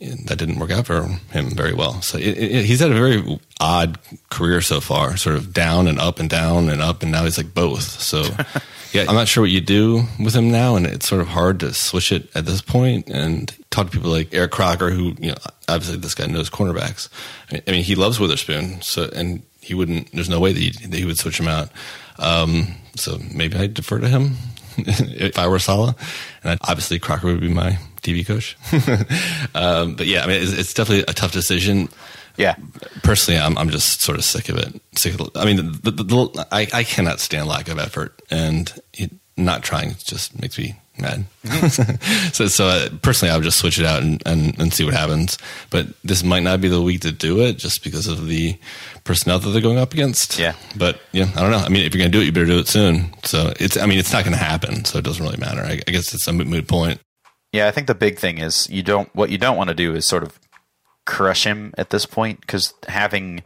that 0.00 0.38
didn't 0.38 0.58
work 0.58 0.70
out 0.70 0.86
for 0.86 1.02
him 1.30 1.50
very 1.50 1.72
well. 1.72 2.02
So 2.02 2.18
it, 2.18 2.36
it, 2.36 2.64
he's 2.64 2.80
had 2.80 2.90
a 2.90 2.94
very 2.94 3.38
odd 3.60 3.98
career 4.30 4.60
so 4.60 4.80
far, 4.80 5.16
sort 5.16 5.36
of 5.36 5.52
down 5.52 5.86
and 5.86 5.98
up 5.98 6.18
and 6.18 6.28
down 6.28 6.68
and 6.68 6.82
up, 6.82 7.02
and 7.02 7.12
now 7.12 7.24
he's 7.24 7.38
like 7.38 7.54
both. 7.54 7.82
So 7.82 8.22
yeah, 8.92 9.06
I'm 9.08 9.14
not 9.14 9.28
sure 9.28 9.42
what 9.42 9.50
you 9.50 9.60
do 9.60 10.04
with 10.18 10.34
him 10.34 10.50
now, 10.50 10.76
and 10.76 10.86
it's 10.86 11.08
sort 11.08 11.20
of 11.20 11.28
hard 11.28 11.60
to 11.60 11.72
switch 11.72 12.12
it 12.12 12.34
at 12.34 12.46
this 12.46 12.60
point. 12.60 13.08
And 13.08 13.54
talk 13.70 13.86
to 13.86 13.92
people 13.92 14.10
like 14.10 14.32
Eric 14.32 14.50
Crocker, 14.50 14.90
who 14.90 15.14
you 15.18 15.30
know 15.30 15.36
obviously 15.68 15.98
this 15.98 16.14
guy 16.14 16.26
knows 16.26 16.50
cornerbacks. 16.50 17.08
I 17.50 17.70
mean, 17.70 17.82
he 17.82 17.94
loves 17.94 18.20
Witherspoon, 18.20 18.82
so 18.82 19.10
and 19.14 19.42
he 19.60 19.74
wouldn't. 19.74 20.12
There's 20.12 20.28
no 20.28 20.40
way 20.40 20.52
that 20.52 20.60
he, 20.60 20.70
that 20.70 20.96
he 20.96 21.04
would 21.04 21.18
switch 21.18 21.40
him 21.40 21.48
out. 21.48 21.70
Um, 22.18 22.74
so 22.94 23.18
maybe 23.32 23.56
I 23.56 23.66
defer 23.66 23.98
to 23.98 24.08
him 24.08 24.36
if 24.76 25.38
I 25.38 25.48
were 25.48 25.58
Saleh, 25.58 25.96
and 26.42 26.52
I'd, 26.52 26.58
obviously 26.62 26.98
Crocker 26.98 27.28
would 27.28 27.40
be 27.40 27.48
my 27.48 27.78
DB 28.02 28.26
coach. 28.26 28.56
um, 29.54 29.94
but 29.94 30.06
yeah, 30.06 30.24
I 30.24 30.26
mean, 30.26 30.42
it's, 30.42 30.52
it's, 30.52 30.74
definitely 30.74 31.04
a 31.08 31.14
tough 31.14 31.32
decision. 31.32 31.88
Yeah, 32.36 32.56
personally, 33.02 33.40
I'm 33.40 33.56
I'm 33.58 33.70
just 33.70 34.02
sort 34.02 34.18
of 34.18 34.24
sick 34.24 34.48
of 34.48 34.56
it. 34.56 34.80
Sick 34.96 35.18
of. 35.18 35.30
I 35.36 35.44
mean, 35.44 35.56
the, 35.56 35.90
the, 35.90 36.02
the, 36.04 36.46
I 36.50 36.68
I 36.72 36.84
cannot 36.84 37.20
stand 37.20 37.48
lack 37.48 37.68
of 37.68 37.78
effort, 37.78 38.20
and 38.30 38.72
it, 38.94 39.10
not 39.36 39.62
trying 39.62 39.94
just 40.04 40.40
makes 40.40 40.58
me 40.58 40.76
mad. 40.98 41.24
so 42.32 42.46
so 42.46 42.66
uh, 42.66 42.88
personally, 43.02 43.32
I 43.32 43.36
would 43.36 43.44
just 43.44 43.58
switch 43.58 43.78
it 43.78 43.86
out 43.86 44.02
and, 44.02 44.22
and 44.26 44.58
and 44.58 44.72
see 44.72 44.84
what 44.84 44.94
happens. 44.94 45.38
But 45.70 45.88
this 46.04 46.22
might 46.22 46.42
not 46.42 46.60
be 46.60 46.68
the 46.68 46.82
week 46.82 47.00
to 47.02 47.12
do 47.12 47.40
it, 47.40 47.58
just 47.58 47.84
because 47.84 48.06
of 48.06 48.26
the 48.26 48.58
personnel 49.04 49.38
that 49.38 49.50
they're 49.50 49.62
going 49.62 49.78
up 49.78 49.92
against. 49.92 50.38
Yeah. 50.38 50.54
But 50.76 51.00
yeah, 51.12 51.30
I 51.36 51.40
don't 51.40 51.50
know. 51.50 51.58
I 51.58 51.68
mean, 51.68 51.84
if 51.84 51.94
you're 51.94 52.00
going 52.00 52.12
to 52.12 52.16
do 52.18 52.22
it, 52.22 52.26
you 52.26 52.32
better 52.32 52.46
do 52.46 52.58
it 52.58 52.68
soon. 52.68 53.14
So 53.24 53.52
it's. 53.58 53.76
I 53.76 53.86
mean, 53.86 53.98
it's 53.98 54.12
not 54.12 54.24
going 54.24 54.36
to 54.36 54.42
happen, 54.42 54.84
so 54.84 54.98
it 54.98 55.04
doesn't 55.04 55.24
really 55.24 55.38
matter. 55.38 55.62
I, 55.62 55.80
I 55.86 55.90
guess 55.90 56.14
it's 56.14 56.26
a 56.26 56.32
moot 56.32 56.68
point. 56.68 57.00
Yeah, 57.52 57.68
I 57.68 57.70
think 57.70 57.86
the 57.86 57.94
big 57.94 58.18
thing 58.18 58.38
is 58.38 58.68
you 58.70 58.82
don't 58.82 59.14
what 59.14 59.30
you 59.30 59.38
don't 59.38 59.56
want 59.56 59.68
to 59.68 59.74
do 59.74 59.94
is 59.94 60.06
sort 60.06 60.22
of 60.22 60.38
crush 61.04 61.44
him 61.44 61.74
at 61.76 61.90
this 61.90 62.06
point 62.06 62.40
because 62.40 62.74
having 62.88 63.42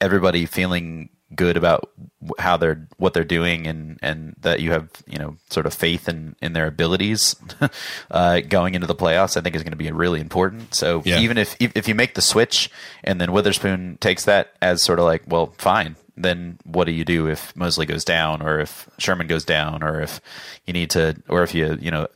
everybody 0.00 0.46
feeling 0.46 1.08
good 1.34 1.56
about 1.56 1.90
how 2.38 2.56
they're 2.56 2.86
what 2.98 3.12
they're 3.12 3.24
doing 3.24 3.66
and 3.66 3.98
and 4.00 4.36
that 4.40 4.60
you 4.60 4.70
have 4.70 4.88
you 5.06 5.18
know 5.18 5.36
sort 5.50 5.66
of 5.66 5.74
faith 5.74 6.08
in 6.08 6.36
in 6.40 6.52
their 6.52 6.68
abilities 6.68 7.34
uh, 8.10 8.40
going 8.48 8.74
into 8.74 8.86
the 8.86 8.94
playoffs 8.94 9.36
I 9.36 9.40
think 9.40 9.56
is 9.56 9.62
going 9.62 9.72
to 9.72 9.76
be 9.76 9.90
really 9.90 10.20
important 10.20 10.74
so 10.74 11.02
yeah. 11.04 11.18
even 11.18 11.36
if 11.36 11.56
if 11.58 11.88
you 11.88 11.96
make 11.96 12.14
the 12.14 12.22
switch 12.22 12.70
and 13.02 13.20
then 13.20 13.32
Witherspoon 13.32 13.98
takes 14.00 14.24
that 14.24 14.54
as 14.62 14.82
sort 14.82 15.00
of 15.00 15.04
like 15.04 15.24
well 15.26 15.52
fine 15.58 15.96
then 16.16 16.58
what 16.64 16.84
do 16.84 16.92
you 16.92 17.04
do 17.04 17.28
if 17.28 17.54
Moseley 17.56 17.86
goes 17.86 18.04
down 18.04 18.40
or 18.40 18.60
if 18.60 18.88
Sherman 18.98 19.26
goes 19.26 19.44
down 19.44 19.82
or 19.82 20.00
if 20.00 20.20
you 20.64 20.72
need 20.72 20.90
to 20.90 21.20
or 21.28 21.42
if 21.42 21.54
you 21.54 21.76
you 21.80 21.90
know 21.90 22.06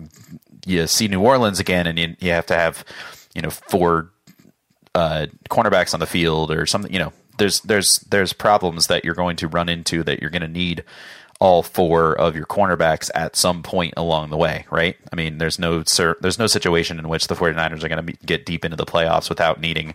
you 0.66 0.86
see 0.86 1.08
New 1.08 1.20
Orleans 1.20 1.60
again, 1.60 1.86
and 1.86 1.98
you, 1.98 2.16
you 2.20 2.30
have 2.30 2.46
to 2.46 2.54
have 2.54 2.84
you 3.34 3.42
know 3.42 3.50
four 3.50 4.10
uh, 4.94 5.26
cornerbacks 5.48 5.94
on 5.94 6.00
the 6.00 6.06
field 6.06 6.50
or 6.50 6.66
something. 6.66 6.92
You 6.92 6.98
know, 6.98 7.12
there's 7.38 7.60
there's 7.62 7.98
there's 8.10 8.32
problems 8.32 8.86
that 8.88 9.04
you're 9.04 9.14
going 9.14 9.36
to 9.36 9.48
run 9.48 9.68
into 9.68 10.02
that 10.04 10.20
you're 10.20 10.30
going 10.30 10.42
to 10.42 10.48
need 10.48 10.84
all 11.40 11.62
four 11.62 12.14
of 12.14 12.36
your 12.36 12.44
cornerbacks 12.44 13.10
at 13.14 13.34
some 13.34 13.62
point 13.62 13.94
along 13.96 14.28
the 14.28 14.36
way, 14.36 14.66
right? 14.70 14.96
I 15.10 15.16
mean, 15.16 15.38
there's 15.38 15.58
no 15.58 15.82
there's 15.82 16.38
no 16.38 16.46
situation 16.46 16.98
in 16.98 17.08
which 17.08 17.28
the 17.28 17.34
49ers 17.34 17.82
are 17.82 17.88
going 17.88 18.06
to 18.06 18.12
get 18.26 18.44
deep 18.44 18.64
into 18.64 18.76
the 18.76 18.86
playoffs 18.86 19.28
without 19.28 19.60
needing 19.60 19.94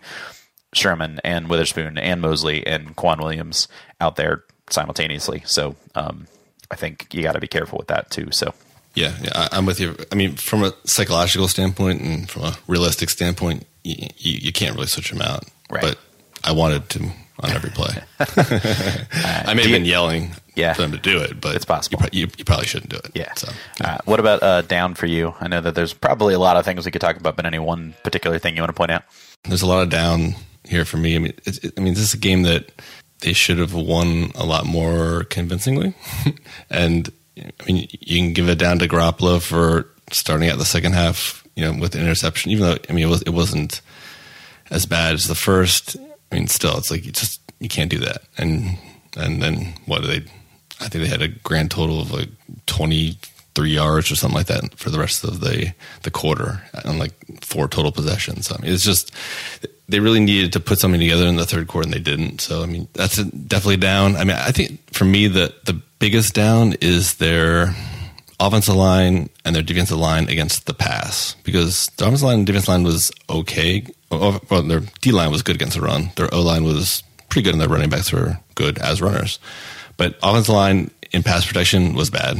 Sherman 0.73 1.19
and 1.23 1.47
Witherspoon 1.47 1.97
and 1.97 2.19
Moseley 2.19 2.65
and 2.65 2.95
K'Waun 2.95 3.19
Williams 3.19 3.67
out 4.01 4.15
there 4.15 4.43
simultaneously. 4.69 5.43
So 5.45 5.75
um, 5.93 6.27
I 6.71 6.75
think 6.75 7.13
you 7.13 7.21
got 7.21 7.33
to 7.33 7.39
be 7.39 7.47
careful 7.47 7.77
with 7.77 7.87
that 7.87 8.09
too. 8.09 8.29
So 8.31 8.53
yeah, 8.95 9.13
yeah, 9.21 9.47
I'm 9.51 9.67
with 9.67 9.79
you. 9.79 9.95
I 10.11 10.15
mean, 10.15 10.35
from 10.35 10.63
a 10.63 10.73
psychological 10.85 11.47
standpoint 11.47 12.01
and 12.01 12.29
from 12.29 12.43
a 12.43 12.55
realistic 12.67 13.09
standpoint, 13.09 13.67
you, 13.85 14.07
you, 14.17 14.51
can't 14.51 14.75
really 14.75 14.87
switch 14.87 15.11
them 15.11 15.21
out. 15.21 15.45
Right. 15.69 15.81
But 15.81 15.99
I 16.43 16.51
wanted 16.51 16.89
to 16.89 17.11
on 17.39 17.51
every 17.51 17.69
play. 17.69 18.03
I 18.19 19.53
may 19.53 19.63
have 19.63 19.71
been 19.71 19.85
yelling 19.85 20.31
yeah, 20.55 20.73
for 20.73 20.81
them 20.81 20.91
to 20.91 20.97
do 20.97 21.19
it, 21.19 21.39
but 21.39 21.55
it's 21.55 21.65
possible. 21.65 21.99
You, 22.11 22.21
you, 22.21 22.31
you 22.37 22.45
probably 22.45 22.65
shouldn't 22.65 22.89
do 22.89 22.97
it. 22.97 23.11
Yeah. 23.13 23.33
So, 23.35 23.51
yeah. 23.79 23.95
Uh, 23.95 23.97
what 24.05 24.19
about 24.19 24.41
uh, 24.41 24.61
down 24.63 24.95
for 24.95 25.05
you? 25.05 25.35
I 25.39 25.47
know 25.47 25.61
that 25.61 25.75
there's 25.75 25.93
probably 25.93 26.33
a 26.33 26.39
lot 26.39 26.57
of 26.57 26.65
things 26.65 26.85
we 26.85 26.91
could 26.91 27.01
talk 27.01 27.17
about, 27.17 27.35
but 27.35 27.45
any 27.45 27.59
one 27.59 27.93
particular 28.03 28.39
thing 28.39 28.55
you 28.55 28.61
want 28.61 28.69
to 28.69 28.77
point 28.77 28.91
out? 28.91 29.03
There's 29.43 29.61
a 29.61 29.67
lot 29.67 29.83
of 29.83 29.89
down 29.89 30.35
here 30.63 30.85
for 30.85 30.97
me. 30.97 31.15
I 31.15 31.19
mean, 31.19 31.33
it, 31.45 31.73
I 31.77 31.81
mean, 31.81 31.93
this 31.93 32.03
is 32.03 32.13
a 32.13 32.17
game 32.17 32.43
that 32.43 32.71
they 33.19 33.33
should 33.33 33.59
have 33.59 33.73
won 33.73 34.31
a 34.35 34.45
lot 34.45 34.65
more 34.65 35.25
convincingly, 35.25 35.93
and 36.69 37.11
I 37.37 37.65
mean, 37.65 37.87
you 37.91 38.21
can 38.21 38.33
give 38.33 38.49
it 38.49 38.57
down 38.57 38.79
to 38.79 38.87
Garoppolo 38.87 39.41
for 39.41 39.89
starting 40.11 40.49
out 40.49 40.57
the 40.57 40.65
second 40.65 40.93
half 40.93 41.44
you 41.55 41.63
know, 41.63 41.79
with 41.79 41.95
interception, 41.95 42.51
even 42.51 42.65
though 42.65 42.77
I 42.89 42.93
mean 42.93 43.05
it 43.05 43.09
was 43.09 43.21
it 43.23 43.31
wasn't 43.31 43.81
as 44.69 44.85
bad 44.85 45.13
as 45.13 45.25
the 45.25 45.35
first. 45.35 45.95
I 46.31 46.35
mean, 46.35 46.47
still, 46.47 46.77
it's 46.77 46.91
like 46.91 47.05
you 47.05 47.11
just 47.11 47.41
you 47.59 47.69
can't 47.69 47.89
do 47.89 47.99
that. 47.99 48.23
And 48.37 48.77
and 49.17 49.41
then 49.41 49.73
what 49.85 50.01
do 50.01 50.07
they? 50.07 50.25
I 50.81 50.89
think 50.89 51.03
they 51.03 51.07
had 51.07 51.21
a 51.21 51.27
grand 51.29 51.71
total 51.71 52.01
of 52.01 52.11
like 52.11 52.29
twenty 52.65 53.17
three 53.55 53.71
yards 53.71 54.11
or 54.11 54.15
something 54.15 54.35
like 54.35 54.47
that 54.47 54.77
for 54.77 54.89
the 54.89 54.99
rest 54.99 55.23
of 55.23 55.39
the 55.39 55.73
the 56.03 56.11
quarter 56.11 56.61
and 56.83 56.99
like 56.99 57.13
four 57.41 57.67
total 57.67 57.91
possessions. 57.91 58.51
I 58.51 58.61
mean, 58.61 58.71
it's 58.71 58.83
just 58.83 59.11
they 59.87 59.99
really 59.99 60.19
needed 60.19 60.51
to 60.53 60.59
put 60.59 60.79
something 60.79 60.99
together 60.99 61.25
in 61.25 61.37
the 61.37 61.45
third 61.45 61.67
quarter 61.67 61.87
and 61.87 61.93
they 61.93 61.99
didn't. 61.99 62.41
So 62.41 62.61
I 62.61 62.65
mean, 62.65 62.87
that's 62.93 63.23
definitely 63.23 63.77
down. 63.77 64.15
I 64.17 64.25
mean, 64.25 64.35
I 64.35 64.51
think 64.51 64.93
for 64.93 65.05
me 65.05 65.27
the 65.27 65.53
the 65.63 65.79
biggest 65.99 66.33
down 66.33 66.73
is 66.81 67.15
their 67.15 67.73
offensive 68.39 68.75
line 68.75 69.29
and 69.43 69.55
their 69.55 69.63
defensive 69.63 69.97
line 69.97 70.29
against 70.29 70.65
the 70.65 70.73
pass 70.73 71.35
because 71.43 71.87
the 71.97 72.05
offensive 72.05 72.27
line 72.27 72.39
and 72.39 72.47
defensive 72.47 72.69
line 72.69 72.83
was 72.83 73.11
okay. 73.29 73.85
Well, 74.11 74.39
their 74.63 74.81
D 75.01 75.11
line 75.11 75.31
was 75.31 75.41
good 75.41 75.55
against 75.55 75.75
the 75.75 75.81
run. 75.81 76.11
Their 76.15 76.33
O 76.33 76.41
line 76.41 76.63
was 76.63 77.03
pretty 77.29 77.43
good, 77.43 77.53
and 77.53 77.61
their 77.61 77.69
running 77.69 77.89
backs 77.89 78.11
were 78.11 78.39
good 78.55 78.77
as 78.79 79.01
runners. 79.01 79.39
But 79.97 80.17
offensive 80.21 80.53
line 80.53 80.91
in 81.11 81.23
pass 81.23 81.45
protection 81.45 81.93
was 81.93 82.09
bad 82.09 82.37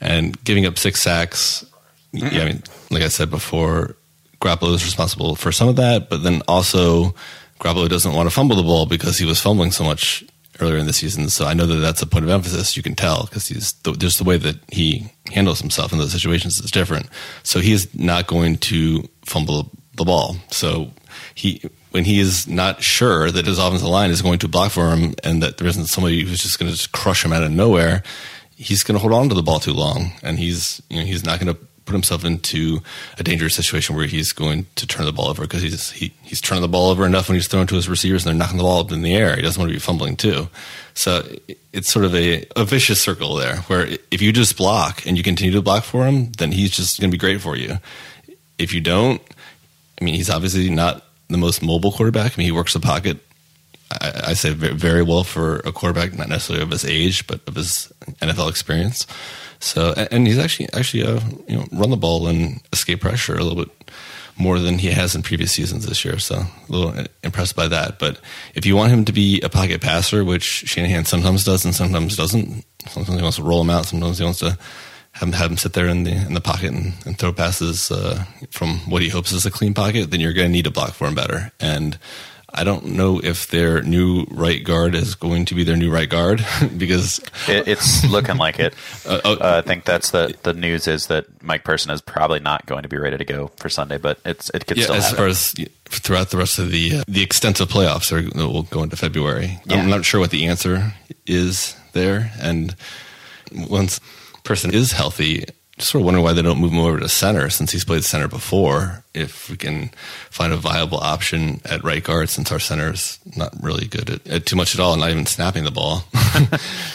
and 0.00 0.42
giving 0.44 0.66
up 0.66 0.78
six 0.78 1.00
sacks. 1.00 1.64
Mm-hmm. 2.12 2.34
Yeah, 2.34 2.42
I 2.42 2.46
mean, 2.46 2.62
like 2.90 3.02
I 3.02 3.08
said 3.08 3.30
before, 3.30 3.96
Garoppolo 4.40 4.74
is 4.74 4.84
responsible 4.84 5.36
for 5.36 5.52
some 5.52 5.68
of 5.68 5.76
that, 5.76 6.10
but 6.10 6.22
then 6.22 6.42
also 6.48 7.14
Garoppolo 7.60 7.88
doesn't 7.88 8.12
want 8.12 8.28
to 8.28 8.34
fumble 8.34 8.56
the 8.56 8.62
ball 8.62 8.86
because 8.86 9.18
he 9.18 9.24
was 9.24 9.40
fumbling 9.40 9.70
so 9.70 9.84
much 9.84 10.24
earlier 10.60 10.76
in 10.76 10.86
the 10.86 10.92
season. 10.92 11.28
So 11.28 11.46
I 11.46 11.54
know 11.54 11.66
that 11.66 11.76
that's 11.76 12.02
a 12.02 12.06
point 12.06 12.24
of 12.24 12.30
emphasis. 12.30 12.76
You 12.76 12.82
can 12.82 12.94
tell 12.94 13.24
because 13.24 13.48
he's 13.48 13.72
the, 13.84 13.92
just 13.92 14.18
the 14.18 14.24
way 14.24 14.36
that 14.36 14.56
he 14.70 15.10
handles 15.32 15.60
himself 15.60 15.92
in 15.92 15.98
those 15.98 16.12
situations 16.12 16.58
is 16.58 16.70
different. 16.70 17.08
So 17.42 17.60
he 17.60 17.72
is 17.72 17.92
not 17.94 18.26
going 18.26 18.56
to 18.58 19.08
fumble 19.24 19.70
the 19.96 20.04
ball. 20.04 20.36
So 20.50 20.92
he 21.34 21.62
when 21.90 22.04
he 22.04 22.20
is 22.20 22.48
not 22.48 22.82
sure 22.82 23.30
that 23.30 23.46
his 23.46 23.58
offensive 23.58 23.88
line 23.88 24.10
is 24.10 24.22
going 24.22 24.38
to 24.40 24.48
block 24.48 24.72
for 24.72 24.94
him 24.94 25.14
and 25.22 25.42
that 25.42 25.58
there 25.58 25.68
isn't 25.68 25.86
somebody 25.86 26.22
who's 26.22 26.42
just 26.42 26.58
going 26.58 26.70
to 26.70 26.76
just 26.76 26.92
crush 26.92 27.24
him 27.24 27.32
out 27.32 27.42
of 27.42 27.50
nowhere, 27.50 28.02
he's 28.56 28.82
going 28.82 28.94
to 28.94 28.98
hold 28.98 29.12
on 29.12 29.28
to 29.28 29.34
the 29.34 29.42
ball 29.42 29.60
too 29.60 29.72
long, 29.72 30.12
and 30.22 30.38
he's 30.38 30.82
you 30.88 31.00
know 31.00 31.06
he's 31.06 31.24
not 31.24 31.40
going 31.40 31.54
to 31.54 31.60
put 31.84 31.92
himself 31.92 32.24
into 32.24 32.80
a 33.18 33.22
dangerous 33.22 33.54
situation 33.54 33.96
where 33.96 34.06
he's 34.06 34.32
going 34.32 34.66
to 34.76 34.86
turn 34.86 35.06
the 35.06 35.12
ball 35.12 35.28
over 35.28 35.42
because 35.42 35.62
he's 35.62 35.90
he, 35.90 36.12
he's 36.22 36.40
turning 36.40 36.62
the 36.62 36.68
ball 36.68 36.90
over 36.90 37.06
enough 37.06 37.28
when 37.28 37.36
he's 37.36 37.48
thrown 37.48 37.66
to 37.66 37.74
his 37.74 37.88
receivers 37.88 38.24
and 38.24 38.32
they're 38.32 38.38
knocking 38.38 38.58
the 38.58 38.64
ball 38.64 38.80
up 38.80 38.92
in 38.92 39.02
the 39.02 39.14
air. 39.14 39.36
He 39.36 39.42
doesn't 39.42 39.60
want 39.60 39.70
to 39.70 39.74
be 39.74 39.80
fumbling 39.80 40.16
too. 40.16 40.48
So 40.94 41.26
it's 41.72 41.90
sort 41.90 42.04
of 42.04 42.14
a, 42.14 42.44
a 42.56 42.64
vicious 42.64 43.00
circle 43.00 43.34
there 43.34 43.56
where 43.62 43.88
if 44.10 44.20
you 44.22 44.32
just 44.32 44.56
block 44.56 45.06
and 45.06 45.16
you 45.16 45.22
continue 45.22 45.52
to 45.52 45.62
block 45.62 45.84
for 45.84 46.06
him, 46.06 46.32
then 46.32 46.52
he's 46.52 46.70
just 46.70 47.00
going 47.00 47.10
to 47.10 47.14
be 47.14 47.18
great 47.18 47.40
for 47.40 47.56
you. 47.56 47.78
If 48.58 48.72
you 48.72 48.80
don't, 48.80 49.20
I 50.00 50.04
mean, 50.04 50.14
he's 50.14 50.30
obviously 50.30 50.68
not 50.70 51.04
the 51.28 51.38
most 51.38 51.62
mobile 51.62 51.92
quarterback. 51.92 52.32
I 52.32 52.34
mean, 52.36 52.46
he 52.46 52.52
works 52.52 52.74
the 52.74 52.80
pocket 52.80 53.18
I, 54.00 54.22
I, 54.28 54.32
say 54.34 54.50
very 54.50 55.02
well 55.02 55.24
for 55.24 55.56
a 55.60 55.72
quarterback, 55.72 56.16
not 56.16 56.28
necessarily 56.28 56.62
of 56.62 56.70
his 56.70 56.84
age, 56.84 57.26
but 57.26 57.40
of 57.46 57.54
his 57.54 57.92
NFL 58.20 58.48
experience. 58.48 59.06
So, 59.62 59.94
and 60.10 60.26
he's 60.26 60.38
actually 60.38 60.68
actually 60.72 61.04
uh, 61.04 61.20
you 61.46 61.56
know 61.56 61.66
run 61.70 61.90
the 61.90 61.96
ball 61.96 62.26
and 62.26 62.60
escape 62.72 63.00
pressure 63.00 63.36
a 63.36 63.44
little 63.44 63.64
bit 63.64 63.92
more 64.36 64.58
than 64.58 64.78
he 64.78 64.88
has 64.88 65.14
in 65.14 65.22
previous 65.22 65.52
seasons 65.52 65.86
this 65.86 66.04
year. 66.04 66.18
So, 66.18 66.34
a 66.36 66.72
little 66.72 67.06
impressed 67.22 67.54
by 67.54 67.68
that. 67.68 68.00
But 68.00 68.20
if 68.56 68.66
you 68.66 68.74
want 68.74 68.92
him 68.92 69.04
to 69.04 69.12
be 69.12 69.40
a 69.42 69.48
pocket 69.48 69.80
passer, 69.80 70.24
which 70.24 70.42
Shanahan 70.42 71.04
sometimes 71.04 71.44
does 71.44 71.64
and 71.64 71.74
sometimes 71.74 72.16
doesn't, 72.16 72.64
sometimes 72.88 73.16
he 73.16 73.22
wants 73.22 73.36
to 73.36 73.44
roll 73.44 73.60
him 73.60 73.70
out, 73.70 73.86
sometimes 73.86 74.18
he 74.18 74.24
wants 74.24 74.40
to 74.40 74.58
have 75.12 75.28
him, 75.28 75.32
have 75.32 75.50
him 75.52 75.56
sit 75.56 75.74
there 75.74 75.86
in 75.86 76.02
the 76.02 76.12
in 76.12 76.34
the 76.34 76.40
pocket 76.40 76.72
and, 76.72 76.94
and 77.06 77.16
throw 77.16 77.32
passes 77.32 77.92
uh, 77.92 78.24
from 78.50 78.78
what 78.90 79.02
he 79.02 79.10
hopes 79.10 79.30
is 79.30 79.46
a 79.46 79.50
clean 79.50 79.74
pocket, 79.74 80.10
then 80.10 80.18
you're 80.18 80.32
going 80.32 80.48
to 80.48 80.52
need 80.52 80.64
to 80.64 80.72
block 80.72 80.94
for 80.94 81.06
him 81.06 81.14
better. 81.14 81.52
And 81.60 81.98
I 82.54 82.64
don't 82.64 82.84
know 82.86 83.18
if 83.22 83.46
their 83.46 83.82
new 83.82 84.26
right 84.30 84.62
guard 84.62 84.94
is 84.94 85.14
going 85.14 85.46
to 85.46 85.54
be 85.54 85.64
their 85.64 85.76
new 85.76 85.90
right 85.90 86.08
guard 86.08 86.44
because 86.76 87.18
it, 87.48 87.66
it's 87.66 88.04
looking 88.10 88.36
like 88.36 88.58
it. 88.58 88.74
Uh, 89.04 89.20
oh, 89.24 89.34
uh, 89.34 89.62
I 89.64 89.66
think 89.66 89.84
that's 89.84 90.12
the 90.12 90.34
the 90.44 90.52
news 90.52 90.86
is 90.86 91.08
that 91.08 91.42
Mike 91.42 91.64
Person 91.64 91.90
is 91.90 92.00
probably 92.00 92.38
not 92.38 92.64
going 92.66 92.84
to 92.84 92.88
be 92.88 92.96
ready 92.96 93.16
to 93.18 93.24
go 93.24 93.48
for 93.56 93.68
Sunday, 93.68 93.98
but 93.98 94.20
it's 94.24 94.48
it 94.54 94.66
could 94.66 94.76
yeah, 94.76 94.84
still 94.84 94.96
as 94.96 95.04
happen. 95.04 95.16
far 95.16 95.26
as 95.26 95.54
throughout 95.86 96.30
the 96.30 96.36
rest 96.36 96.58
of 96.60 96.70
the 96.70 96.98
uh, 96.98 97.04
the 97.08 97.22
extensive 97.22 97.68
playoffs 97.68 98.10
that 98.10 98.36
will 98.36 98.62
go 98.62 98.82
into 98.84 98.96
February. 98.96 99.58
Yeah. 99.64 99.78
I'm 99.78 99.90
not 99.90 100.04
sure 100.04 100.20
what 100.20 100.30
the 100.30 100.46
answer 100.46 100.94
is 101.26 101.74
there, 101.94 102.32
and 102.40 102.76
once 103.52 103.98
Person 104.44 104.72
is 104.74 104.92
healthy, 104.92 105.44
sort 105.82 106.00
of 106.00 106.04
wondering 106.06 106.24
why 106.24 106.32
they 106.32 106.42
don't 106.42 106.60
move 106.60 106.72
him 106.72 106.78
over 106.78 106.98
to 106.98 107.08
center 107.08 107.50
since 107.50 107.72
he's 107.72 107.84
played 107.84 108.04
center 108.04 108.28
before. 108.28 109.04
If 109.14 109.50
we 109.50 109.56
can 109.56 109.90
find 110.30 110.52
a 110.52 110.56
viable 110.56 110.98
option 110.98 111.60
at 111.64 111.84
right 111.84 112.02
guard, 112.02 112.28
since 112.28 112.50
our 112.50 112.58
center 112.58 112.92
is 112.92 113.18
not 113.36 113.52
really 113.62 113.86
good 113.86 114.08
at, 114.08 114.26
at 114.26 114.46
too 114.46 114.56
much 114.56 114.74
at 114.74 114.80
all, 114.80 114.92
and 114.92 115.00
not 115.00 115.10
even 115.10 115.26
snapping 115.26 115.64
the 115.64 115.70
ball. 115.70 116.04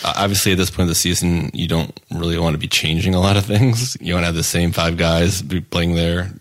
Uh, 0.03 0.13
obviously, 0.15 0.51
at 0.51 0.57
this 0.57 0.69
point 0.69 0.81
of 0.81 0.87
the 0.87 0.95
season, 0.95 1.51
you 1.53 1.67
don't 1.67 1.99
really 2.11 2.37
want 2.39 2.53
to 2.53 2.57
be 2.57 2.67
changing 2.67 3.13
a 3.13 3.19
lot 3.19 3.37
of 3.37 3.45
things. 3.45 3.95
You 3.99 4.13
want 4.13 4.23
to 4.23 4.27
have 4.27 4.35
the 4.35 4.43
same 4.43 4.71
five 4.71 4.97
guys 4.97 5.41
be 5.41 5.61
playing 5.61 5.95
there 5.95 6.31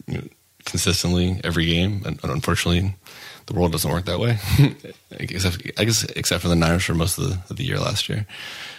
consistently 0.64 1.40
every 1.44 1.66
game, 1.66 2.02
and 2.06 2.18
unfortunately. 2.22 2.94
The 3.46 3.54
world 3.54 3.70
doesn't 3.70 3.88
work 3.88 4.06
that 4.06 4.18
way, 4.18 4.38
except 5.12 5.70
I 5.78 5.84
guess 5.84 6.02
except 6.16 6.42
for 6.42 6.48
the 6.48 6.56
Niners 6.56 6.84
for 6.84 6.94
most 6.94 7.16
of 7.16 7.28
the, 7.28 7.38
of 7.48 7.56
the 7.56 7.62
year 7.62 7.78
last 7.78 8.08
year 8.08 8.26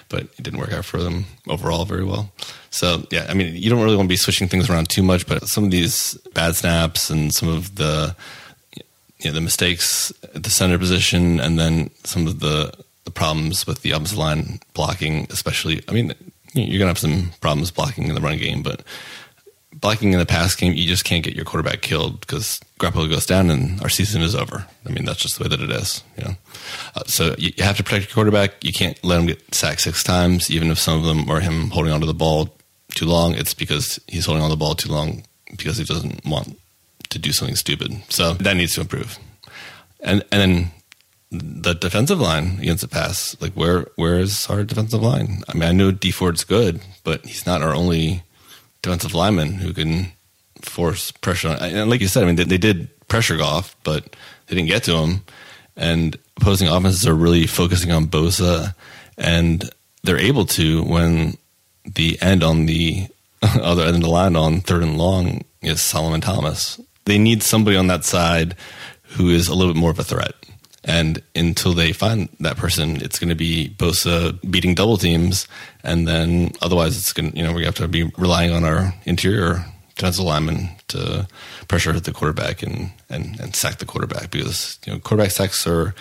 but 0.09 0.21
it 0.23 0.43
didn't 0.43 0.59
work 0.59 0.73
out 0.73 0.85
for 0.85 1.01
them 1.01 1.25
overall 1.47 1.85
very 1.85 2.03
well. 2.03 2.31
So 2.69 3.05
yeah, 3.11 3.25
I 3.29 3.33
mean, 3.33 3.55
you 3.55 3.69
don't 3.69 3.83
really 3.83 3.95
want 3.95 4.07
to 4.07 4.13
be 4.13 4.17
switching 4.17 4.47
things 4.47 4.69
around 4.69 4.89
too 4.89 5.03
much, 5.03 5.27
but 5.27 5.47
some 5.47 5.63
of 5.63 5.71
these 5.71 6.15
bad 6.33 6.55
snaps 6.55 7.09
and 7.09 7.33
some 7.33 7.49
of 7.49 7.75
the 7.75 8.15
you 9.19 9.29
know, 9.29 9.33
the 9.33 9.41
mistakes 9.41 10.13
at 10.35 10.43
the 10.43 10.49
center 10.49 10.77
position, 10.77 11.39
and 11.39 11.57
then 11.57 11.89
some 12.03 12.27
of 12.27 12.39
the 12.39 12.71
the 13.07 13.11
problems 13.11 13.65
with 13.65 13.83
the 13.83 13.91
offensive 13.91 14.17
line 14.17 14.59
blocking, 14.73 15.27
especially. 15.29 15.81
I 15.87 15.93
mean, 15.93 16.13
you're 16.53 16.77
gonna 16.77 16.89
have 16.89 16.99
some 16.99 17.31
problems 17.39 17.71
blocking 17.71 18.09
in 18.09 18.15
the 18.15 18.21
run 18.21 18.37
game, 18.37 18.61
but 18.61 18.83
blocking 19.79 20.13
in 20.13 20.19
the 20.19 20.25
pass 20.25 20.55
game, 20.55 20.73
you 20.73 20.87
just 20.87 21.05
can't 21.05 21.23
get 21.23 21.35
your 21.35 21.45
quarterback 21.45 21.81
killed 21.81 22.19
because 22.21 22.59
Garoppolo 22.79 23.09
goes 23.09 23.25
down 23.25 23.49
and 23.49 23.81
our 23.81 23.89
season 23.89 24.21
is 24.21 24.35
over. 24.35 24.65
I 24.85 24.89
mean, 24.89 25.05
that's 25.05 25.19
just 25.19 25.37
the 25.37 25.43
way 25.43 25.49
that 25.49 25.61
it 25.61 25.69
is. 25.69 26.03
You 26.17 26.25
know, 26.25 26.31
uh, 26.95 27.03
so 27.05 27.35
you, 27.37 27.51
you, 27.55 27.63
have 27.63 27.77
to 27.77 27.83
protect 27.83 28.05
your 28.05 28.13
quarterback. 28.13 28.63
You 28.63 28.73
can't 28.73 29.01
let 29.03 29.19
him 29.19 29.27
get 29.27 29.53
sacked 29.53 29.81
six 29.81 30.03
times, 30.03 30.49
even 30.51 30.71
if 30.71 30.79
some 30.79 30.99
of 30.99 31.05
them 31.05 31.29
are 31.29 31.39
him 31.39 31.69
holding 31.69 31.93
onto 31.93 32.07
the 32.07 32.13
ball 32.13 32.55
too 32.91 33.05
long. 33.05 33.35
It's 33.35 33.53
because 33.53 33.99
he's 34.07 34.25
holding 34.25 34.43
on 34.43 34.49
the 34.49 34.57
ball 34.57 34.75
too 34.75 34.91
long 34.91 35.23
because 35.51 35.77
he 35.77 35.83
doesn't 35.83 36.25
want 36.25 36.59
to 37.09 37.19
do 37.19 37.31
something 37.31 37.55
stupid. 37.55 38.01
So 38.09 38.33
that 38.33 38.55
needs 38.55 38.73
to 38.75 38.81
improve. 38.81 39.17
And 39.99 40.23
and 40.31 40.41
then 40.41 40.71
the 41.29 41.73
defensive 41.73 42.19
line 42.19 42.59
against 42.61 42.81
the 42.81 42.87
pass, 42.87 43.35
like 43.41 43.53
where 43.53 43.87
where 43.95 44.19
is 44.19 44.47
our 44.49 44.63
defensive 44.63 45.01
line? 45.01 45.43
I 45.49 45.53
mean, 45.53 45.63
I 45.63 45.71
know 45.71 45.91
Dee 45.91 46.11
Ford's 46.11 46.43
good, 46.43 46.81
but 47.03 47.25
he's 47.25 47.45
not 47.45 47.61
our 47.61 47.73
only 47.73 48.23
defensive 48.81 49.13
lineman 49.13 49.53
who 49.53 49.73
can 49.73 50.11
force 50.61 51.11
pressure 51.11 51.49
on. 51.49 51.57
And 51.57 51.89
like 51.89 52.01
you 52.01 52.07
said, 52.07 52.23
I 52.23 52.25
mean, 52.25 52.35
they, 52.35 52.43
they 52.43 52.57
did 52.57 52.89
pressure 53.07 53.37
Goff, 53.37 53.75
but 53.83 54.15
they 54.47 54.55
didn't 54.55 54.69
get 54.69 54.83
to 54.83 54.95
him. 54.95 55.23
And 55.75 56.17
opposing 56.37 56.67
offenses 56.67 57.05
are 57.07 57.13
really 57.13 57.45
focusing 57.45 57.91
on 57.91 58.07
Bosa, 58.07 58.73
and 59.17 59.69
they're 60.03 60.17
able 60.17 60.45
to 60.45 60.83
when 60.83 61.37
the 61.85 62.17
end 62.21 62.43
on 62.43 62.65
the 62.65 63.07
other 63.41 63.83
end 63.83 63.97
of 63.97 64.01
the 64.01 64.09
line 64.09 64.35
on 64.35 64.61
third 64.61 64.83
and 64.83 64.97
long 64.97 65.43
is 65.61 65.81
Solomon 65.81 66.21
Thomas. 66.21 66.79
They 67.05 67.17
need 67.17 67.43
somebody 67.43 67.77
on 67.77 67.87
that 67.87 68.03
side 68.03 68.55
who 69.03 69.29
is 69.29 69.47
a 69.47 69.55
little 69.55 69.73
bit 69.73 69.79
more 69.79 69.91
of 69.91 69.99
a 69.99 70.03
threat. 70.03 70.33
And 70.87 71.21
until 71.35 71.73
they 71.73 71.91
find 71.91 72.29
that 72.39 72.55
person, 72.55 73.01
it's 73.01 73.19
going 73.19 73.29
to 73.29 73.35
be 73.35 73.75
Bosa 73.77 74.39
beating 74.49 74.73
double 74.73 74.97
teams, 74.97 75.47
and 75.83 76.07
then 76.07 76.53
otherwise 76.61 76.97
it's 76.97 77.11
going. 77.11 77.31
to, 77.31 77.37
You 77.37 77.43
know, 77.43 77.53
we 77.53 77.65
have 77.65 77.75
to 77.75 77.87
be 77.87 78.03
relying 78.17 78.51
on 78.51 78.63
our 78.63 78.93
interior 79.05 79.65
defensive 79.95 80.23
linemen 80.23 80.69
to 80.87 81.27
pressure 81.67 81.99
the 81.99 82.13
quarterback 82.13 82.63
and, 82.63 82.91
and, 83.09 83.39
and 83.39 83.55
sack 83.55 83.79
the 83.79 83.85
quarterback 83.85 84.31
because 84.31 84.79
you 84.85 84.93
know 84.93 84.99
quarterback 84.99 85.31
sacks 85.31 85.67
are 85.67 85.93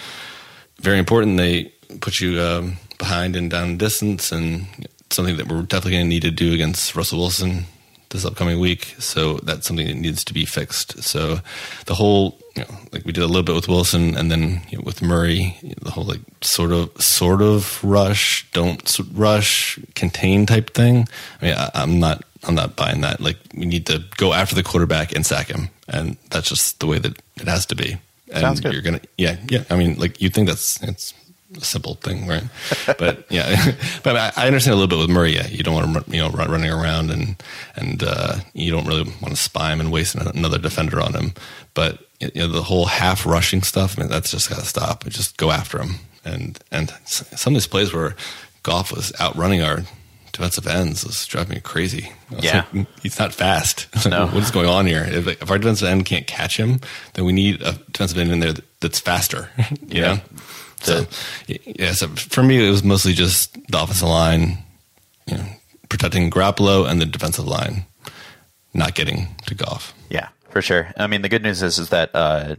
very 0.79 0.99
important. 0.99 1.37
They 1.37 1.73
put 2.01 2.21
you 2.21 2.41
um, 2.41 2.77
behind 2.99 3.35
and 3.35 3.51
down 3.51 3.79
distance, 3.79 4.31
and 4.31 4.67
something 5.11 5.37
that 5.37 5.49
we're 5.49 5.63
definitely 5.63 5.93
going 5.93 6.05
to 6.05 6.09
need 6.09 6.23
to 6.23 6.31
do 6.31 6.53
against 6.53 6.95
Russell 6.95 7.19
Wilson 7.19 7.65
this 8.11 8.25
upcoming 8.25 8.61
week. 8.61 8.95
So 8.99 9.39
that's 9.39 9.67
something 9.67 9.87
that 9.87 9.97
needs 9.97 10.25
to 10.25 10.35
be 10.35 10.45
fixed. 10.45 11.03
So 11.03 11.41
the 11.87 11.95
whole, 11.95 12.39
you 12.57 12.65
know, 12.65 12.79
like 12.93 13.05
we 13.05 13.13
did 13.13 13.23
a 13.23 13.27
little 13.27 13.43
bit 13.43 13.55
with 13.55 13.69
Wilson, 13.69 14.17
and 14.17 14.31
then 14.31 14.63
you 14.71 14.79
know, 14.79 14.85
with 14.85 15.03
Murray, 15.03 15.57
the 15.83 15.91
whole 15.91 16.05
like 16.05 16.21
sort 16.41 16.73
of 16.73 16.91
sort 17.01 17.43
of 17.43 17.83
rush, 17.85 18.47
don't 18.53 18.99
rush, 19.13 19.79
contain 19.95 20.47
type 20.47 20.73
thing. 20.73 21.07
I 21.41 21.45
mean, 21.45 21.55
I, 21.55 21.71
I'm 21.75 22.01
not 22.01 22.25
I'm 22.45 22.55
not 22.55 22.77
buying 22.77 23.03
that. 23.03 23.21
Like 23.21 23.37
we 23.55 23.67
need 23.67 23.87
to 23.87 24.03
go 24.17 24.33
after 24.33 24.55
the 24.55 24.63
quarterback 24.63 25.15
and 25.15 25.27
sack 25.27 25.49
him, 25.49 25.69
and 25.89 26.17
that's 26.31 26.49
just 26.49 26.81
the 26.81 26.87
way 26.87 26.99
that 26.99 27.21
it 27.37 27.49
has 27.49 27.67
to 27.67 27.77
be. 27.77 27.99
And 28.33 28.41
Sounds 28.41 28.61
good. 28.61 28.73
You're 28.73 28.83
gonna, 28.83 29.01
yeah, 29.19 29.37
yeah. 29.49 29.65
I 29.71 29.77
mean, 29.77 29.97
like 29.99 30.21
you 30.21 30.31
think 30.31 30.49
that's 30.49 30.83
it's 30.83 31.15
a 31.57 31.61
simple 31.61 31.95
thing, 31.95 32.27
right? 32.27 32.45
but 32.99 33.27
yeah, 33.31 33.75
but 34.03 34.17
I, 34.17 34.33
I, 34.37 34.47
understand 34.47 34.73
a 34.73 34.77
little 34.77 34.89
bit 34.89 34.99
with 34.99 35.15
Murray. 35.15 35.35
Yeah, 35.35 35.47
you 35.47 35.63
don't 35.63 35.75
want 35.75 36.07
to 36.07 36.11
you 36.11 36.23
know 36.23 36.31
run, 36.31 36.51
running 36.51 36.71
around 36.71 37.11
and 37.11 37.41
and 37.77 38.03
uh, 38.03 38.37
you 38.55 38.71
don't 38.71 38.87
really 38.87 39.05
want 39.05 39.29
to 39.31 39.37
spy 39.37 39.73
him 39.73 39.81
and 39.81 39.93
waste 39.93 40.15
another 40.15 40.59
defender 40.59 41.01
on 41.01 41.15
him. 41.15 41.35
But 41.75 42.06
you 42.21 42.31
know, 42.35 42.49
the 42.49 42.63
whole 42.63 42.87
half 42.87 43.27
rushing 43.27 43.63
stuff, 43.63 43.97
that's 43.97 44.31
just 44.31 44.49
got 44.49 44.59
to 44.59 44.67
stop. 44.67 45.05
Just 45.05 45.37
go 45.37 45.51
after 45.51 45.81
him. 45.81 45.97
And 46.25 46.59
and 46.73 46.91
some 47.07 47.55
of 47.55 47.61
these 47.61 47.69
plays 47.69 47.93
where 47.93 48.17
Goff 48.63 48.93
was 48.93 49.13
outrunning 49.21 49.63
our 49.63 49.83
defensive 50.33 50.67
ends 50.67 51.05
was 51.05 51.27
driving 51.27 51.55
me 51.55 51.61
crazy. 51.61 52.13
Yeah, 52.41 52.57
like, 52.57 52.71
mm, 52.71 52.87
he's 53.03 53.19
not 53.19 53.33
fast. 53.33 53.89
No. 54.07 54.27
what 54.27 54.43
is 54.43 54.51
going 54.51 54.69
on 54.69 54.87
here? 54.87 55.05
If, 55.05 55.27
if, 55.27 55.51
our 55.51 55.59
defensive 55.59 55.89
end 55.89 56.05
can't 56.05 56.27
catch 56.27 56.57
him, 56.57 56.81
then 57.15 57.25
we 57.25 57.33
need 57.33 57.61
a 57.63 57.73
defensive 57.91 58.19
end 58.19 58.31
in 58.31 58.41
there 58.41 58.55
that's 58.81 59.01
faster. 59.01 59.49
You 59.89 60.01
yeah. 60.01 60.15
know. 60.15 60.21
So 60.81 61.07
yeah, 61.47 61.93
so 61.93 62.09
for 62.09 62.43
me, 62.43 62.67
it 62.67 62.71
was 62.71 62.85
mostly 62.85 63.15
just 63.15 63.55
the 63.69 63.83
offensive 63.83 64.09
line, 64.09 64.59
you 65.27 65.39
know, 65.39 65.47
protecting 65.89 66.31
Garoppolo 66.31 66.89
and 66.89 67.01
the 67.01 67.07
defensive 67.07 67.47
line, 67.47 67.87
not 68.75 68.95
getting 68.95 69.29
to 69.47 69.55
Goff. 69.55 69.95
Yeah, 70.11 70.29
for 70.57 70.63
sure. 70.63 70.91
I 70.97 71.07
mean, 71.07 71.21
the 71.21 71.29
good 71.29 71.43
news 71.43 71.63
is 71.63 71.79
is 71.79 71.91
that 71.91 72.09
uh, 72.15 72.57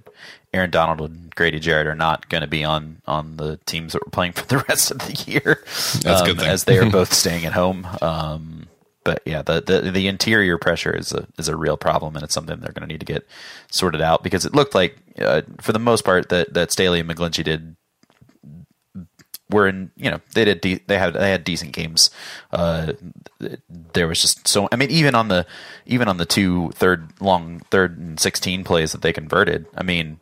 Aaron 0.54 0.70
Donald 0.70 1.02
and 1.10 1.34
Grady 1.34 1.60
Jarrett 1.60 1.88
are 1.88 1.96
not 1.96 2.30
going 2.30 2.42
to 2.42 2.48
be 2.48 2.64
on 2.64 3.02
on 3.08 3.38
the 3.38 3.58
teams 3.66 3.94
that 3.94 4.06
we're 4.06 4.12
playing 4.12 4.34
for 4.34 4.46
the 4.56 4.64
rest 4.70 4.92
of 4.92 5.00
the 5.00 5.14
year. 5.26 5.64
That's 6.04 6.22
um, 6.22 6.28
good 6.28 6.44
as 6.44 6.66
they 6.66 6.78
are 6.78 6.88
both 6.92 7.12
staying 7.12 7.46
at 7.46 7.54
home. 7.54 7.88
Um, 8.00 8.68
but 9.04 9.24
yeah, 9.26 9.42
the, 9.42 9.62
the 9.62 9.90
the 9.90 10.08
interior 10.08 10.60
pressure 10.60 10.96
is 10.96 11.12
a 11.12 11.28
is 11.40 11.48
a 11.48 11.56
real 11.56 11.76
problem, 11.76 12.16
and 12.16 12.24
it's 12.24 12.36
something 12.36 12.60
they're 12.60 12.72
going 12.72 12.88
to 12.88 12.94
need 12.94 13.00
to 13.00 13.06
get 13.12 13.26
sorted 13.72 14.02
out 14.02 14.22
because 14.22 14.46
it 14.46 14.54
looked 14.54 14.76
like, 14.76 14.96
uh, 15.20 15.42
for 15.60 15.72
the 15.72 15.80
most 15.80 16.06
part, 16.06 16.30
that 16.30 16.54
that 16.54 16.72
Staley 16.72 17.00
and 17.00 17.10
McGlinchey 17.10 17.44
did 17.44 17.76
were 19.50 19.68
in 19.68 19.92
you 19.96 20.12
know 20.12 20.20
they 20.34 20.46
did 20.46 20.62
de- 20.62 20.82
they 20.88 20.98
had 20.98 21.14
they 21.14 21.32
had 21.32 21.44
decent 21.44 21.72
games. 21.74 22.10
Uh, 22.52 22.94
there 23.94 24.08
was 24.08 24.22
just 24.22 24.48
so 24.48 24.68
I 24.72 24.76
mean 24.76 24.92
even 24.92 25.16
on 25.16 25.28
the 25.28 25.46
even 25.86 26.08
on 26.08 26.18
the 26.18 26.26
two 26.26 26.72
third 26.72 27.10
long 27.22 27.60
third 27.72 27.98
and 27.98 28.20
sixteen 28.20 28.64
plays 28.64 28.92
that 28.92 29.02
they 29.02 29.14
converted. 29.14 29.66
I 29.76 29.84
mean 29.84 30.20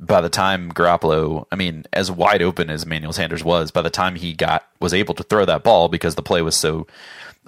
by 0.00 0.20
the 0.20 0.28
time 0.28 0.72
Garoppolo, 0.72 1.46
I 1.52 1.56
mean 1.56 1.84
as 1.92 2.10
wide 2.10 2.42
open 2.42 2.70
as 2.70 2.82
Emmanuel 2.82 3.12
Sanders 3.12 3.44
was, 3.44 3.70
by 3.70 3.82
the 3.82 3.90
time 3.90 4.16
he 4.16 4.32
got 4.32 4.66
was 4.80 4.92
able 4.94 5.14
to 5.14 5.22
throw 5.22 5.44
that 5.44 5.62
ball 5.62 5.88
because 5.88 6.14
the 6.14 6.22
play 6.22 6.42
was 6.42 6.56
so 6.56 6.86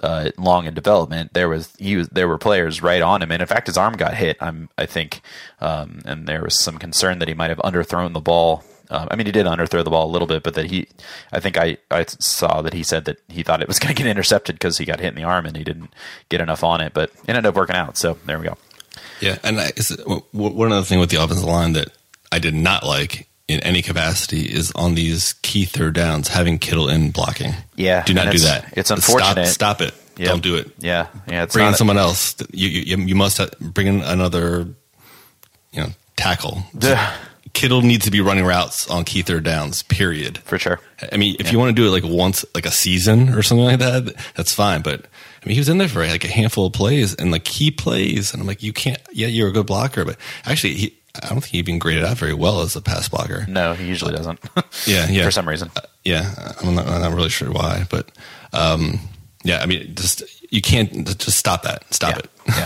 uh, 0.01 0.29
long 0.37 0.65
in 0.65 0.73
development, 0.73 1.33
there 1.33 1.49
was 1.49 1.73
he 1.77 1.95
was 1.95 2.07
there 2.09 2.27
were 2.27 2.37
players 2.37 2.81
right 2.81 3.01
on 3.01 3.21
him, 3.21 3.31
and 3.31 3.41
in 3.41 3.47
fact 3.47 3.67
his 3.67 3.77
arm 3.77 3.93
got 3.93 4.13
hit. 4.13 4.37
I'm 4.39 4.69
I 4.77 4.85
think, 4.85 5.21
um, 5.59 6.01
and 6.05 6.27
there 6.27 6.43
was 6.43 6.55
some 6.55 6.77
concern 6.77 7.19
that 7.19 7.27
he 7.27 7.33
might 7.33 7.49
have 7.49 7.59
underthrown 7.59 8.13
the 8.13 8.19
ball 8.21 8.63
um, 8.89 9.07
I 9.11 9.15
mean, 9.15 9.25
he 9.25 9.31
did 9.31 9.45
underthrow 9.45 9.83
the 9.83 9.89
ball 9.89 10.09
a 10.09 10.11
little 10.11 10.27
bit, 10.27 10.43
but 10.43 10.53
that 10.55 10.67
he, 10.67 10.87
I 11.31 11.39
think 11.39 11.57
I, 11.57 11.77
I 11.91 12.05
saw 12.07 12.61
that 12.61 12.73
he 12.73 12.83
said 12.83 13.05
that 13.05 13.19
he 13.27 13.43
thought 13.43 13.61
it 13.61 13.67
was 13.67 13.79
going 13.79 13.93
to 13.93 14.01
get 14.01 14.09
intercepted 14.09 14.55
because 14.55 14.77
he 14.77 14.85
got 14.85 14.99
hit 14.99 15.09
in 15.09 15.15
the 15.15 15.23
arm 15.23 15.45
and 15.45 15.57
he 15.57 15.63
didn't 15.63 15.93
get 16.29 16.41
enough 16.41 16.63
on 16.63 16.81
it, 16.81 16.93
but 16.93 17.09
it 17.09 17.29
ended 17.29 17.45
up 17.45 17.55
working 17.55 17.75
out. 17.75 17.97
So 17.97 18.17
there 18.25 18.39
we 18.39 18.45
go. 18.45 18.57
Yeah, 19.19 19.37
and 19.43 19.59
I, 19.59 19.71
one 20.31 20.71
other 20.71 20.85
thing 20.85 20.99
with 20.99 21.09
the 21.09 21.17
offensive 21.17 21.45
line 21.45 21.73
that 21.73 21.89
I 22.31 22.39
did 22.39 22.53
not 22.53 22.85
like 22.85 23.27
in 23.47 23.61
any 23.61 23.81
capacity 23.81 24.41
is 24.41 24.71
on 24.73 24.95
these 24.95 25.33
key 25.41 25.65
third 25.65 25.95
downs 25.95 26.27
having 26.27 26.59
Kittle 26.59 26.89
in 26.89 27.11
blocking. 27.11 27.53
Yeah, 27.75 28.03
do 28.03 28.13
not 28.13 28.31
do 28.31 28.39
that. 28.39 28.73
It's 28.77 28.91
unfortunate. 28.91 29.47
Stop, 29.47 29.77
stop 29.77 29.81
it. 29.81 29.93
Yep. 30.17 30.29
Don't 30.29 30.43
do 30.43 30.55
it. 30.55 30.71
Yeah, 30.79 31.07
yeah. 31.27 31.43
It's 31.43 31.53
bring 31.53 31.67
in 31.67 31.73
someone 31.75 31.97
else. 31.97 32.35
You, 32.51 32.67
you 32.67 32.97
you 32.97 33.15
must 33.15 33.39
bring 33.59 33.87
in 33.87 34.01
another, 34.01 34.67
you 35.71 35.81
know, 35.81 35.89
tackle. 36.15 36.63
Kittle 37.57 37.81
needs 37.81 38.05
to 38.05 38.11
be 38.11 38.21
running 38.21 38.45
routes 38.45 38.87
on 38.87 39.03
key 39.03 39.23
third 39.23 39.43
downs. 39.43 39.81
Period. 39.81 40.37
For 40.37 40.59
sure. 40.59 40.79
I 41.11 41.17
mean, 41.17 41.35
if 41.39 41.47
yeah. 41.47 41.53
you 41.53 41.57
want 41.57 41.75
to 41.75 41.81
do 41.81 41.87
it 41.87 41.89
like 41.89 42.03
once, 42.03 42.45
like 42.53 42.67
a 42.67 42.71
season 42.71 43.29
or 43.29 43.41
something 43.41 43.65
like 43.65 43.79
that, 43.79 44.15
that's 44.35 44.53
fine. 44.53 44.83
But 44.83 45.07
I 45.41 45.45
mean, 45.47 45.55
he 45.55 45.59
was 45.59 45.67
in 45.67 45.79
there 45.79 45.87
for 45.87 46.05
like 46.05 46.23
a 46.23 46.27
handful 46.27 46.67
of 46.67 46.73
plays 46.73 47.15
and 47.15 47.31
like 47.31 47.45
key 47.45 47.71
plays, 47.71 48.31
and 48.31 48.41
I'm 48.41 48.47
like, 48.47 48.61
you 48.61 48.73
can't. 48.73 49.01
Yeah, 49.11 49.25
you're 49.25 49.49
a 49.49 49.51
good 49.51 49.65
blocker, 49.65 50.05
but 50.05 50.17
actually, 50.45 50.75
he, 50.75 50.97
I 51.15 51.29
don't 51.29 51.39
think 51.39 51.45
he 51.45 51.57
even 51.57 51.79
graded 51.79 52.05
out 52.05 52.19
very 52.19 52.35
well 52.35 52.61
as 52.61 52.75
a 52.75 52.81
pass 52.81 53.09
blocker. 53.09 53.47
No, 53.47 53.73
he 53.73 53.87
usually 53.87 54.13
doesn't. 54.13 54.39
yeah, 54.85 55.09
yeah. 55.09 55.23
For 55.25 55.31
some 55.31 55.49
reason. 55.49 55.71
Uh, 55.75 55.81
yeah, 56.05 56.53
I'm 56.61 56.75
not, 56.75 56.85
I'm 56.85 57.01
not, 57.01 57.13
really 57.15 57.29
sure 57.29 57.51
why, 57.51 57.87
but 57.89 58.11
um, 58.53 58.99
yeah, 59.47 59.61
I 59.61 59.65
mean, 59.65 59.95
just 59.95 60.23
you 60.51 60.61
can't 60.61 61.07
just 61.17 61.37
stop 61.37 61.63
that. 61.63 61.85
Stop 61.93 62.11
yeah. 62.11 62.19
it. 62.19 62.29
Yeah, 62.47 62.65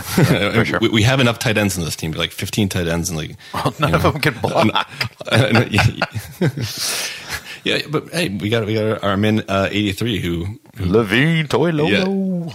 for 0.52 0.64
sure. 0.70 0.80
we, 0.80 0.88
we, 0.88 1.02
have 1.02 1.20
enough 1.20 1.38
tight 1.38 1.56
ends 1.56 1.78
in 1.78 1.84
this 1.84 1.94
team, 1.94 2.10
like 2.12 2.32
15 2.32 2.68
tight 2.68 2.88
ends, 2.88 3.08
and 3.08 3.16
like 3.16 3.36
well, 3.54 3.72
none 3.78 3.94
of 3.94 4.02
know, 4.02 4.10
them 4.10 4.20
can 4.20 4.34
block. 4.40 4.90
yeah, 7.64 7.78
but 7.88 8.08
hey, 8.10 8.30
we 8.30 8.48
got 8.48 8.66
we 8.66 8.74
got 8.74 9.04
our 9.04 9.16
man 9.16 9.44
uh, 9.48 9.68
83 9.70 10.18
who, 10.20 10.58
who 10.76 10.86
Levine 10.86 11.46
Toilolo, 11.46 11.88
yeah, 11.88 12.04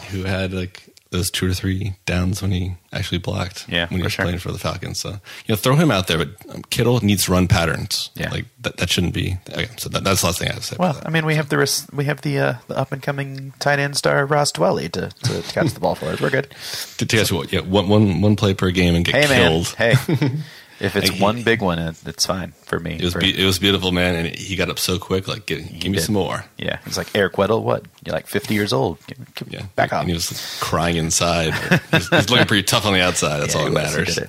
who 0.09 0.23
had 0.23 0.51
like 0.53 0.83
those 1.11 1.31
two 1.31 1.49
or 1.49 1.53
three 1.53 1.93
downs 2.05 2.41
when 2.41 2.51
he 2.51 2.75
actually 2.91 3.17
blocked. 3.17 3.67
Yeah, 3.69 3.87
when 3.87 3.99
he 3.99 4.03
was 4.03 4.13
sure. 4.13 4.25
playing 4.25 4.39
for 4.39 4.51
the 4.51 4.59
Falcons. 4.59 4.99
So 4.99 5.09
you 5.09 5.17
know, 5.49 5.55
throw 5.55 5.75
him 5.75 5.91
out 5.91 6.07
there. 6.07 6.17
But 6.17 6.29
um, 6.49 6.61
Kittle 6.63 7.03
needs 7.03 7.29
run 7.29 7.47
patterns. 7.47 8.09
Yeah, 8.15 8.29
like 8.29 8.45
that, 8.61 8.77
that 8.77 8.89
shouldn't 8.89 9.13
be. 9.13 9.37
Okay, 9.49 9.67
so 9.77 9.89
that, 9.89 10.03
that's 10.03 10.21
the 10.21 10.27
last 10.27 10.39
thing 10.39 10.49
I 10.49 10.53
have 10.53 10.61
to 10.61 10.67
say. 10.67 10.77
Well, 10.79 10.99
I 11.05 11.09
mean, 11.09 11.25
we 11.25 11.35
have 11.35 11.49
the 11.49 11.87
we 11.93 12.05
have 12.05 12.21
the 12.21 12.39
uh, 12.39 12.53
the 12.67 12.77
up 12.77 12.91
and 12.91 13.01
coming 13.01 13.53
tight 13.59 13.79
end 13.79 13.97
star 13.97 14.25
Ross 14.25 14.51
Dwelley 14.51 14.91
to, 14.91 15.09
to 15.09 15.41
catch 15.53 15.73
the 15.73 15.79
ball 15.79 15.95
for 15.95 16.05
us. 16.05 16.21
We're 16.21 16.29
good. 16.29 16.49
to, 16.97 17.05
to 17.05 17.17
catch 17.17 17.31
what? 17.31 17.51
Yeah, 17.51 17.61
one, 17.61 17.89
one, 17.89 18.21
one 18.21 18.35
play 18.35 18.53
per 18.53 18.71
game 18.71 18.95
and 18.95 19.05
get 19.05 19.15
hey, 19.15 19.27
killed. 19.27 19.75
Man. 19.79 19.95
Hey. 19.95 20.29
If 20.79 20.95
it's 20.95 21.19
one 21.19 21.43
big 21.43 21.61
one, 21.61 21.79
it's 21.79 22.25
fine 22.25 22.51
for 22.63 22.79
me. 22.79 22.95
It 22.95 23.03
was 23.03 23.13
for, 23.13 23.19
be, 23.19 23.41
it 23.41 23.45
was 23.45 23.57
beautiful, 23.57 23.91
man, 23.91 24.15
and 24.15 24.35
he 24.35 24.55
got 24.55 24.69
up 24.69 24.77
so 24.77 24.99
quick. 24.99 25.27
Like, 25.27 25.45
give, 25.45 25.67
give 25.79 25.91
me 25.91 25.97
some 25.99 26.13
more. 26.13 26.45
Yeah, 26.57 26.79
it's 26.85 26.97
like 26.97 27.15
Eric 27.15 27.33
Weddle. 27.33 27.63
What? 27.63 27.85
You're 28.05 28.13
like 28.13 28.27
50 28.27 28.53
years 28.53 28.73
old. 28.73 28.99
Give, 29.07 29.35
give 29.35 29.51
yeah, 29.51 29.65
back 29.75 29.91
up. 29.91 30.01
And 30.01 30.09
he 30.09 30.13
was 30.13 30.57
crying 30.61 30.97
inside. 30.97 31.53
he's, 31.91 32.09
he's, 32.09 32.29
looking 32.29 32.45
pretty 32.45 32.63
tough 32.63 32.85
on 32.85 32.93
the 32.93 33.01
outside. 33.01 33.39
That's 33.39 33.55
yeah, 33.55 33.61
all 33.61 33.71
that 33.71 33.73
matters. 33.73 34.19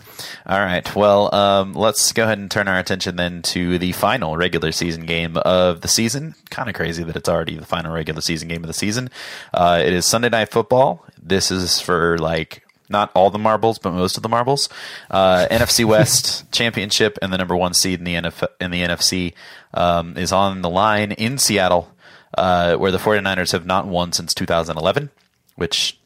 All 0.46 0.58
right. 0.58 0.96
Well, 0.96 1.34
um, 1.34 1.74
let's 1.74 2.12
go 2.12 2.24
ahead 2.24 2.38
and 2.38 2.50
turn 2.50 2.68
our 2.68 2.78
attention 2.78 3.16
then 3.16 3.42
to 3.42 3.78
the 3.78 3.92
final 3.92 4.36
regular 4.36 4.72
season 4.72 5.04
game 5.04 5.36
of 5.36 5.82
the 5.82 5.88
season. 5.88 6.34
Kind 6.50 6.68
of 6.68 6.74
crazy 6.74 7.04
that 7.04 7.16
it's 7.16 7.28
already 7.28 7.56
the 7.56 7.66
final 7.66 7.92
regular 7.92 8.22
season 8.22 8.48
game 8.48 8.64
of 8.64 8.68
the 8.68 8.74
season. 8.74 9.10
Uh, 9.52 9.82
it 9.84 9.92
is 9.92 10.06
Sunday 10.06 10.30
Night 10.30 10.50
Football. 10.50 11.04
This 11.20 11.50
is 11.50 11.80
for 11.80 12.16
like 12.18 12.64
not 12.88 13.10
all 13.14 13.30
the 13.30 13.38
marbles, 13.38 13.78
but 13.78 13.92
most 13.92 14.16
of 14.16 14.22
the 14.22 14.28
marbles. 14.28 14.68
Uh, 15.10 15.46
NFC 15.50 15.84
West 15.86 16.50
championship 16.52 17.18
and 17.22 17.32
the 17.32 17.38
number 17.38 17.56
one 17.56 17.74
seed 17.74 17.98
in 17.98 18.04
the 18.04 18.14
NF- 18.14 18.48
in 18.60 18.70
the 18.70 18.82
NFC 18.82 19.34
um, 19.74 20.16
is 20.16 20.32
on 20.32 20.62
the 20.62 20.70
line 20.70 21.12
in 21.12 21.38
Seattle, 21.38 21.92
uh, 22.36 22.76
where 22.76 22.92
the 22.92 22.98
49ers 22.98 23.52
have 23.52 23.66
not 23.66 23.86
won 23.86 24.12
since 24.12 24.34
2011, 24.34 25.10
which, 25.56 25.98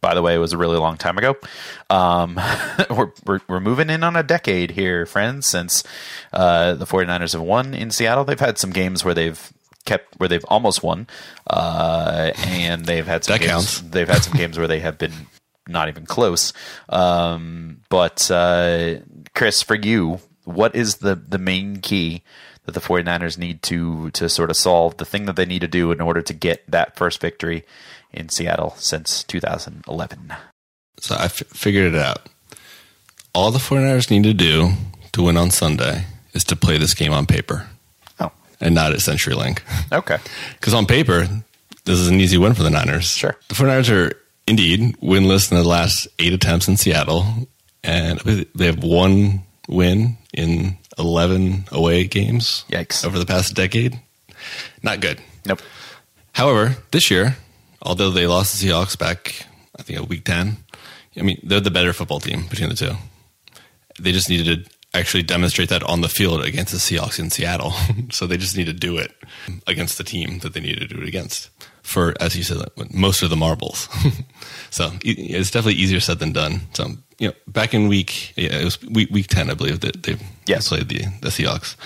by 0.00 0.14
the 0.14 0.22
way, 0.22 0.38
was 0.38 0.52
a 0.52 0.58
really 0.58 0.78
long 0.78 0.96
time 0.96 1.18
ago. 1.18 1.36
Um, 1.88 2.40
we're, 2.90 3.12
we're, 3.26 3.40
we're, 3.48 3.60
moving 3.60 3.90
in 3.90 4.02
on 4.02 4.16
a 4.16 4.22
decade 4.22 4.72
here, 4.72 5.06
friends, 5.06 5.46
since 5.46 5.84
uh, 6.32 6.74
the 6.74 6.86
49ers 6.86 7.32
have 7.32 7.42
won 7.42 7.74
in 7.74 7.90
Seattle. 7.90 8.24
They've 8.24 8.38
had 8.38 8.58
some 8.58 8.70
games 8.70 9.04
where 9.04 9.14
they've 9.14 9.52
kept 9.84 10.18
where 10.20 10.28
they've 10.28 10.44
almost 10.44 10.82
won, 10.82 11.06
uh, 11.48 12.32
and 12.36 12.84
they've 12.84 13.06
had 13.06 13.24
some 13.24 13.34
that 13.34 13.40
games, 13.40 13.50
counts. 13.50 13.80
They've 13.80 14.08
had 14.08 14.22
some 14.22 14.36
games 14.36 14.58
where 14.58 14.68
they 14.68 14.80
have 14.80 14.98
been 14.98 15.26
not 15.68 15.88
even 15.88 16.06
close. 16.06 16.52
Um, 16.88 17.80
but 17.88 18.30
uh, 18.30 18.96
Chris, 19.34 19.62
for 19.62 19.74
you, 19.74 20.20
what 20.44 20.74
is 20.74 20.96
the 20.96 21.14
the 21.14 21.38
main 21.38 21.76
key 21.76 22.22
that 22.64 22.72
the 22.72 22.80
49ers 22.80 23.38
need 23.38 23.62
to 23.64 24.10
to 24.12 24.28
sort 24.28 24.50
of 24.50 24.56
solve 24.56 24.96
the 24.96 25.04
thing 25.04 25.26
that 25.26 25.36
they 25.36 25.46
need 25.46 25.60
to 25.60 25.68
do 25.68 25.92
in 25.92 26.00
order 26.00 26.22
to 26.22 26.32
get 26.34 26.68
that 26.70 26.96
first 26.96 27.20
victory 27.20 27.64
in 28.12 28.28
Seattle 28.28 28.74
since 28.76 29.22
2011? 29.24 30.34
So 30.98 31.14
I 31.14 31.24
f- 31.24 31.42
figured 31.48 31.94
it 31.94 32.00
out. 32.00 32.28
All 33.34 33.50
the 33.50 33.58
49ers 33.58 34.10
need 34.10 34.24
to 34.24 34.34
do 34.34 34.72
to 35.12 35.22
win 35.22 35.36
on 35.36 35.50
Sunday 35.50 36.04
is 36.32 36.44
to 36.44 36.56
play 36.56 36.78
this 36.78 36.94
game 36.94 37.12
on 37.12 37.26
paper. 37.26 37.68
Oh. 38.18 38.32
And 38.60 38.74
not 38.74 38.92
at 38.92 38.98
CenturyLink. 38.98 39.60
Okay. 39.92 40.18
Because 40.60 40.74
on 40.74 40.84
paper, 40.86 41.26
this 41.84 41.98
is 41.98 42.08
an 42.08 42.20
easy 42.20 42.36
win 42.36 42.52
for 42.52 42.62
the 42.62 42.70
Niners. 42.70 43.06
Sure. 43.06 43.34
The 43.48 43.54
49ers 43.54 43.90
are 43.90 44.12
indeed 44.50 44.96
winless 45.00 45.50
in 45.50 45.56
the 45.56 45.64
last 45.64 46.08
eight 46.18 46.32
attempts 46.32 46.66
in 46.66 46.76
Seattle, 46.76 47.24
and 47.84 48.18
they 48.18 48.66
have 48.66 48.82
one 48.82 49.44
win 49.68 50.18
in 50.34 50.76
eleven 50.98 51.64
away 51.70 52.04
games. 52.04 52.64
Yikes! 52.68 53.04
Over 53.06 53.18
the 53.18 53.26
past 53.26 53.54
decade, 53.54 53.98
not 54.82 55.00
good. 55.00 55.20
Nope. 55.46 55.62
However, 56.32 56.76
this 56.90 57.10
year, 57.10 57.36
although 57.80 58.10
they 58.10 58.26
lost 58.26 58.60
the 58.60 58.68
Seahawks 58.68 58.98
back, 58.98 59.46
I 59.78 59.82
think 59.82 60.00
a 60.00 60.04
week 60.04 60.24
ten, 60.24 60.58
I 61.16 61.22
mean 61.22 61.40
they're 61.44 61.60
the 61.60 61.70
better 61.70 61.92
football 61.92 62.20
team 62.20 62.46
between 62.48 62.68
the 62.68 62.74
two. 62.74 62.92
They 64.00 64.12
just 64.12 64.28
needed 64.28 64.66
to 64.66 64.70
actually 64.98 65.22
demonstrate 65.22 65.68
that 65.68 65.84
on 65.84 66.00
the 66.00 66.08
field 66.08 66.42
against 66.42 66.72
the 66.72 66.78
Seahawks 66.78 67.20
in 67.20 67.30
Seattle. 67.30 67.72
so 68.10 68.26
they 68.26 68.36
just 68.36 68.56
need 68.56 68.66
to 68.66 68.72
do 68.72 68.98
it 68.98 69.12
against 69.68 69.96
the 69.96 70.04
team 70.04 70.40
that 70.40 70.54
they 70.54 70.60
need 70.60 70.80
to 70.80 70.88
do 70.88 71.00
it 71.00 71.06
against 71.06 71.50
for, 71.82 72.14
as 72.20 72.36
you 72.36 72.42
said, 72.42 72.58
most 72.92 73.22
of 73.22 73.30
the 73.30 73.36
marbles. 73.36 73.88
so 74.70 74.90
it's 75.02 75.50
definitely 75.50 75.80
easier 75.80 76.00
said 76.00 76.18
than 76.18 76.32
done. 76.32 76.60
So 76.74 76.86
you 77.18 77.28
know, 77.28 77.34
back 77.46 77.74
in 77.74 77.88
week 77.88 78.32
yeah, 78.36 78.54
it 78.60 78.64
was 78.64 78.80
week 78.82 79.10
week 79.10 79.26
ten, 79.26 79.50
I 79.50 79.54
believe 79.54 79.80
that 79.80 80.02
they 80.02 80.16
Yes. 80.46 80.68
played 80.68 80.88
the 80.88 81.04
the 81.20 81.28
Seahawks. 81.28 81.76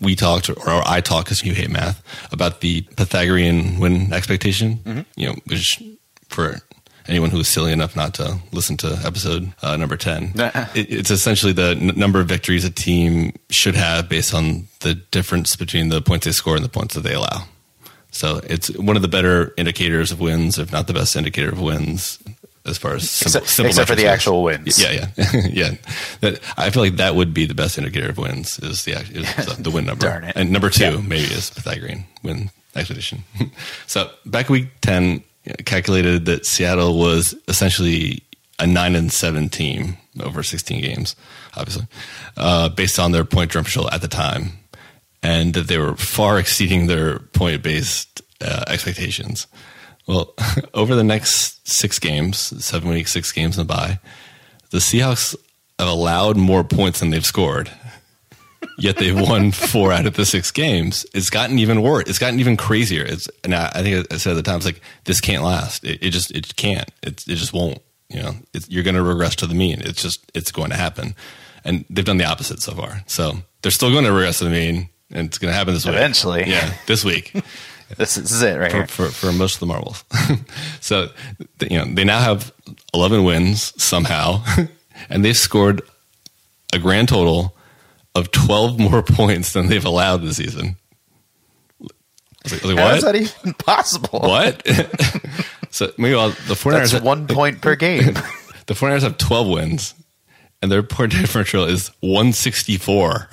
We 0.00 0.14
talked, 0.16 0.50
or 0.50 0.82
I 0.86 1.00
talked, 1.00 1.26
because 1.26 1.42
you 1.44 1.54
hate 1.54 1.70
math, 1.70 2.02
about 2.32 2.60
the 2.60 2.82
Pythagorean 2.96 3.78
win 3.80 4.12
expectation. 4.12 4.76
Mm-hmm. 4.84 5.00
You 5.16 5.28
know, 5.28 5.34
which 5.46 5.82
for 6.28 6.58
anyone 7.08 7.30
who 7.30 7.40
is 7.40 7.48
silly 7.48 7.72
enough 7.72 7.96
not 7.96 8.14
to 8.14 8.38
listen 8.52 8.76
to 8.78 8.98
episode 9.04 9.52
uh, 9.62 9.76
number 9.76 9.96
ten, 9.96 10.32
it, 10.36 10.86
it's 10.92 11.10
essentially 11.10 11.52
the 11.52 11.70
n- 11.80 11.92
number 11.96 12.20
of 12.20 12.28
victories 12.28 12.64
a 12.64 12.70
team 12.70 13.32
should 13.50 13.74
have 13.74 14.08
based 14.08 14.32
on 14.34 14.68
the 14.80 14.94
difference 14.94 15.56
between 15.56 15.88
the 15.88 16.00
points 16.00 16.26
they 16.26 16.32
score 16.32 16.54
and 16.56 16.64
the 16.64 16.68
points 16.68 16.94
that 16.94 17.00
they 17.02 17.14
allow. 17.14 17.44
So 18.12 18.40
it's 18.44 18.68
one 18.78 18.94
of 18.96 19.02
the 19.02 19.08
better 19.08 19.52
indicators 19.56 20.12
of 20.12 20.20
wins, 20.20 20.58
if 20.58 20.70
not 20.70 20.86
the 20.86 20.92
best 20.92 21.16
indicator 21.16 21.48
of 21.50 21.60
wins, 21.60 22.18
as 22.64 22.78
far 22.78 22.94
as 22.94 23.10
simple, 23.10 23.28
Except, 23.40 23.48
simple 23.48 23.68
except 23.70 23.88
for 23.88 23.96
the 23.96 24.02
metrics. 24.04 24.20
actual 24.22 24.42
wins. 24.44 24.80
Yeah, 24.80 25.08
yeah, 25.16 25.40
yeah. 25.50 25.74
That 26.20 26.40
I 26.56 26.70
feel 26.70 26.82
like 26.82 26.96
that 26.96 27.16
would 27.16 27.34
be 27.34 27.46
the 27.46 27.54
best 27.54 27.76
indicator 27.78 28.10
of 28.10 28.18
wins 28.18 28.58
is 28.60 28.84
the 28.84 28.92
is 28.92 29.34
the, 29.46 29.56
the 29.62 29.70
win 29.70 29.86
number. 29.86 30.06
Darn 30.06 30.24
it. 30.24 30.36
And 30.36 30.52
number 30.52 30.70
two 30.70 30.84
Yeah. 30.84 30.96
maybe 31.00 31.24
is 31.32 31.50
Pythagorean 31.50 32.04
win 32.22 32.50
expedition. 32.76 33.24
so 33.88 34.10
back 34.26 34.48
week 34.48 34.68
ten 34.82 35.24
calculated 35.64 36.26
that 36.26 36.46
Seattle 36.46 36.98
was 36.98 37.34
essentially 37.48 38.22
a 38.60 38.66
nine 38.66 38.94
and 38.94 39.12
seven 39.12 39.48
team 39.48 39.96
over 40.20 40.42
sixteen 40.44 40.80
games, 40.82 41.16
obviously, 41.56 41.86
uh, 42.36 42.68
based 42.68 42.98
on 43.00 43.10
their 43.12 43.24
point 43.24 43.50
differential 43.50 43.90
at 43.90 44.02
the 44.02 44.08
time, 44.08 44.52
and 45.22 45.54
that 45.54 45.68
they 45.68 45.78
were 45.78 45.96
far 45.96 46.38
exceeding 46.38 46.86
their 46.86 47.18
point 47.18 47.62
based 47.62 48.22
uh, 48.40 48.64
expectations. 48.66 49.46
Well, 50.06 50.34
over 50.74 50.94
the 50.94 51.04
next 51.04 51.68
six 51.68 51.98
games, 51.98 52.38
seven 52.64 52.88
weeks, 52.88 53.12
six 53.12 53.32
games 53.32 53.56
in 53.56 53.66
the 53.66 53.72
bye, 53.72 54.00
the 54.70 54.78
Seahawks 54.78 55.36
have 55.78 55.88
allowed 55.88 56.36
more 56.36 56.64
points 56.64 57.00
than 57.00 57.10
they've 57.10 57.24
scored. 57.24 57.70
Yet 58.78 58.96
they've 58.96 59.18
won 59.18 59.52
four 59.52 59.92
out 59.92 60.06
of 60.06 60.14
the 60.14 60.24
six 60.24 60.50
games. 60.50 61.04
It's 61.14 61.30
gotten 61.30 61.58
even 61.58 61.82
worse. 61.82 62.08
It's 62.08 62.18
gotten 62.18 62.40
even 62.40 62.56
crazier. 62.56 63.04
It's 63.04 63.28
and 63.44 63.54
I, 63.54 63.70
I 63.74 63.82
think 63.82 64.12
I 64.12 64.16
said 64.16 64.32
at 64.32 64.36
the 64.36 64.42
time, 64.42 64.56
it's 64.56 64.66
like 64.66 64.80
this 65.04 65.20
can't 65.20 65.44
last. 65.44 65.84
It, 65.84 66.02
it 66.02 66.10
just 66.10 66.30
it 66.30 66.56
can't. 66.56 66.88
It 67.02 67.26
it 67.28 67.36
just 67.36 67.52
won't. 67.52 67.78
You 68.08 68.22
know, 68.22 68.34
it's, 68.52 68.68
you're 68.68 68.82
going 68.82 68.96
to 68.96 69.02
regress 69.02 69.36
to 69.36 69.46
the 69.46 69.54
mean. 69.54 69.80
It's 69.80 70.02
just 70.02 70.30
it's 70.34 70.52
going 70.52 70.70
to 70.70 70.76
happen, 70.76 71.14
and 71.64 71.84
they've 71.90 72.04
done 72.04 72.18
the 72.18 72.24
opposite 72.24 72.60
so 72.60 72.72
far. 72.72 73.02
So 73.06 73.38
they're 73.62 73.72
still 73.72 73.90
going 73.90 74.04
to 74.04 74.12
regress 74.12 74.38
to 74.38 74.44
the 74.44 74.50
mean, 74.50 74.88
and 75.12 75.26
it's 75.28 75.38
going 75.38 75.52
to 75.52 75.56
happen 75.56 75.74
this 75.74 75.84
week. 75.84 75.94
Eventually. 75.94 76.44
yeah, 76.46 76.72
this 76.86 77.04
week 77.04 77.32
This, 77.96 78.14
this 78.16 78.30
is 78.30 78.42
it 78.42 78.58
right 78.58 78.70
for, 78.70 78.76
here. 78.78 78.86
for, 78.86 79.08
for 79.08 79.32
most 79.32 79.54
of 79.56 79.60
the 79.60 79.66
marbles. 79.66 80.04
so, 80.80 81.08
you 81.60 81.78
know, 81.78 81.84
they 81.84 82.04
now 82.04 82.20
have 82.20 82.52
11 82.94 83.22
wins 83.24 83.72
somehow, 83.82 84.42
and 85.10 85.24
they've 85.24 85.36
scored 85.36 85.82
a 86.72 86.78
grand 86.78 87.08
total 87.08 87.54
of 88.14 88.30
12 88.30 88.78
more 88.78 89.02
points 89.02 89.52
than 89.52 89.68
they've 89.68 89.84
allowed 89.84 90.22
this 90.22 90.36
season. 90.36 90.76
Like, 92.50 92.64
like, 92.64 92.76
How 92.78 92.94
is 92.94 93.04
that 93.04 93.14
even 93.14 93.52
possible? 93.54 94.18
What? 94.20 94.66
so, 95.70 95.92
meanwhile, 95.96 96.30
the 96.30 96.54
49ers, 96.54 96.72
That's 96.72 96.90
have- 96.92 97.04
one 97.04 97.26
point 97.28 97.60
per 97.60 97.76
game. 97.76 98.14
the 98.66 98.74
49ers 98.74 99.02
have 99.02 99.16
12 99.18 99.46
wins, 99.48 99.94
and 100.60 100.70
their 100.72 100.82
point 100.82 101.12
differential 101.12 101.64
is 101.64 101.88
164. 102.00 103.28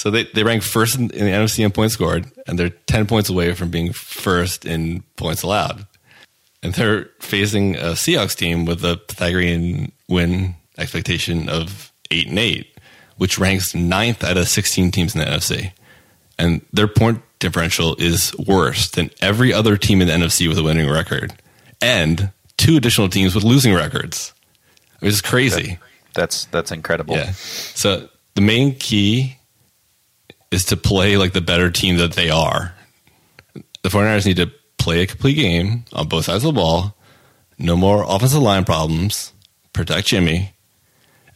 So 0.00 0.10
they, 0.10 0.24
they 0.24 0.44
rank 0.44 0.62
first 0.62 0.98
in, 0.98 1.10
in 1.10 1.26
the 1.26 1.30
NFC 1.30 1.62
in 1.62 1.70
points 1.72 1.92
scored, 1.92 2.24
and 2.46 2.58
they're 2.58 2.70
10 2.70 3.06
points 3.06 3.28
away 3.28 3.52
from 3.52 3.68
being 3.68 3.92
first 3.92 4.64
in 4.64 5.02
points 5.16 5.42
allowed. 5.42 5.86
And 6.62 6.72
they're 6.72 7.10
facing 7.20 7.76
a 7.76 7.92
Seahawks 7.92 8.34
team 8.34 8.64
with 8.64 8.82
a 8.82 8.96
Pythagorean 8.96 9.92
win 10.08 10.54
expectation 10.78 11.50
of 11.50 11.92
8 12.10 12.28
and 12.28 12.38
8, 12.38 12.78
which 13.18 13.38
ranks 13.38 13.74
ninth 13.74 14.24
out 14.24 14.38
of 14.38 14.48
16 14.48 14.90
teams 14.90 15.14
in 15.14 15.20
the 15.20 15.26
NFC. 15.26 15.72
And 16.38 16.62
their 16.72 16.88
point 16.88 17.20
differential 17.38 17.94
is 17.96 18.34
worse 18.38 18.88
than 18.88 19.10
every 19.20 19.52
other 19.52 19.76
team 19.76 20.00
in 20.00 20.08
the 20.08 20.14
NFC 20.14 20.48
with 20.48 20.56
a 20.56 20.62
winning 20.62 20.88
record, 20.88 21.34
and 21.82 22.30
two 22.56 22.78
additional 22.78 23.10
teams 23.10 23.34
with 23.34 23.44
losing 23.44 23.74
records. 23.74 24.32
Which 25.00 25.12
is 25.12 25.20
crazy. 25.20 25.78
That's 26.14 26.46
that's 26.46 26.72
incredible. 26.72 27.16
Yeah. 27.16 27.32
So 27.32 28.08
the 28.34 28.40
main 28.40 28.76
key 28.76 29.36
is 30.50 30.64
to 30.66 30.76
play 30.76 31.16
like 31.16 31.32
the 31.32 31.40
better 31.40 31.70
team 31.70 31.96
that 31.96 32.12
they 32.12 32.30
are. 32.30 32.74
The 33.82 33.88
49ers 33.88 34.26
need 34.26 34.36
to 34.36 34.50
play 34.78 35.02
a 35.02 35.06
complete 35.06 35.34
game 35.34 35.84
on 35.92 36.08
both 36.08 36.24
sides 36.24 36.44
of 36.44 36.54
the 36.54 36.60
ball, 36.60 36.96
no 37.58 37.76
more 37.76 38.04
offensive 38.08 38.42
line 38.42 38.64
problems, 38.64 39.32
protect 39.72 40.08
Jimmy, 40.08 40.54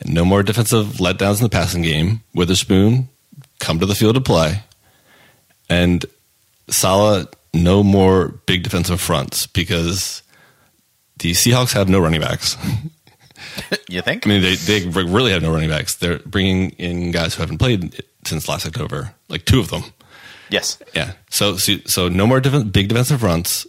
and 0.01 0.13
no 0.15 0.25
more 0.25 0.43
defensive 0.43 0.95
letdowns 0.95 1.39
in 1.39 1.45
the 1.45 1.51
passing 1.51 1.83
game. 1.83 2.23
Witherspoon, 2.35 3.09
come 3.59 3.79
to 3.79 3.87
the 3.87 3.95
field 3.95 4.15
to 4.15 4.21
play. 4.21 4.63
And 5.69 6.05
Saleh, 6.69 7.27
no 7.53 7.83
more 7.83 8.29
big 8.47 8.63
defensive 8.63 9.01
fronts 9.01 9.47
because 9.47 10.23
the 11.19 11.33
Seahawks 11.33 11.73
have 11.73 11.89
no 11.89 12.01
running 12.01 12.21
backs. 12.21 12.57
You 13.89 14.03
think? 14.03 14.27
I 14.27 14.29
mean, 14.31 14.43
they, 14.43 14.55
they 14.57 14.87
really 14.87 15.33
have 15.33 15.43
no 15.43 15.53
running 15.53 15.71
backs. 15.71 15.97
They're 15.97 16.19
bringing 16.21 16.71
in 16.71 17.11
guys 17.11 17.35
who 17.35 17.43
haven't 17.43 17.59
played 17.59 18.03
since 18.25 18.49
last 18.49 18.67
October, 18.67 19.15
like 19.29 19.45
two 19.45 19.61
of 19.61 19.69
them. 19.71 19.85
yes. 20.51 20.79
Yeah. 20.95 21.13
So 21.31 21.57
so, 21.57 21.75
so 21.87 22.09
no 22.09 22.27
more 22.27 22.41
defen 22.41 22.73
big 22.73 22.89
defensive 22.89 23.21
fronts. 23.21 23.67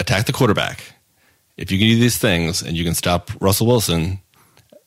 Attack 0.00 0.26
the 0.26 0.32
quarterback. 0.32 0.94
If 1.56 1.70
you 1.70 1.78
can 1.78 1.88
do 1.88 1.98
these 2.00 2.18
things 2.18 2.62
and 2.62 2.76
you 2.76 2.84
can 2.84 2.94
stop 2.94 3.30
Russell 3.40 3.66
Wilson 3.68 4.18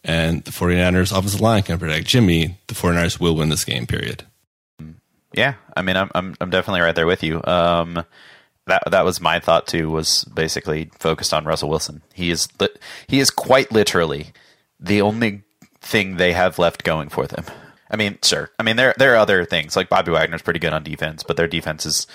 and 0.03 0.43
the 0.43 0.51
49ers 0.51 1.17
offensive 1.17 1.39
line 1.41 1.63
can 1.63 1.79
protect 1.79 2.07
Jimmy, 2.07 2.57
the 2.67 2.73
49ers 2.75 3.19
will 3.19 3.35
win 3.35 3.49
this 3.49 3.63
game, 3.65 3.87
period. 3.87 4.23
Yeah, 5.33 5.55
I 5.75 5.81
mean, 5.81 5.97
I'm 5.97 6.09
I'm 6.15 6.35
I'm 6.41 6.49
definitely 6.49 6.81
right 6.81 6.95
there 6.95 7.07
with 7.07 7.23
you. 7.23 7.41
Um, 7.43 8.03
that 8.67 8.83
that 8.91 9.05
was 9.05 9.19
my 9.21 9.39
thought 9.39 9.67
too. 9.67 9.89
Was 9.89 10.23
basically 10.25 10.89
focused 10.99 11.33
on 11.33 11.45
Russell 11.45 11.69
Wilson. 11.69 12.01
He 12.13 12.29
is 12.29 12.47
li- 12.59 12.69
he 13.07 13.19
is 13.19 13.29
quite 13.29 13.71
literally 13.71 14.27
the 14.79 15.01
only 15.01 15.43
thing 15.81 16.17
they 16.17 16.33
have 16.33 16.59
left 16.59 16.83
going 16.83 17.09
for 17.09 17.27
them. 17.27 17.45
I 17.89 17.95
mean, 17.95 18.17
sure. 18.21 18.51
I 18.59 18.63
mean, 18.63 18.75
there 18.75 18.93
there 18.97 19.13
are 19.13 19.17
other 19.17 19.45
things 19.45 19.75
like 19.75 19.89
Bobby 19.89 20.11
Wagner's 20.11 20.41
pretty 20.41 20.59
good 20.59 20.73
on 20.73 20.83
defense, 20.83 21.23
but 21.23 21.37
their 21.37 21.47
defense 21.47 21.85
is 21.85 22.07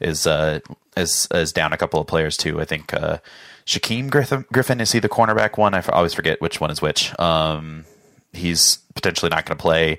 is 0.00 0.26
uh, 0.26 0.60
is 0.96 1.28
is 1.32 1.52
down 1.52 1.72
a 1.72 1.76
couple 1.76 2.00
of 2.00 2.06
players 2.06 2.36
too. 2.36 2.60
I 2.60 2.64
think 2.64 2.92
uh, 2.92 3.18
Shaquem 3.64 4.10
Griffin, 4.10 4.44
Griffin 4.52 4.80
is 4.80 4.92
he 4.92 4.98
the 4.98 5.08
cornerback 5.08 5.56
one? 5.56 5.74
I 5.74 5.82
always 5.92 6.14
forget 6.14 6.40
which 6.40 6.60
one 6.60 6.70
is 6.70 6.82
which. 6.82 7.18
Um, 7.18 7.84
he's 8.32 8.78
potentially 8.94 9.28
not 9.30 9.46
going 9.46 9.56
to 9.56 9.62
play. 9.62 9.98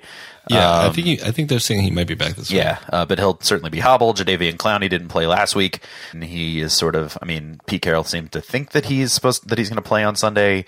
Yeah, 0.50 0.68
I 0.68 0.86
Um, 0.86 0.92
think 0.94 1.06
he, 1.06 1.22
I 1.22 1.30
think 1.30 1.48
they're 1.48 1.60
saying 1.60 1.82
he 1.82 1.90
might 1.92 2.08
be 2.08 2.14
back 2.14 2.34
this 2.34 2.50
week. 2.50 2.56
yeah, 2.58 2.78
uh, 2.92 3.04
but 3.06 3.18
he'll 3.18 3.38
certainly 3.40 3.70
be 3.70 3.78
hobbled. 3.78 4.16
Jadeveon 4.18 4.56
Clowney 4.56 4.90
didn't 4.90 5.08
play 5.08 5.26
last 5.26 5.54
week, 5.54 5.78
and 6.12 6.24
he 6.24 6.60
is 6.60 6.72
sort 6.72 6.96
of. 6.96 7.16
I 7.22 7.26
mean, 7.26 7.60
Pete 7.66 7.82
Carroll 7.82 8.02
seemed 8.04 8.32
to 8.32 8.40
think 8.40 8.72
that 8.72 8.86
he's 8.86 9.12
supposed 9.12 9.48
that 9.48 9.58
he's 9.58 9.68
going 9.68 9.76
to 9.82 9.88
play 9.88 10.02
on 10.02 10.16
Sunday. 10.16 10.64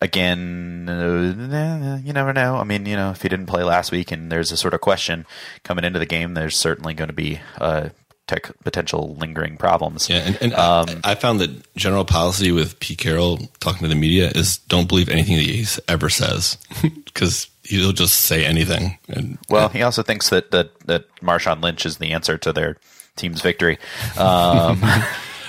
Again, 0.00 0.88
uh, 0.88 2.00
you 2.04 2.12
never 2.12 2.32
know. 2.32 2.56
I 2.56 2.64
mean, 2.64 2.86
you 2.86 2.96
know, 2.96 3.10
if 3.10 3.20
he 3.22 3.28
didn't 3.28 3.46
play 3.46 3.64
last 3.64 3.90
week, 3.92 4.10
and 4.12 4.32
there's 4.32 4.50
a 4.52 4.56
sort 4.56 4.72
of 4.72 4.80
question 4.80 5.26
coming 5.64 5.84
into 5.84 5.98
the 5.98 6.06
game, 6.06 6.34
there's 6.34 6.56
certainly 6.56 6.94
going 6.94 7.08
to 7.08 7.14
be 7.14 7.40
uh, 7.60 7.90
tech 8.28 8.52
potential 8.62 9.16
lingering 9.18 9.56
problems. 9.56 10.08
Yeah, 10.08 10.18
and, 10.18 10.38
and 10.40 10.54
Um, 10.54 10.86
I, 11.02 11.12
I 11.12 11.14
found 11.16 11.40
that 11.40 11.74
general 11.74 12.04
policy 12.04 12.52
with 12.52 12.78
Pete 12.78 12.98
Carroll 12.98 13.38
talking 13.58 13.82
to 13.82 13.88
the 13.88 13.94
media 13.96 14.30
is 14.30 14.58
don't 14.68 14.88
believe 14.88 15.08
anything 15.08 15.36
that 15.36 15.44
he 15.46 15.66
ever 15.88 16.08
says 16.08 16.58
because 17.04 17.48
he'll 17.64 17.92
just 17.92 18.14
say 18.20 18.44
anything. 18.44 18.98
And 19.08 19.38
Well, 19.48 19.68
he 19.70 19.82
also 19.82 20.02
thinks 20.02 20.28
that 20.30 20.50
that 20.52 20.78
that 20.86 21.04
Marshawn 21.22 21.62
Lynch 21.62 21.84
is 21.86 21.98
the 21.98 22.12
answer 22.12 22.38
to 22.38 22.52
their 22.52 22.76
team's 23.16 23.40
victory. 23.42 23.78
Um, 24.16 24.80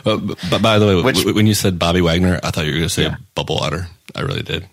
But, 0.01 0.19
but 0.49 0.61
by 0.61 0.79
the 0.79 0.87
way, 0.87 1.01
Which- 1.01 1.25
when 1.25 1.45
you 1.45 1.53
said 1.53 1.77
Bobby 1.77 1.99
Wagner, 1.99 2.39
I 2.41 2.51
thought 2.51 2.63
you 2.65 2.71
were 2.71 2.77
going 2.77 2.87
to 2.87 2.93
say 2.93 3.03
Yeah. 3.03 3.17
Bubble 3.35 3.57
Water. 3.57 3.87
I 4.15 4.21
really 4.21 4.43
did. 4.43 4.65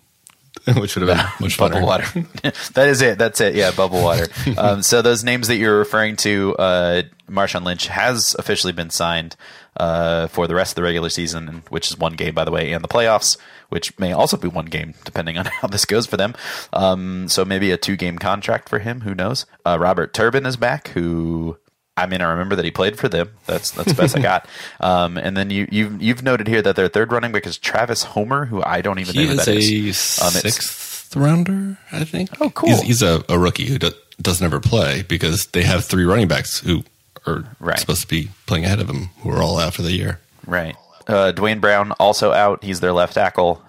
Which 0.76 0.96
would 0.96 1.08
have 1.08 1.16
been 1.16 1.26
much 1.40 1.58
bubble 1.58 1.82
water. 1.86 2.04
that 2.42 2.88
is 2.88 3.00
it. 3.00 3.18
That's 3.18 3.40
it. 3.40 3.54
Yeah, 3.54 3.70
bubble 3.70 4.02
water. 4.02 4.26
um, 4.58 4.82
so 4.82 5.00
those 5.00 5.22
names 5.22 5.46
that 5.46 5.56
you're 5.56 5.78
referring 5.78 6.16
to, 6.16 6.56
uh, 6.56 7.02
Marshawn 7.30 7.64
Lynch 7.64 7.86
has 7.86 8.34
officially 8.36 8.72
been 8.72 8.90
signed 8.90 9.36
uh, 9.76 10.26
for 10.26 10.48
the 10.48 10.56
rest 10.56 10.72
of 10.72 10.76
the 10.76 10.82
regular 10.82 11.08
season, 11.08 11.62
which 11.68 11.88
is 11.88 11.96
one 11.96 12.14
game, 12.14 12.34
by 12.34 12.44
the 12.44 12.50
way, 12.50 12.72
and 12.72 12.82
the 12.82 12.88
playoffs, 12.88 13.36
which 13.68 13.96
may 14.00 14.12
also 14.12 14.36
be 14.36 14.48
one 14.48 14.66
game, 14.66 14.94
depending 15.04 15.38
on 15.38 15.44
how 15.46 15.68
this 15.68 15.84
goes 15.84 16.04
for 16.06 16.16
them. 16.16 16.34
Um, 16.72 17.28
so 17.28 17.44
maybe 17.44 17.70
a 17.70 17.76
two 17.76 17.96
game 17.96 18.18
contract 18.18 18.68
for 18.68 18.80
him. 18.80 19.02
Who 19.02 19.14
knows? 19.14 19.46
Uh, 19.64 19.78
Robert 19.78 20.12
Turbin 20.12 20.46
is 20.46 20.56
back, 20.56 20.88
who. 20.88 21.58
I 21.96 22.06
mean, 22.06 22.20
I 22.20 22.30
remember 22.30 22.56
that 22.56 22.64
he 22.64 22.70
played 22.70 22.98
for 22.98 23.08
them. 23.08 23.30
That's 23.46 23.70
that's 23.70 23.88
the 23.92 23.94
best 23.94 24.16
I 24.16 24.20
got. 24.20 24.46
Um, 24.80 25.16
and 25.16 25.36
then 25.36 25.48
you 25.50 25.66
you've 25.70 26.02
you've 26.02 26.22
noted 26.22 26.46
here 26.46 26.60
that 26.62 26.76
their 26.76 26.88
third 26.88 27.10
running 27.12 27.32
back 27.32 27.46
is 27.46 27.56
Travis 27.56 28.02
Homer, 28.02 28.44
who 28.46 28.62
I 28.62 28.82
don't 28.82 28.98
even 28.98 29.14
He 29.14 29.20
know 29.22 29.26
who 29.28 29.38
is 29.38 29.44
that 29.46 29.54
a 29.54 29.58
is. 29.58 30.20
Um, 30.22 30.30
sixth 30.30 31.16
rounder, 31.16 31.78
I 31.92 32.04
think. 32.04 32.30
Oh, 32.40 32.50
cool. 32.50 32.68
He's, 32.70 32.82
he's 32.82 33.02
a, 33.02 33.24
a 33.28 33.38
rookie 33.38 33.64
who 33.66 33.78
do, 33.78 33.90
doesn't 34.20 34.44
ever 34.44 34.60
play 34.60 35.02
because 35.02 35.46
they 35.48 35.62
have 35.62 35.84
three 35.86 36.04
running 36.04 36.28
backs 36.28 36.60
who 36.60 36.84
are 37.26 37.44
Right. 37.58 37.78
supposed 37.78 38.02
to 38.02 38.08
be 38.08 38.28
playing 38.46 38.64
ahead 38.66 38.80
of 38.80 38.90
him, 38.90 39.08
who 39.22 39.30
are 39.30 39.42
all 39.42 39.58
out 39.58 39.72
for 39.74 39.82
the 39.82 39.92
year. 39.92 40.20
Right. 40.46 40.76
Uh, 41.08 41.32
Duane 41.32 41.60
Brown 41.60 41.92
also 41.92 42.32
out. 42.32 42.62
He's 42.62 42.80
their 42.80 42.92
left 42.92 43.14
tackle. 43.14 43.62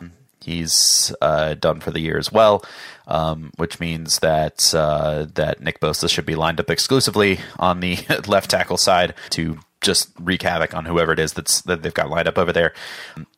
He's 0.44 1.14
uh, 1.22 1.54
done 1.56 1.80
for 1.80 1.92
the 1.92 2.00
year 2.00 2.18
as 2.18 2.32
well, 2.32 2.64
um, 3.08 3.52
which 3.56 3.80
means 3.80 4.20
that 4.20 4.74
uh, 4.76 5.26
that 5.36 5.62
Nick 5.62 5.80
Bosa 5.80 6.10
should 6.10 6.26
be 6.26 6.36
lined 6.36 6.60
up 6.60 6.70
exclusively 6.70 7.40
on 7.58 7.80
the 7.80 7.98
left 8.28 8.52
tackle 8.52 8.78
side 8.78 9.16
to 9.32 9.60
just 9.82 10.10
wreak 10.20 10.42
havoc 10.42 10.74
on 10.74 10.86
whoever 10.86 11.14
it 11.14 11.20
is 11.20 11.34
that's 11.34 11.62
that 11.62 11.82
they've 11.82 11.94
got 11.94 12.10
lined 12.10 12.28
up 12.28 12.38
over 12.38 12.52
there. 12.52 12.74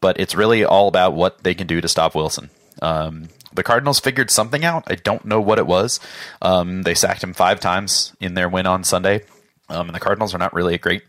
But 0.02 0.20
it's 0.20 0.36
really 0.36 0.66
all 0.66 0.88
about 0.88 1.14
what 1.14 1.44
they 1.44 1.54
can 1.54 1.68
do 1.68 1.82
to 1.82 1.88
stop 1.88 2.16
Wilson. 2.16 2.50
Um, 2.82 3.30
the 3.54 3.64
Cardinals 3.64 4.00
figured 4.00 4.32
something 4.32 4.64
out. 4.64 4.84
I 4.88 4.96
don't 4.96 5.26
know 5.26 5.42
what 5.42 5.60
it 5.60 5.68
was. 5.68 6.00
Um, 6.42 6.84
they 6.84 6.96
sacked 6.96 7.24
him 7.24 7.34
five 7.34 7.60
times 7.60 8.16
in 8.20 8.34
their 8.34 8.50
win 8.50 8.66
on 8.66 8.84
Sunday. 8.84 9.24
Um, 9.70 9.88
and 9.88 9.96
the 9.96 10.00
Cardinals 10.00 10.34
are 10.34 10.40
not 10.40 10.54
really 10.54 10.74
a 10.74 10.80
great 10.80 11.04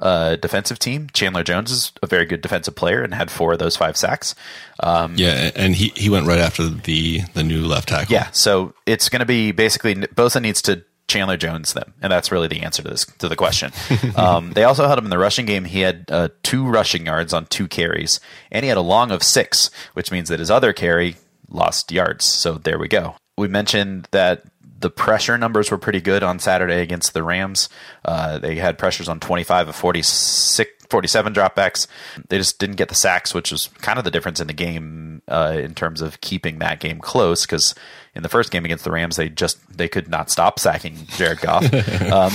uh, 0.00 0.36
defensive 0.36 0.78
team. 0.78 1.08
Chandler 1.12 1.42
Jones 1.42 1.70
is 1.70 1.92
a 2.02 2.06
very 2.06 2.24
good 2.24 2.40
defensive 2.40 2.74
player 2.74 3.02
and 3.02 3.14
had 3.14 3.30
four 3.30 3.52
of 3.52 3.58
those 3.58 3.76
five 3.76 3.96
sacks. 3.96 4.34
Um, 4.80 5.14
yeah, 5.16 5.50
and 5.54 5.74
he, 5.74 5.92
he 5.96 6.10
went 6.10 6.26
right 6.26 6.40
after 6.40 6.68
the 6.68 7.20
the 7.34 7.42
new 7.42 7.66
left 7.66 7.88
tackle. 7.88 8.12
Yeah, 8.12 8.30
so 8.30 8.74
it's 8.86 9.08
going 9.08 9.20
to 9.20 9.26
be 9.26 9.52
basically 9.52 9.94
Bosa 9.94 10.40
needs 10.40 10.62
to 10.62 10.84
Chandler 11.06 11.36
Jones 11.36 11.74
them, 11.74 11.94
and 12.02 12.10
that's 12.10 12.32
really 12.32 12.48
the 12.48 12.62
answer 12.62 12.82
to 12.82 12.88
this 12.88 13.04
to 13.18 13.28
the 13.28 13.36
question. 13.36 13.72
um, 14.16 14.52
they 14.52 14.64
also 14.64 14.88
had 14.88 14.98
him 14.98 15.04
in 15.04 15.10
the 15.10 15.18
rushing 15.18 15.46
game. 15.46 15.64
He 15.64 15.80
had 15.80 16.06
uh, 16.08 16.28
two 16.42 16.66
rushing 16.66 17.06
yards 17.06 17.32
on 17.32 17.46
two 17.46 17.68
carries, 17.68 18.20
and 18.50 18.64
he 18.64 18.68
had 18.68 18.78
a 18.78 18.82
long 18.82 19.10
of 19.10 19.22
six, 19.22 19.70
which 19.92 20.10
means 20.10 20.28
that 20.28 20.38
his 20.38 20.50
other 20.50 20.72
carry 20.72 21.16
lost 21.48 21.92
yards. 21.92 22.24
So 22.24 22.54
there 22.54 22.78
we 22.78 22.88
go. 22.88 23.16
We 23.36 23.48
mentioned 23.48 24.08
that 24.12 24.44
the 24.80 24.90
pressure 24.90 25.38
numbers 25.38 25.70
were 25.70 25.78
pretty 25.78 26.00
good 26.00 26.22
on 26.22 26.38
Saturday 26.38 26.80
against 26.80 27.14
the 27.14 27.22
Rams. 27.22 27.68
Uh, 28.04 28.38
they 28.38 28.56
had 28.56 28.78
pressures 28.78 29.08
on 29.08 29.20
25 29.20 29.68
of 29.68 29.76
46, 29.76 30.70
47 30.90 31.32
dropbacks. 31.32 31.86
They 32.28 32.38
just 32.38 32.58
didn't 32.58 32.76
get 32.76 32.88
the 32.88 32.94
sacks, 32.94 33.32
which 33.34 33.50
was 33.50 33.68
kind 33.80 33.98
of 33.98 34.04
the 34.04 34.10
difference 34.10 34.40
in 34.40 34.46
the 34.46 34.52
game 34.52 35.22
uh, 35.28 35.56
in 35.58 35.74
terms 35.74 36.00
of 36.00 36.20
keeping 36.20 36.58
that 36.58 36.80
game 36.80 36.98
close. 36.98 37.46
Because 37.46 37.74
in 38.14 38.22
the 38.22 38.28
first 38.28 38.50
game 38.50 38.64
against 38.64 38.84
the 38.84 38.90
Rams, 38.90 39.16
they 39.16 39.28
just 39.28 39.58
they 39.76 39.88
could 39.88 40.08
not 40.08 40.30
stop 40.30 40.58
sacking 40.58 41.06
Jared 41.16 41.40
Goff. 41.40 41.64
um, 42.12 42.32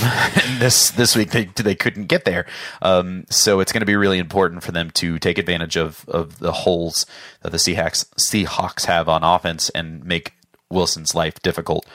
this 0.60 0.92
this 0.92 1.16
week 1.16 1.32
they 1.32 1.46
they 1.46 1.76
couldn't 1.76 2.06
get 2.06 2.26
there. 2.26 2.46
Um, 2.82 3.26
so 3.30 3.60
it's 3.60 3.72
going 3.72 3.82
to 3.82 3.86
be 3.86 3.96
really 3.96 4.18
important 4.18 4.64
for 4.64 4.72
them 4.72 4.92
to 4.92 5.20
take 5.20 5.38
advantage 5.38 5.78
of 5.78 6.06
of 6.10 6.40
the 6.40 6.52
holes 6.52 7.06
that 7.42 7.52
the 7.52 7.58
Seahawks 7.58 8.10
Seahawks 8.16 8.86
have 8.86 9.08
on 9.08 9.24
offense 9.24 9.70
and 9.70 10.04
make 10.04 10.34
Wilson's 10.70 11.16
life 11.16 11.42
difficult. 11.42 11.86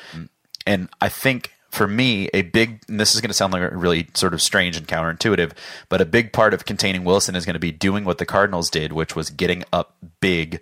And 0.66 0.88
I 1.00 1.08
think 1.08 1.52
for 1.70 1.88
me, 1.88 2.28
a 2.32 2.42
big, 2.42 2.84
this 2.86 3.14
is 3.14 3.20
going 3.20 3.30
to 3.30 3.34
sound 3.34 3.52
like 3.52 3.68
really 3.72 4.08
sort 4.14 4.32
of 4.32 4.40
strange 4.40 4.76
and 4.76 4.86
counterintuitive, 4.86 5.52
but 5.88 6.00
a 6.00 6.06
big 6.06 6.32
part 6.32 6.54
of 6.54 6.64
containing 6.64 7.04
Wilson 7.04 7.34
is 7.34 7.44
going 7.44 7.54
to 7.54 7.60
be 7.60 7.72
doing 7.72 8.04
what 8.04 8.18
the 8.18 8.26
Cardinals 8.26 8.70
did, 8.70 8.92
which 8.92 9.16
was 9.16 9.28
getting 9.28 9.64
up 9.72 9.96
big 10.20 10.60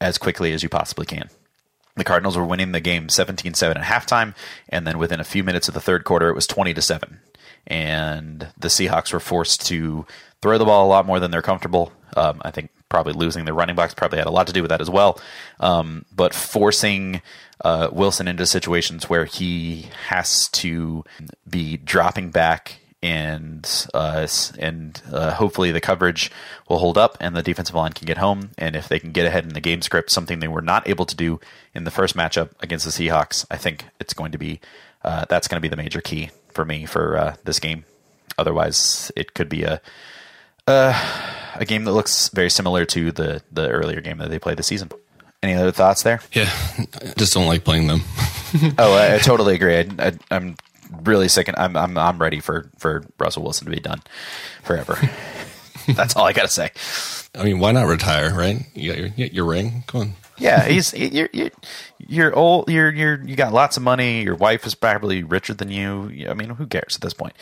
as 0.00 0.16
quickly 0.16 0.52
as 0.52 0.62
you 0.62 0.68
possibly 0.68 1.04
can. 1.04 1.28
The 1.96 2.04
Cardinals 2.04 2.38
were 2.38 2.44
winning 2.46 2.72
the 2.72 2.80
game 2.80 3.10
17 3.10 3.52
7 3.52 3.76
at 3.76 3.84
halftime, 3.84 4.34
and 4.70 4.86
then 4.86 4.96
within 4.96 5.20
a 5.20 5.24
few 5.24 5.44
minutes 5.44 5.68
of 5.68 5.74
the 5.74 5.80
third 5.80 6.04
quarter, 6.04 6.30
it 6.30 6.34
was 6.34 6.46
20 6.46 6.72
to 6.72 6.80
7. 6.80 7.20
And 7.66 8.48
the 8.58 8.68
Seahawks 8.68 9.12
were 9.12 9.20
forced 9.20 9.66
to 9.66 10.06
throw 10.40 10.56
the 10.56 10.64
ball 10.64 10.86
a 10.86 10.88
lot 10.88 11.04
more 11.04 11.20
than 11.20 11.30
they're 11.30 11.42
comfortable. 11.42 11.92
Um, 12.16 12.40
I 12.42 12.50
think 12.50 12.70
probably 12.88 13.12
losing 13.12 13.44
their 13.44 13.54
running 13.54 13.76
backs 13.76 13.92
probably 13.92 14.18
had 14.18 14.26
a 14.26 14.30
lot 14.30 14.46
to 14.46 14.52
do 14.52 14.62
with 14.62 14.70
that 14.70 14.80
as 14.80 14.88
well. 14.88 15.20
Um, 15.60 16.06
but 16.14 16.32
forcing 16.34 17.20
uh, 17.62 17.88
Wilson 17.92 18.28
into 18.28 18.46
situations 18.46 19.08
where 19.08 19.24
he 19.24 19.88
has 20.08 20.48
to 20.48 21.04
be 21.48 21.76
dropping 21.76 22.30
back 22.30 22.80
and 23.02 23.86
uh, 23.94 24.26
and 24.58 25.00
uh, 25.10 25.32
hopefully 25.32 25.72
the 25.72 25.80
coverage 25.80 26.30
will 26.68 26.78
hold 26.78 26.98
up 26.98 27.16
and 27.20 27.34
the 27.34 27.42
defensive 27.42 27.74
line 27.74 27.92
can 27.92 28.06
get 28.06 28.18
home. 28.18 28.50
And 28.58 28.76
if 28.76 28.88
they 28.88 28.98
can 28.98 29.12
get 29.12 29.26
ahead 29.26 29.44
in 29.44 29.54
the 29.54 29.60
game 29.60 29.82
script, 29.82 30.10
something 30.10 30.40
they 30.40 30.48
were 30.48 30.60
not 30.60 30.88
able 30.88 31.06
to 31.06 31.16
do 31.16 31.40
in 31.74 31.84
the 31.84 31.90
first 31.90 32.16
matchup 32.16 32.50
against 32.60 32.84
the 32.84 32.90
Seahawks, 32.90 33.46
I 33.50 33.56
think 33.56 33.84
it's 33.98 34.14
going 34.14 34.32
to 34.32 34.38
be 34.38 34.60
uh, 35.02 35.24
that's 35.28 35.48
going 35.48 35.56
to 35.56 35.62
be 35.62 35.68
the 35.68 35.76
major 35.76 36.00
key 36.00 36.30
for 36.52 36.64
me 36.64 36.84
for 36.84 37.16
uh, 37.16 37.36
this 37.44 37.58
game. 37.58 37.84
Otherwise, 38.36 39.10
it 39.16 39.34
could 39.34 39.48
be 39.48 39.62
a 39.62 39.80
uh, 40.66 40.94
a 41.54 41.64
game 41.64 41.84
that 41.84 41.92
looks 41.92 42.28
very 42.28 42.50
similar 42.50 42.84
to 42.86 43.12
the 43.12 43.42
the 43.50 43.68
earlier 43.68 44.00
game 44.00 44.18
that 44.18 44.30
they 44.30 44.38
played 44.38 44.58
this 44.58 44.66
season. 44.66 44.90
Any 45.42 45.54
other 45.54 45.72
thoughts 45.72 46.02
there? 46.02 46.20
Yeah, 46.32 46.50
I 46.78 47.14
just 47.16 47.32
don't 47.32 47.46
like 47.46 47.64
playing 47.64 47.86
them. 47.86 48.02
oh, 48.78 48.94
I, 48.94 49.14
I, 49.14 49.18
totally 49.18 49.54
agree. 49.54 49.76
I, 49.98 50.12
am 50.30 50.56
really 51.02 51.28
sick, 51.28 51.48
and 51.48 51.56
I'm 51.56 51.76
I'm 51.76 51.96
I'm 51.96 52.18
ready 52.18 52.40
for 52.40 52.68
for 52.78 53.04
Russell 53.18 53.42
Wilson 53.42 53.64
to 53.64 53.70
be 53.70 53.80
done 53.80 54.02
forever. 54.62 54.98
That's 55.94 56.14
all 56.14 56.26
I 56.26 56.34
gotta 56.34 56.48
say. 56.48 56.70
I 57.34 57.44
mean, 57.44 57.58
why 57.58 57.72
not 57.72 57.86
retire? 57.86 58.34
Right? 58.34 58.66
You 58.74 58.92
got 58.92 59.18
your 59.18 59.28
your 59.28 59.44
ring. 59.46 59.84
Come 59.86 60.00
on. 60.00 60.12
Yeah, 60.36 60.66
he's 60.66 60.92
you're, 60.94 61.28
you're 61.32 61.50
you're 61.98 62.34
old. 62.34 62.70
You're 62.70 62.90
you're 62.92 63.22
you 63.24 63.36
got 63.36 63.52
lots 63.52 63.76
of 63.76 63.82
money. 63.82 64.22
Your 64.22 64.34
wife 64.34 64.66
is 64.66 64.74
probably 64.74 65.22
richer 65.22 65.54
than 65.54 65.70
you. 65.70 66.28
I 66.28 66.34
mean, 66.34 66.50
who 66.50 66.66
cares 66.66 66.96
at 66.96 67.02
this 67.02 67.14
point? 67.14 67.34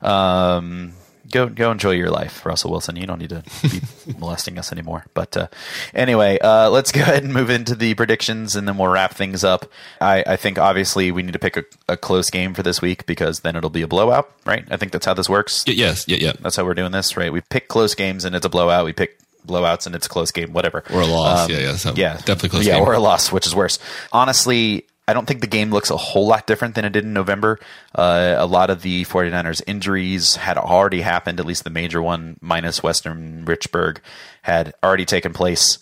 Um, 0.00 0.92
go 1.32 1.48
go 1.48 1.72
enjoy 1.72 1.92
your 1.92 2.10
life, 2.10 2.46
Russell 2.46 2.70
Wilson. 2.70 2.94
You 2.94 3.06
don't 3.06 3.18
need 3.18 3.30
to 3.30 3.42
be 3.62 3.80
molesting 4.18 4.58
us 4.58 4.70
anymore. 4.70 5.06
But 5.14 5.36
uh, 5.36 5.48
anyway, 5.92 6.38
uh, 6.38 6.70
let's 6.70 6.92
go 6.92 7.00
ahead 7.02 7.24
and 7.24 7.32
move 7.32 7.50
into 7.50 7.74
the 7.74 7.94
predictions, 7.94 8.54
and 8.54 8.68
then 8.68 8.78
we'll 8.78 8.90
wrap 8.90 9.14
things 9.14 9.42
up. 9.42 9.66
I, 10.00 10.22
I 10.26 10.36
think 10.36 10.58
obviously 10.58 11.10
we 11.10 11.22
need 11.22 11.32
to 11.32 11.38
pick 11.40 11.56
a, 11.56 11.64
a, 11.88 11.96
close 11.96 12.30
game 12.30 12.54
for 12.54 12.62
this 12.62 12.80
week 12.80 13.06
because 13.06 13.40
then 13.40 13.56
it'll 13.56 13.70
be 13.70 13.82
a 13.82 13.88
blowout, 13.88 14.30
right? 14.44 14.64
I 14.70 14.76
think 14.76 14.92
that's 14.92 15.06
how 15.06 15.14
this 15.14 15.28
works. 15.28 15.64
Y- 15.66 15.74
yes, 15.74 16.06
yeah, 16.06 16.18
yeah. 16.20 16.32
That's 16.40 16.56
how 16.56 16.64
we're 16.64 16.74
doing 16.74 16.92
this, 16.92 17.16
right? 17.16 17.32
We 17.32 17.40
pick 17.40 17.68
close 17.68 17.94
games 17.94 18.24
and 18.24 18.36
it's 18.36 18.46
a 18.46 18.50
blowout. 18.50 18.84
We 18.84 18.92
pick 18.92 19.18
blowouts 19.46 19.86
and 19.86 19.94
it's 19.94 20.06
a 20.06 20.10
close 20.10 20.30
game, 20.30 20.52
whatever. 20.52 20.84
Or 20.92 21.00
a 21.00 21.06
loss, 21.06 21.46
um, 21.46 21.50
yeah, 21.50 21.58
yeah, 21.58 21.76
so 21.76 21.94
yeah, 21.96 22.16
definitely 22.18 22.50
close. 22.50 22.66
Yeah, 22.66 22.78
game. 22.78 22.86
or 22.86 22.92
a 22.92 23.00
loss, 23.00 23.32
which 23.32 23.46
is 23.46 23.54
worse. 23.54 23.78
Honestly, 24.12 24.86
I 25.08 25.14
don't 25.14 25.26
think 25.26 25.40
the 25.40 25.48
game 25.48 25.70
looks 25.70 25.90
a 25.90 25.96
whole 25.96 26.28
lot 26.28 26.46
different 26.46 26.76
than 26.76 26.84
it 26.84 26.92
did 26.92 27.04
in 27.04 27.12
November. 27.12 27.58
Uh, 27.94 28.36
a 28.38 28.46
lot 28.46 28.70
of 28.70 28.82
the 28.82 29.04
49ers 29.04 29.60
injuries 29.66 30.36
had 30.36 30.56
already 30.56 31.00
happened, 31.00 31.40
at 31.40 31.46
least 31.46 31.64
the 31.64 31.70
major 31.70 32.00
one, 32.00 32.36
minus 32.40 32.82
Weston 32.82 33.44
Richburg, 33.44 33.98
had 34.42 34.74
already 34.82 35.04
taken 35.04 35.32
place 35.32 35.78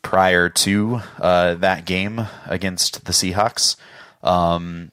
prior 0.00 0.48
to 0.48 1.02
uh, 1.20 1.54
that 1.54 1.84
game 1.84 2.26
against 2.46 3.04
the 3.04 3.12
Seahawks 3.12 3.76
um, 4.22 4.90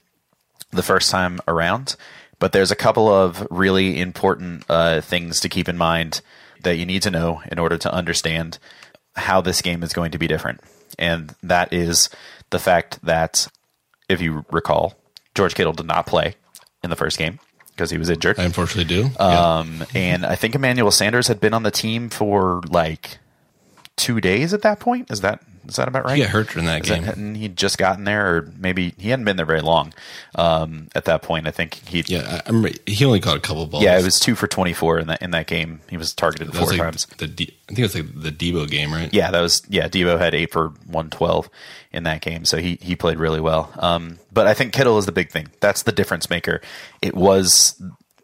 the 0.72 0.84
first 0.84 1.10
time 1.10 1.40
around. 1.48 1.96
But 2.38 2.52
there's 2.52 2.72
a 2.72 2.76
couple 2.76 3.08
of 3.08 3.48
really 3.50 4.00
important 4.00 4.66
uh, 4.70 5.00
things 5.02 5.40
to 5.40 5.50
keep 5.50 5.70
in 5.70 5.78
mind 5.78 6.22
that 6.64 6.76
you 6.76 6.86
need 6.86 7.02
to 7.04 7.12
know 7.12 7.42
in 7.50 7.60
order 7.60 7.78
to 7.78 7.94
understand 7.94 8.60
how 9.16 9.40
this 9.40 9.62
game 9.62 9.84
is 9.84 9.94
going 9.94 10.12
to 10.12 10.18
be 10.18 10.28
different. 10.28 10.62
And 10.98 11.34
that 11.44 11.72
is 11.72 12.10
the 12.50 12.60
fact 12.60 13.00
that 13.04 13.48
if 14.10 14.22
you 14.22 14.44
recall, 14.52 14.96
George 15.36 15.56
Kittle 15.56 15.74
did 15.74 15.86
not 15.86 16.06
play 16.06 16.36
in 16.84 16.90
the 16.90 16.96
first 16.96 17.18
game 17.18 17.40
because 17.72 17.92
he 17.92 17.98
was 17.98 18.10
injured. 18.10 18.38
I 18.40 18.44
unfortunately 18.44 18.84
do. 18.84 19.06
Um, 19.20 19.86
yeah. 19.94 20.00
And 20.02 20.26
I 20.26 20.36
think 20.36 20.56
Emmanuel 20.56 20.92
Sanders 20.92 21.28
had 21.28 21.40
been 21.40 21.54
on 21.54 21.64
the 21.64 21.72
team 21.72 22.10
for 22.10 22.62
like 22.70 23.20
two 23.96 24.20
days 24.20 24.54
at 24.54 24.64
that 24.64 24.80
point. 24.80 25.10
Is 25.12 25.22
that 25.22 25.42
is 25.70 25.76
that 25.76 25.88
about 25.88 26.06
right? 26.06 26.18
He 26.18 26.24
got 26.24 26.32
hurt 26.32 26.56
in 26.56 26.66
that 26.66 26.84
Is 26.84 26.90
game. 26.90 27.04
That, 27.06 27.40
he'd 27.40 27.56
just 27.56 27.78
gotten 27.78 28.04
there, 28.04 28.36
or 28.36 28.52
maybe 28.58 28.94
he 28.98 29.10
hadn't 29.10 29.26
been 29.26 29.38
there 29.38 29.46
very 29.46 29.62
long. 29.62 29.94
Um, 30.36 30.88
at 30.96 31.06
that 31.06 31.22
point, 31.22 31.48
I 31.48 31.52
think 31.52 31.76
he. 31.88 32.04
Yeah, 32.08 32.42
I 32.46 32.50
remember 32.50 32.78
he 32.86 33.06
only 33.06 33.20
caught 33.20 33.38
a 33.38 33.40
couple 33.40 33.66
balls. 33.68 33.84
Yeah, 33.84 33.98
it 33.98 34.04
was 34.04 34.20
two 34.20 34.36
for 34.36 34.48
twenty 34.48 34.74
four 34.74 35.00
in 35.00 35.08
that 35.08 35.22
in 35.22 35.32
that 35.32 35.48
game. 35.48 35.82
He 35.90 35.98
was 35.98 36.14
targeted 36.14 36.54
four 36.54 36.68
like 36.68 36.78
times. 36.78 37.08
The 37.18 37.28
D, 37.28 37.56
I 37.64 37.68
think 37.68 37.80
it 37.80 37.84
was 37.84 37.96
like 37.96 38.22
the 38.22 38.32
Deebo 38.32 38.70
game, 38.70 38.94
right? 38.94 39.14
Yeah, 39.14 39.32
that 39.32 39.42
was 39.42 39.62
yeah. 39.70 39.88
Deebo 39.88 40.20
had 40.20 40.34
eight 40.34 40.52
for 40.52 40.70
one 40.88 41.10
twelve 41.10 41.50
in 41.92 42.04
that 42.04 42.22
game, 42.22 42.46
so 42.46 42.58
he 42.58 42.78
he 42.82 42.96
played 42.96 43.20
really 43.20 43.40
well. 43.40 43.72
Um, 43.78 44.20
but 44.34 44.48
I 44.48 44.54
think 44.54 44.74
Kittle 44.74 44.98
is 44.98 45.06
the 45.06 45.12
big 45.12 45.32
thing. 45.32 45.48
That's 45.60 45.84
the 45.84 45.92
difference 45.92 46.30
maker. 46.30 46.62
It 47.02 47.16
was 47.16 47.82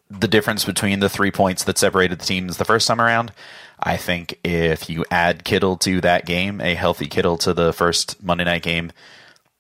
the 0.10 0.28
difference 0.28 0.66
between 0.66 1.00
the 1.00 1.10
three 1.10 1.32
points 1.32 1.64
that 1.64 1.78
separated 1.78 2.20
the 2.20 2.26
teams 2.26 2.58
the 2.58 2.66
first 2.66 2.88
time 2.88 3.02
around. 3.02 3.32
I 3.80 3.98
think 3.98 4.40
if 4.44 4.90
you 4.90 5.06
add 5.12 5.44
Kittle 5.44 5.78
to 5.78 6.02
that 6.02 6.26
game, 6.26 6.62
a 6.62 6.76
healthy 6.76 7.08
Kittle 7.08 7.38
to 7.40 7.54
the 7.54 7.74
first 7.74 8.22
Monday 8.24 8.46
night 8.46 8.64
game, 8.64 8.92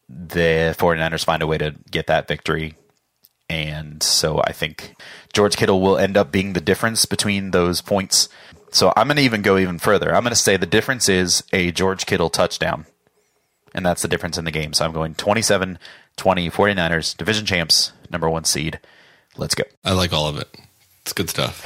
the 0.07 0.76
49ers 0.78 1.26
find 1.26 1.41
a 1.41 1.47
way 1.47 1.57
to 1.57 1.76
get 1.91 2.07
that 2.07 2.28
victory. 2.28 2.76
And 3.49 4.01
so 4.01 4.41
I 4.43 4.51
think 4.51 4.95
George 5.34 5.55
Kittle 5.55 5.82
will 5.82 5.97
end 5.97 6.18
up 6.18 6.32
being 6.32 6.53
the 6.53 6.61
difference 6.61 7.05
between 7.05 7.51
those 7.51 7.82
points. 7.82 8.30
So 8.72 8.91
I'm 8.95 9.07
going 9.07 9.18
to 9.18 9.24
even 9.24 9.41
go 9.41 9.57
even 9.57 9.80
further. 9.80 10.13
I'm 10.13 10.24
going 10.24 10.32
to 10.32 10.36
say 10.36 10.57
the 10.57 10.66
difference 10.66 11.07
is 11.07 11.43
a 11.53 11.72
George 11.72 12.05
Kittle 12.05 12.30
touchdown. 12.30 12.86
And 13.74 13.86
that's 13.86 14.01
the 14.01 14.07
difference 14.07 14.38
in 14.38 14.45
the 14.45 14.51
game. 14.51 14.74
So 14.74 14.86
I'm 14.86 14.93
going 14.93 15.16
27 15.16 15.78
20 16.16 16.49
49ers, 16.49 17.18
division 17.18 17.45
champs, 17.45 17.91
number 18.09 18.30
one 18.30 18.45
seed. 18.45 18.80
Let's 19.38 19.53
go. 19.53 19.66
I 19.84 19.91
like 19.91 20.13
all 20.13 20.28
of 20.28 20.38
it. 20.38 20.47
It's 21.06 21.14
good 21.14 21.30
stuff. 21.30 21.62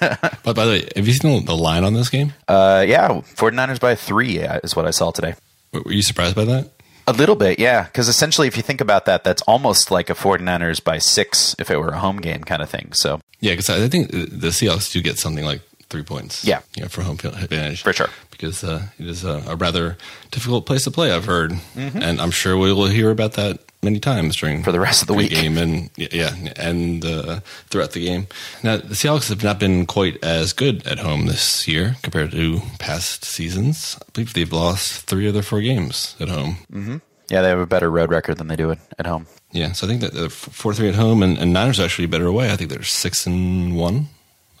but 0.44 0.54
by 0.54 0.64
the 0.64 0.70
way, 0.70 0.88
have 0.94 1.06
you 1.06 1.12
seen 1.14 1.44
the 1.46 1.56
line 1.56 1.82
on 1.82 1.94
this 1.94 2.08
game? 2.08 2.32
Uh, 2.46 2.84
yeah, 2.86 3.08
49ers 3.08 3.80
by 3.80 3.96
three 3.96 4.38
is 4.38 4.76
what 4.76 4.86
I 4.86 4.92
saw 4.92 5.10
today. 5.10 5.34
Were 5.72 5.90
you 5.92 6.02
surprised 6.02 6.36
by 6.36 6.44
that? 6.44 6.70
A 7.08 7.12
little 7.12 7.34
bit, 7.34 7.58
yeah. 7.58 7.82
Because 7.84 8.08
essentially, 8.08 8.46
if 8.46 8.56
you 8.56 8.62
think 8.62 8.80
about 8.80 9.04
that, 9.06 9.24
that's 9.24 9.42
almost 9.42 9.90
like 9.90 10.10
a 10.10 10.14
49ers 10.14 10.82
by 10.82 10.98
six 10.98 11.56
if 11.58 11.70
it 11.70 11.76
were 11.76 11.88
a 11.88 11.98
home 11.98 12.18
game 12.20 12.44
kind 12.44 12.62
of 12.62 12.70
thing. 12.70 12.92
So 12.92 13.20
yeah, 13.40 13.52
because 13.52 13.68
I 13.68 13.88
think 13.88 14.10
the 14.12 14.48
Seahawks 14.50 14.92
do 14.92 15.02
get 15.02 15.18
something 15.18 15.44
like 15.44 15.60
three 15.90 16.04
points. 16.04 16.44
Yeah. 16.44 16.60
you 16.76 16.82
know, 16.82 16.88
for 16.88 17.02
home 17.02 17.16
field 17.18 17.34
advantage 17.34 17.82
For 17.82 17.92
sure. 17.92 18.08
because 18.30 18.62
uh, 18.64 18.86
it 18.98 19.06
is 19.06 19.22
a, 19.24 19.42
a 19.48 19.56
rather 19.56 19.98
difficult 20.30 20.66
place 20.66 20.84
to 20.84 20.90
play. 20.92 21.10
I've 21.12 21.26
heard, 21.26 21.50
Mm-hmm. 21.74 22.00
and 22.00 22.20
I'm 22.20 22.30
sure 22.30 22.56
we 22.56 22.72
will 22.72 22.86
hear 22.86 23.10
about 23.10 23.32
that 23.34 23.58
many 23.84 24.00
times 24.00 24.36
during 24.36 24.62
For 24.62 24.72
the 24.72 24.80
rest 24.80 25.02
of 25.02 25.08
the 25.08 25.14
week. 25.14 25.30
game 25.30 25.58
and 25.58 25.90
yeah, 25.96 26.34
and 26.56 27.04
uh, 27.04 27.40
throughout 27.68 27.92
the 27.92 28.04
game. 28.04 28.26
Now 28.62 28.78
the 28.78 28.94
Seahawks 28.94 29.28
have 29.28 29.44
not 29.44 29.60
been 29.60 29.86
quite 29.86 30.22
as 30.24 30.52
good 30.52 30.86
at 30.86 30.98
home 30.98 31.26
this 31.26 31.68
year 31.68 31.96
compared 32.02 32.32
to 32.32 32.60
past 32.78 33.24
seasons. 33.24 33.96
I 34.00 34.06
believe 34.12 34.34
they've 34.34 34.52
lost 34.52 35.02
three 35.02 35.28
of 35.28 35.34
their 35.34 35.42
four 35.42 35.60
games 35.60 36.16
at 36.18 36.28
home. 36.28 37.00
Yeah, 37.28 37.42
they 37.42 37.48
have 37.48 37.58
a 37.58 37.66
better 37.66 37.90
road 37.90 38.10
record 38.10 38.38
than 38.38 38.48
they 38.48 38.56
do 38.56 38.70
at, 38.70 39.06
home. 39.06 39.26
Yeah, 39.52 39.72
so 39.72 39.86
I 39.86 39.88
think 39.88 40.00
that 40.02 40.12
they're 40.12 40.28
four 40.28 40.74
three 40.74 40.88
at 40.88 40.94
home, 40.94 41.22
and, 41.22 41.38
and 41.38 41.52
Niners 41.52 41.80
are 41.80 41.84
actually 41.84 42.06
better 42.06 42.26
away. 42.26 42.50
I 42.50 42.56
think 42.56 42.70
they're 42.70 42.82
six 42.82 43.26
and 43.26 43.76
one 43.76 44.08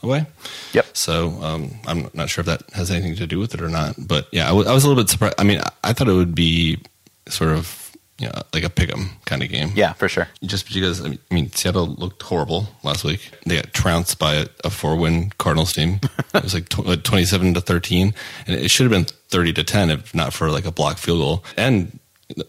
away. 0.02 0.26
Yep. 0.72 0.86
So 0.92 1.30
um, 1.42 1.72
I'm 1.86 2.10
not 2.14 2.30
sure 2.30 2.40
if 2.42 2.46
that 2.46 2.62
has 2.72 2.90
anything 2.90 3.16
to 3.16 3.26
do 3.26 3.38
with 3.38 3.54
it 3.54 3.60
or 3.60 3.68
not. 3.68 3.96
But 3.98 4.28
yeah, 4.32 4.48
I 4.48 4.52
was, 4.52 4.66
was 4.66 4.84
a 4.84 4.88
little 4.88 5.02
bit 5.02 5.10
surprised. 5.10 5.34
I 5.38 5.44
mean, 5.44 5.60
I, 5.60 5.70
I 5.82 5.92
thought 5.92 6.08
it 6.08 6.12
would 6.12 6.34
be 6.34 6.78
sort 7.28 7.50
of 7.50 7.83
you 8.18 8.26
know, 8.28 8.42
like 8.52 8.64
a 8.64 8.68
pick'em 8.68 9.08
kind 9.24 9.42
of 9.42 9.48
game. 9.48 9.72
Yeah, 9.74 9.92
for 9.94 10.08
sure. 10.08 10.28
Just 10.44 10.72
because 10.72 11.04
I 11.04 11.18
mean, 11.30 11.50
Seattle 11.50 11.86
looked 11.86 12.22
horrible 12.22 12.68
last 12.82 13.04
week. 13.04 13.30
They 13.44 13.56
got 13.56 13.72
trounced 13.72 14.18
by 14.18 14.46
a, 14.62 14.70
four-win 14.70 15.30
Cardinals 15.38 15.72
team. 15.72 16.00
it 16.34 16.42
was 16.42 16.54
like 16.54 16.68
tw- 16.68 17.02
twenty-seven 17.02 17.54
to 17.54 17.60
thirteen, 17.60 18.14
and 18.46 18.56
it 18.56 18.70
should 18.70 18.84
have 18.84 18.92
been 18.92 19.06
thirty 19.28 19.52
to 19.54 19.64
ten 19.64 19.90
if 19.90 20.14
not 20.14 20.32
for 20.32 20.50
like 20.50 20.64
a 20.64 20.70
block 20.70 20.98
field 20.98 21.18
goal. 21.18 21.44
And 21.56 21.98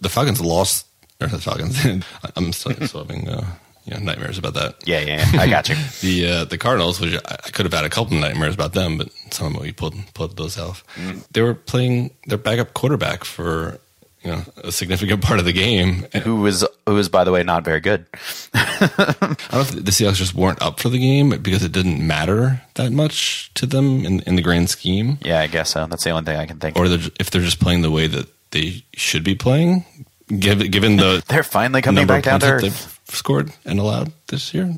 the 0.01 0.09
Falcons 0.09 0.41
lost. 0.41 0.87
Or 1.21 1.27
the 1.27 1.39
Falcons. 1.39 1.77
I'm 2.35 2.51
still, 2.51 2.73
still 2.87 3.05
having 3.05 3.29
uh, 3.29 3.45
you 3.85 3.93
know, 3.93 3.99
nightmares 4.01 4.37
about 4.37 4.53
that. 4.55 4.85
Yeah, 4.85 4.99
yeah, 4.99 5.25
yeah. 5.33 5.41
I 5.41 5.47
got 5.47 5.69
you. 5.69 5.75
The 6.01 6.27
uh, 6.27 6.45
the 6.45 6.57
Cardinals, 6.57 6.99
which 6.99 7.15
I 7.15 7.37
I 7.45 7.49
could 7.51 7.65
have 7.65 7.73
had 7.73 7.85
a 7.85 7.89
couple 7.89 8.15
of 8.15 8.21
nightmares 8.21 8.53
about 8.53 8.73
them, 8.73 8.97
but 8.97 9.09
some 9.31 9.47
of 9.47 9.53
them 9.53 9.61
we 9.61 9.71
pulled 9.71 9.95
pulled 10.13 10.35
those 10.37 10.57
off. 10.59 10.83
They 11.31 11.41
were 11.41 11.53
playing 11.53 12.11
their 12.27 12.37
backup 12.37 12.73
quarterback 12.73 13.23
for 13.23 13.79
you 14.25 14.31
know 14.31 14.43
a 14.57 14.71
significant 14.71 15.21
part 15.21 15.39
of 15.39 15.45
the 15.45 15.53
game. 15.53 16.05
And 16.13 16.23
who 16.23 16.37
was 16.37 16.65
who 16.85 16.95
was 16.95 17.09
by 17.09 17.23
the 17.23 17.31
way 17.31 17.43
not 17.43 17.63
very 17.63 17.79
good. 17.79 18.05
I 18.53 18.89
don't 19.19 19.53
know 19.53 19.61
if 19.61 19.71
the 19.71 19.91
Seahawks 19.91 20.15
just 20.15 20.33
weren't 20.35 20.61
up 20.61 20.79
for 20.79 20.89
the 20.89 20.99
game 20.99 21.29
because 21.41 21.63
it 21.63 21.71
didn't 21.71 22.05
matter 22.05 22.61
that 22.73 22.91
much 22.91 23.51
to 23.53 23.65
them 23.65 24.05
in, 24.05 24.19
in 24.21 24.35
the 24.35 24.41
grand 24.41 24.69
scheme, 24.69 25.19
Yeah, 25.21 25.39
I 25.41 25.47
guess 25.47 25.69
so. 25.71 25.85
That's 25.87 26.03
the 26.03 26.09
only 26.09 26.25
thing 26.25 26.37
I 26.37 26.45
can 26.45 26.59
think. 26.59 26.77
or 26.77 26.85
of. 26.85 26.91
they're, 26.91 27.11
if 27.19 27.29
they're 27.29 27.41
just 27.41 27.59
playing 27.59 27.81
the 27.83 27.91
way 27.91 28.07
that 28.07 28.27
they 28.51 28.83
should 28.93 29.23
be 29.23 29.35
playing, 29.35 29.85
given 30.27 30.69
given 30.71 30.97
the 30.97 31.23
They're 31.29 31.43
finally 31.43 31.81
coming 31.81 32.07
back 32.07 32.23
down 32.23 32.39
to 32.39 32.47
earth. 32.47 32.61
they've 32.61 32.99
scored 33.15 33.51
and 33.65 33.79
allowed 33.79 34.11
this 34.27 34.53
year. 34.53 34.73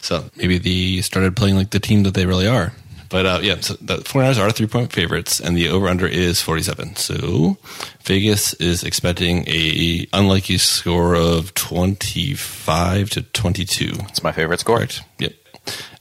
So 0.00 0.30
maybe 0.36 0.58
they 0.58 1.00
started 1.00 1.34
playing 1.34 1.56
like 1.56 1.70
the 1.70 1.80
team 1.80 2.02
that 2.04 2.14
they 2.14 2.26
really 2.26 2.46
are. 2.46 2.72
But 3.08 3.26
uh, 3.26 3.40
yeah, 3.42 3.60
so 3.60 3.74
the 3.74 3.98
49ers 3.98 4.38
are 4.40 4.50
three 4.50 4.66
point 4.66 4.92
favorites, 4.92 5.40
and 5.40 5.56
the 5.56 5.68
over 5.68 5.88
under 5.88 6.06
is 6.06 6.40
47. 6.40 6.96
So 6.96 7.56
Vegas 8.04 8.54
is 8.54 8.82
expecting 8.82 9.44
a 9.48 10.06
unlucky 10.12 10.58
score 10.58 11.14
of 11.14 11.54
25 11.54 13.10
to 13.10 13.22
22. 13.22 13.92
It's 14.08 14.22
my 14.22 14.32
favorite 14.32 14.60
score. 14.60 14.78
Correct. 14.78 15.02
Yep. 15.18 15.32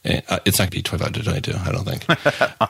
And, 0.03 0.23
uh, 0.29 0.39
it's 0.45 0.59
not 0.59 0.71
going 0.71 0.71
to 0.71 0.77
be 0.77 0.83
25 0.83 1.13
to 1.13 1.23
22, 1.23 1.53
I 1.57 1.71
don't 1.71 1.85
think. 1.85 2.05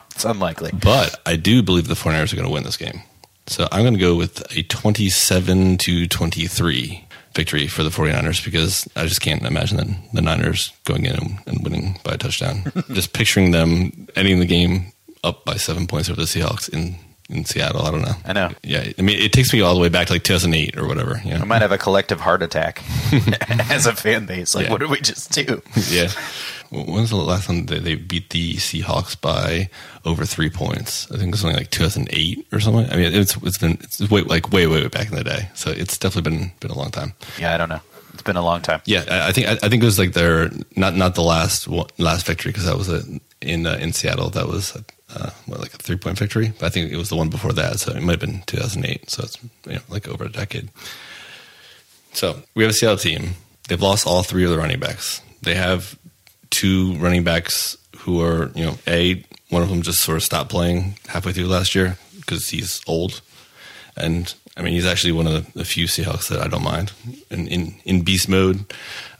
It's 0.16 0.24
unlikely. 0.24 0.70
but 0.72 1.20
I 1.26 1.36
do 1.36 1.62
believe 1.62 1.88
the 1.88 1.94
49ers 1.94 2.32
are 2.32 2.36
going 2.36 2.48
to 2.48 2.52
win 2.52 2.62
this 2.62 2.78
game. 2.78 3.02
So 3.48 3.68
I'm 3.70 3.82
going 3.82 3.92
to 3.92 4.00
go 4.00 4.14
with 4.16 4.40
a 4.56 4.62
27 4.62 5.76
to 5.78 6.08
23 6.08 7.05
victory 7.36 7.66
for 7.68 7.82
the 7.84 7.90
49ers 7.90 8.44
because 8.44 8.88
I 8.96 9.04
just 9.06 9.20
can't 9.20 9.42
imagine 9.42 9.76
the, 9.76 9.94
the 10.14 10.22
Niners 10.22 10.72
going 10.84 11.04
in 11.04 11.14
and, 11.14 11.38
and 11.46 11.62
winning 11.62 12.00
by 12.02 12.14
a 12.14 12.16
touchdown. 12.16 12.64
just 12.92 13.12
picturing 13.12 13.52
them 13.52 14.08
ending 14.16 14.40
the 14.40 14.46
game 14.46 14.86
up 15.22 15.44
by 15.44 15.56
seven 15.56 15.86
points 15.86 16.08
over 16.10 16.20
the 16.20 16.26
Seahawks 16.26 16.68
in, 16.68 16.96
in 17.28 17.44
Seattle. 17.44 17.82
I 17.82 17.90
don't 17.90 18.02
know. 18.02 18.14
I 18.24 18.32
know. 18.32 18.50
Yeah. 18.62 18.90
I 18.98 19.02
mean, 19.02 19.18
it 19.20 19.32
takes 19.32 19.52
me 19.52 19.60
all 19.60 19.74
the 19.74 19.80
way 19.80 19.88
back 19.88 20.06
to 20.08 20.14
like 20.14 20.22
2008 20.24 20.76
or 20.78 20.86
whatever. 20.88 21.20
You 21.24 21.34
know? 21.34 21.40
I 21.40 21.44
might 21.44 21.62
have 21.62 21.72
a 21.72 21.78
collective 21.78 22.20
heart 22.20 22.42
attack 22.42 22.82
as 23.70 23.86
a 23.86 23.94
fan 23.94 24.26
base. 24.26 24.54
Like, 24.54 24.66
Yeah. 24.66 24.72
what 24.72 24.80
did 24.80 24.90
we 24.90 25.00
just 25.00 25.30
do? 25.32 25.62
yeah. 25.90 26.08
When's 26.70 27.10
the 27.10 27.16
last 27.16 27.46
time 27.46 27.66
they, 27.66 27.78
they 27.78 27.94
beat 27.94 28.30
the 28.30 28.54
Seahawks 28.54 29.20
by 29.20 29.68
over 30.04 30.24
three 30.24 30.50
points? 30.50 31.10
I 31.10 31.16
think 31.16 31.28
it 31.28 31.32
was 31.32 31.44
only 31.44 31.56
like 31.56 31.70
2008 31.70 32.46
or 32.52 32.60
something. 32.60 32.90
I 32.90 32.96
mean, 32.96 33.14
it's 33.14 33.36
it's 33.36 33.58
been 33.58 33.78
it's 33.82 34.00
way 34.10 34.22
like 34.22 34.52
way 34.52 34.66
way 34.66 34.82
way 34.82 34.88
back 34.88 35.08
in 35.08 35.14
the 35.14 35.24
day. 35.24 35.48
So 35.54 35.70
it's 35.70 35.96
definitely 35.98 36.30
been 36.30 36.52
been 36.60 36.70
a 36.70 36.78
long 36.78 36.90
time. 36.90 37.14
Yeah, 37.38 37.54
I 37.54 37.58
don't 37.58 37.68
know. 37.68 37.80
It's 38.12 38.22
been 38.22 38.36
a 38.36 38.42
long 38.42 38.62
time. 38.62 38.80
Yeah, 38.86 39.04
I, 39.10 39.28
I 39.28 39.32
think 39.32 39.46
I, 39.46 39.52
I 39.52 39.68
think 39.68 39.82
it 39.82 39.86
was 39.86 39.98
like 39.98 40.12
their 40.12 40.50
not 40.74 40.94
not 40.94 41.14
the 41.14 41.22
last 41.22 41.68
one, 41.68 41.86
last 41.98 42.26
victory 42.26 42.50
because 42.50 42.64
that 42.64 42.76
was 42.76 42.88
a, 42.88 43.02
in 43.40 43.66
uh, 43.66 43.78
in 43.80 43.92
Seattle. 43.92 44.30
That 44.30 44.48
was 44.48 44.76
uh, 45.14 45.30
what, 45.46 45.60
like 45.60 45.74
a 45.74 45.78
three 45.78 45.96
point 45.96 46.18
victory. 46.18 46.52
But 46.58 46.66
I 46.66 46.68
think 46.70 46.90
it 46.90 46.96
was 46.96 47.10
the 47.10 47.16
one 47.16 47.28
before 47.28 47.52
that. 47.52 47.78
So 47.78 47.92
it 47.92 48.02
might 48.02 48.20
have 48.20 48.20
been 48.20 48.42
2008. 48.46 49.10
So 49.10 49.22
it's 49.22 49.38
you 49.66 49.74
know, 49.74 49.80
like 49.88 50.08
over 50.08 50.24
a 50.24 50.32
decade. 50.32 50.70
So 52.12 52.42
we 52.54 52.64
have 52.64 52.70
a 52.70 52.74
Seattle 52.74 52.96
team. 52.96 53.34
They've 53.68 53.82
lost 53.82 54.06
all 54.06 54.22
three 54.22 54.44
of 54.44 54.50
the 54.50 54.58
running 54.58 54.80
backs. 54.80 55.20
They 55.42 55.54
have 55.54 55.98
two 56.50 56.94
running 56.94 57.24
backs 57.24 57.76
who 57.98 58.22
are, 58.22 58.50
you 58.54 58.64
know, 58.64 58.78
a 58.86 59.24
one 59.50 59.62
of 59.62 59.68
them 59.68 59.82
just 59.82 60.00
sort 60.00 60.16
of 60.16 60.22
stopped 60.22 60.50
playing 60.50 60.98
halfway 61.06 61.32
through 61.32 61.46
last 61.46 61.74
year 61.74 61.96
because 62.16 62.48
he's 62.48 62.80
old, 62.86 63.20
and 63.96 64.34
I 64.56 64.62
mean 64.62 64.72
he's 64.72 64.86
actually 64.86 65.12
one 65.12 65.26
of 65.26 65.52
the, 65.52 65.64
few 65.64 65.86
Seahawks 65.86 66.28
that 66.28 66.40
I 66.40 66.48
don't 66.48 66.64
mind 66.64 66.92
in 67.30 67.46
in, 67.48 67.74
in 67.84 68.02
beast 68.02 68.28
mode. 68.28 68.64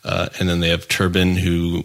Uh, 0.04 0.28
and 0.38 0.48
then 0.48 0.60
they 0.60 0.68
have 0.68 0.88
Turbin 0.88 1.36
who 1.36 1.84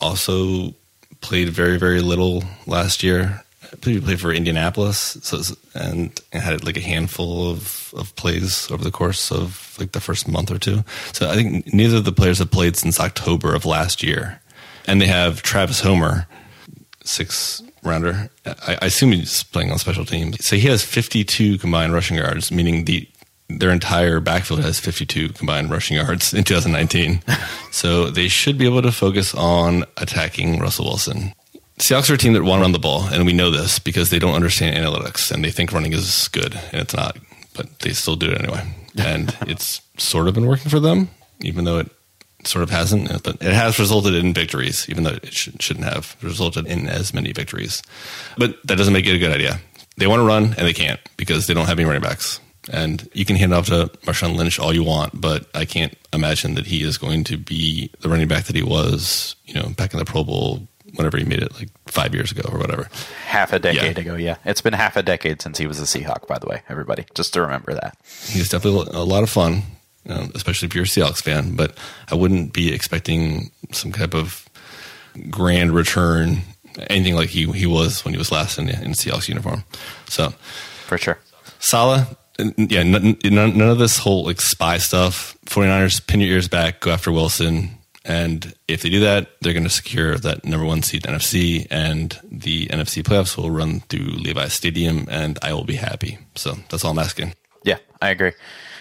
also 0.00 0.74
played 1.20 1.48
very 1.48 1.78
very 1.78 2.00
little 2.00 2.44
last 2.66 3.02
year. 3.02 3.42
I 3.70 3.76
believe 3.76 4.00
he 4.00 4.04
played 4.06 4.20
for 4.20 4.32
Indianapolis, 4.32 5.18
so 5.22 5.42
and 5.74 6.18
had 6.32 6.64
like 6.64 6.78
a 6.78 6.80
handful 6.80 7.50
of, 7.50 7.92
of 7.96 8.16
plays 8.16 8.70
over 8.70 8.82
the 8.82 8.90
course 8.90 9.30
of 9.30 9.76
like 9.78 9.92
the 9.92 10.00
first 10.00 10.26
month 10.26 10.50
or 10.50 10.58
two. 10.58 10.84
So 11.12 11.28
I 11.28 11.34
think 11.34 11.72
neither 11.72 11.98
of 11.98 12.04
the 12.04 12.12
players 12.12 12.38
have 12.38 12.50
played 12.50 12.76
since 12.76 12.98
October 12.98 13.54
of 13.54 13.66
last 13.66 14.02
year, 14.02 14.40
and 14.88 15.00
they 15.00 15.06
have 15.06 15.42
Travis 15.42 15.80
Homer, 15.80 16.26
six 17.04 17.62
rounder. 17.82 18.30
I, 18.46 18.78
I 18.82 18.86
assume 18.86 19.12
he's 19.12 19.42
playing 19.44 19.70
on 19.70 19.78
special 19.78 20.04
teams. 20.04 20.44
So 20.44 20.56
he 20.56 20.68
has 20.68 20.82
52 20.82 21.58
combined 21.58 21.92
rushing 21.92 22.16
yards, 22.16 22.50
meaning 22.50 22.84
the 22.84 23.08
their 23.50 23.70
entire 23.70 24.20
backfield 24.20 24.60
has 24.60 24.78
52 24.78 25.30
combined 25.30 25.70
rushing 25.70 25.96
yards 25.96 26.34
in 26.34 26.44
2019. 26.44 27.22
so 27.70 28.10
they 28.10 28.28
should 28.28 28.58
be 28.58 28.66
able 28.66 28.82
to 28.82 28.92
focus 28.92 29.34
on 29.34 29.84
attacking 29.96 30.58
Russell 30.58 30.84
Wilson. 30.84 31.32
Seahawks 31.78 32.10
are 32.10 32.14
a 32.14 32.18
team 32.18 32.34
that 32.34 32.42
want 32.42 32.60
to 32.60 32.62
run 32.62 32.72
the 32.72 32.78
ball, 32.78 33.04
and 33.04 33.24
we 33.24 33.32
know 33.32 33.50
this 33.50 33.78
because 33.78 34.10
they 34.10 34.18
don't 34.18 34.34
understand 34.34 34.76
analytics 34.76 35.30
and 35.30 35.44
they 35.44 35.50
think 35.50 35.72
running 35.72 35.92
is 35.92 36.28
good, 36.28 36.54
and 36.72 36.82
it's 36.82 36.94
not, 36.94 37.16
but 37.54 37.78
they 37.78 37.92
still 37.92 38.16
do 38.16 38.30
it 38.30 38.42
anyway. 38.42 38.62
And 38.98 39.34
it's 39.42 39.80
sort 39.96 40.28
of 40.28 40.34
been 40.34 40.46
working 40.46 40.70
for 40.70 40.80
them, 40.80 41.08
even 41.40 41.64
though 41.64 41.78
it 41.78 41.90
sort 42.44 42.62
of 42.62 42.70
hasn't. 42.70 43.22
But 43.22 43.36
it 43.42 43.52
has 43.52 43.78
resulted 43.78 44.14
in 44.14 44.32
victories, 44.34 44.86
even 44.88 45.04
though 45.04 45.14
it 45.22 45.32
sh- 45.32 45.50
shouldn't 45.60 45.86
have 45.86 46.16
resulted 46.22 46.66
in 46.66 46.88
as 46.88 47.12
many 47.14 47.32
victories. 47.32 47.82
But 48.36 48.56
that 48.66 48.76
doesn't 48.76 48.92
make 48.94 49.06
it 49.06 49.14
a 49.14 49.18
good 49.18 49.32
idea. 49.32 49.60
They 49.96 50.06
want 50.06 50.20
to 50.20 50.24
run, 50.26 50.44
and 50.44 50.66
they 50.66 50.72
can't 50.72 51.00
because 51.16 51.46
they 51.46 51.54
don't 51.54 51.66
have 51.66 51.78
any 51.78 51.86
running 51.86 52.02
backs. 52.02 52.40
And 52.70 53.08
you 53.14 53.24
can 53.24 53.36
hand 53.36 53.54
off 53.54 53.66
to 53.66 53.86
Marshawn 54.04 54.36
Lynch 54.36 54.58
all 54.58 54.74
you 54.74 54.84
want, 54.84 55.18
but 55.20 55.46
I 55.54 55.64
can't 55.64 55.96
imagine 56.12 56.54
that 56.54 56.66
he 56.66 56.82
is 56.82 56.98
going 56.98 57.24
to 57.24 57.36
be 57.38 57.90
the 58.00 58.08
running 58.10 58.28
back 58.28 58.44
that 58.44 58.54
he 58.56 58.62
was, 58.62 59.36
you 59.46 59.54
know, 59.54 59.70
back 59.70 59.92
in 59.94 59.98
the 59.98 60.04
Pro 60.04 60.22
Bowl 60.22 60.68
whenever 60.94 61.16
he 61.16 61.24
made 61.24 61.42
it, 61.42 61.54
like 61.54 61.68
five 61.86 62.14
years 62.14 62.30
ago 62.30 62.42
or 62.52 62.58
whatever. 62.58 62.88
Half 63.26 63.52
a 63.54 63.58
decade 63.58 63.96
Yeah. 63.96 64.00
ago, 64.02 64.14
yeah. 64.16 64.36
It's 64.44 64.60
been 64.60 64.72
half 64.74 64.96
a 64.96 65.02
decade 65.02 65.40
since 65.40 65.56
he 65.58 65.66
was 65.66 65.80
a 65.80 65.84
Seahawk, 65.84 66.26
by 66.26 66.38
the 66.38 66.46
way, 66.46 66.62
everybody. 66.68 67.06
Just 67.14 67.32
to 67.34 67.40
remember 67.42 67.72
that. 67.74 67.96
He's 68.26 68.50
definitely 68.50 68.88
a 68.92 69.02
lot 69.04 69.22
of 69.22 69.30
fun, 69.30 69.62
um, 70.08 70.30
especially 70.34 70.66
if 70.66 70.74
you're 70.74 70.84
a 70.84 70.86
Seahawks 70.86 71.22
fan. 71.22 71.56
But 71.56 71.76
I 72.10 72.14
wouldn't 72.14 72.52
be 72.52 72.72
expecting 72.72 73.50
some 73.72 73.92
type 73.92 74.14
of 74.14 74.48
grand 75.30 75.72
return, 75.72 76.38
anything 76.90 77.14
like 77.14 77.30
he 77.30 77.50
he 77.52 77.66
was 77.66 78.04
when 78.04 78.14
he 78.14 78.18
was 78.18 78.32
last 78.32 78.58
in 78.58 78.68
in 78.68 78.92
Seahawks 78.92 79.28
uniform. 79.28 79.64
So 80.08 80.32
For 80.86 80.98
sure. 80.98 81.18
Saleh, 81.60 82.06
yeah, 82.56 82.84
none, 82.84 83.18
none 83.24 83.60
of 83.60 83.78
this 83.78 83.98
whole 83.98 84.24
like 84.24 84.40
spy 84.40 84.78
stuff. 84.78 85.36
49ers, 85.46 86.06
pin 86.06 86.20
your 86.20 86.30
ears 86.30 86.48
back, 86.48 86.80
go 86.80 86.90
after 86.90 87.10
Wilson. 87.10 87.70
And 88.04 88.54
if 88.68 88.82
they 88.82 88.88
do 88.88 89.00
that, 89.00 89.28
they're 89.40 89.52
going 89.52 89.64
to 89.64 89.70
secure 89.70 90.16
that 90.16 90.44
number 90.44 90.64
one 90.64 90.82
seed 90.82 91.04
in 91.04 91.14
NFC, 91.14 91.66
and 91.70 92.18
the 92.30 92.66
NFC 92.68 93.02
playoffs 93.02 93.36
will 93.36 93.50
run 93.50 93.80
through 93.80 94.06
Levi 94.06 94.48
Stadium, 94.48 95.06
and 95.10 95.38
I 95.42 95.52
will 95.52 95.64
be 95.64 95.74
happy. 95.74 96.18
So 96.34 96.54
that's 96.70 96.84
all 96.84 96.92
I'm 96.92 96.98
asking. 96.98 97.34
Yeah, 97.64 97.78
I 98.00 98.08
agree. 98.10 98.32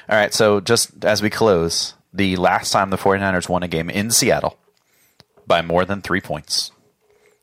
All 0.10 0.16
right, 0.16 0.34
so 0.34 0.62
just 0.62 1.04
as 1.04 1.22
we 1.22 1.30
close, 1.30 1.94
the 2.14 2.38
last 2.38 2.72
time 2.72 2.90
the 2.90 2.98
49ers 2.98 3.50
won 3.50 3.64
a 3.64 3.68
game 3.68 3.90
in 3.90 4.12
Seattle 4.12 4.58
by 5.46 5.62
more 5.62 5.84
than 5.86 6.02
three 6.02 6.22
points 6.22 6.72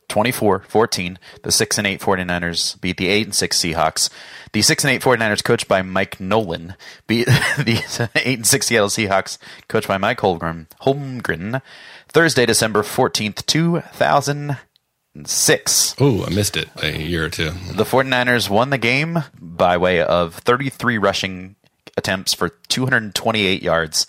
24 0.09 0.65
14, 0.69 1.19
the 1.43 1.53
6 1.53 1.79
and 1.79 1.87
8 1.87 2.01
49ers 2.01 2.81
beat 2.81 2.97
the 2.97 3.09
8 3.09 3.27
and 3.27 3.35
6 3.35 3.59
Seahawks. 3.59 4.09
The 4.53 4.63
6 4.63 4.85
and 4.85 4.93
8 4.93 5.03
49ers, 5.03 5.43
coached 5.43 5.67
by 5.67 5.83
Mike 5.83 6.21
Nolan, 6.21 6.75
beat 7.07 7.27
the 7.27 8.09
8 8.15 8.39
and 8.39 8.47
6 8.47 8.67
Seattle 8.67 8.89
Seahawks, 8.89 9.39
coached 9.69 9.89
by 9.89 9.99
Mike 9.99 10.21
Holmgren. 10.21 10.69
Holmgren 10.83 11.61
Thursday, 12.09 12.47
December 12.47 12.83
14th, 12.83 13.45
2006. 13.47 15.97
Oh, 16.01 16.25
I 16.25 16.31
missed 16.31 16.57
it 16.57 16.69
a 16.81 16.97
year 16.97 17.25
or 17.25 17.31
two. 17.31 17.51
The 17.73 17.85
49ers 17.85 18.49
won 18.49 18.71
the 18.71 18.79
game 18.79 19.25
by 19.41 19.77
way 19.77 20.01
of 20.01 20.37
33 20.37 20.99
rushing 20.99 21.57
attempts 21.97 22.35
for 22.35 22.51
228 22.69 23.63
yards. 23.63 24.07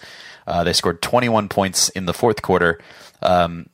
Uh, 0.48 0.64
they 0.64 0.74
scored 0.74 1.02
21 1.02 1.50
points 1.50 1.90
in 1.90 2.06
the 2.06 2.14
fourth 2.14 2.42
quarter 2.42 2.80
um, 3.22 3.68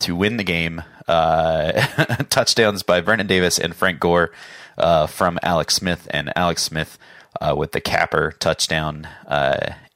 to 0.00 0.14
win 0.14 0.36
the 0.36 0.44
game. 0.44 0.82
Uh, 1.06 1.72
touchdowns 2.30 2.82
by 2.82 3.00
Vernon 3.00 3.26
Davis 3.26 3.58
and 3.58 3.74
Frank 3.74 3.98
Gore 4.00 4.30
uh, 4.76 5.06
from 5.06 5.38
Alex 5.42 5.74
Smith, 5.74 6.06
and 6.10 6.32
Alex 6.36 6.62
Smith 6.62 6.98
uh, 7.40 7.54
with 7.56 7.72
the 7.72 7.80
capper 7.80 8.32
touchdown, 8.38 9.08